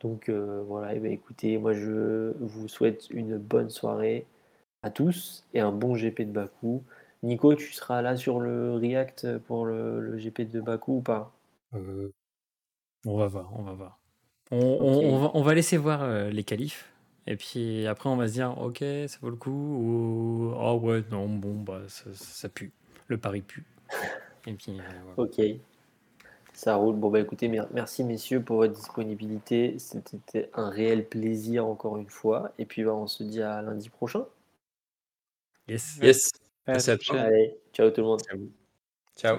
Donc 0.00 0.30
voilà, 0.30 0.94
et 0.94 1.00
ben, 1.00 1.12
écoutez, 1.12 1.58
moi 1.58 1.72
je 1.74 2.32
vous 2.40 2.68
souhaite 2.68 3.10
une 3.10 3.36
bonne 3.36 3.70
soirée 3.70 4.26
à 4.82 4.90
tous 4.90 5.44
et 5.54 5.60
un 5.60 5.72
bon 5.72 5.94
GP 5.94 6.22
de 6.22 6.32
Bakou. 6.32 6.82
Nico, 7.22 7.54
tu 7.54 7.72
seras 7.72 8.00
là 8.02 8.16
sur 8.16 8.38
le 8.38 8.74
React 8.74 9.38
pour 9.38 9.66
le, 9.66 10.16
GP 10.16 10.42
de 10.42 10.60
Bakou 10.60 10.98
ou 10.98 11.00
pas? 11.00 11.32
Euh, 11.74 12.12
On 13.04 13.16
va 13.16 13.26
voir, 13.26 13.50
on 13.56 13.62
va 13.62 13.72
voir. 13.72 13.98
On, 14.50 15.42
va, 15.42 15.54
laisser 15.54 15.76
voir 15.76 16.02
euh, 16.02 16.30
les 16.30 16.44
qualifs. 16.44 16.90
Et 17.26 17.36
puis 17.36 17.86
après, 17.86 18.08
on 18.08 18.16
va 18.16 18.28
se 18.28 18.32
dire, 18.32 18.56
ok, 18.58 18.78
ça 18.78 19.18
vaut 19.20 19.30
le 19.30 19.36
coup. 19.36 19.50
Ou, 19.50 20.54
oh 20.56 20.80
ouais, 20.82 21.02
non, 21.10 21.28
bon, 21.28 21.54
bah, 21.54 21.82
ça, 21.88 22.48
pue. 22.48 22.72
Le 23.08 23.18
pari 23.18 23.42
pue. 23.42 23.64
Et 24.46 24.54
puis, 24.54 24.78
euh, 24.78 25.14
Ok. 25.16 25.40
Ça 26.54 26.76
roule. 26.76 26.96
Bon, 26.96 27.10
bah 27.10 27.20
écoutez, 27.20 27.48
merci 27.72 28.02
messieurs 28.02 28.42
pour 28.42 28.56
votre 28.56 28.72
disponibilité. 28.72 29.78
C'était 29.78 30.50
un 30.54 30.70
réel 30.70 31.06
plaisir 31.06 31.66
encore 31.66 31.98
une 31.98 32.08
fois. 32.08 32.52
Et 32.58 32.64
puis, 32.64 32.82
bah, 32.82 32.94
on 32.94 33.06
se 33.06 33.22
dit 33.22 33.42
à 33.42 33.60
lundi 33.60 33.90
prochain. 33.90 34.24
Yes. 35.68 35.98
Yes. 36.02 36.30
Allez, 36.68 37.60
ciao 37.72 37.90
tout 37.90 38.02
le 38.02 38.06
monde. 38.06 38.22
Ciao. 39.16 39.38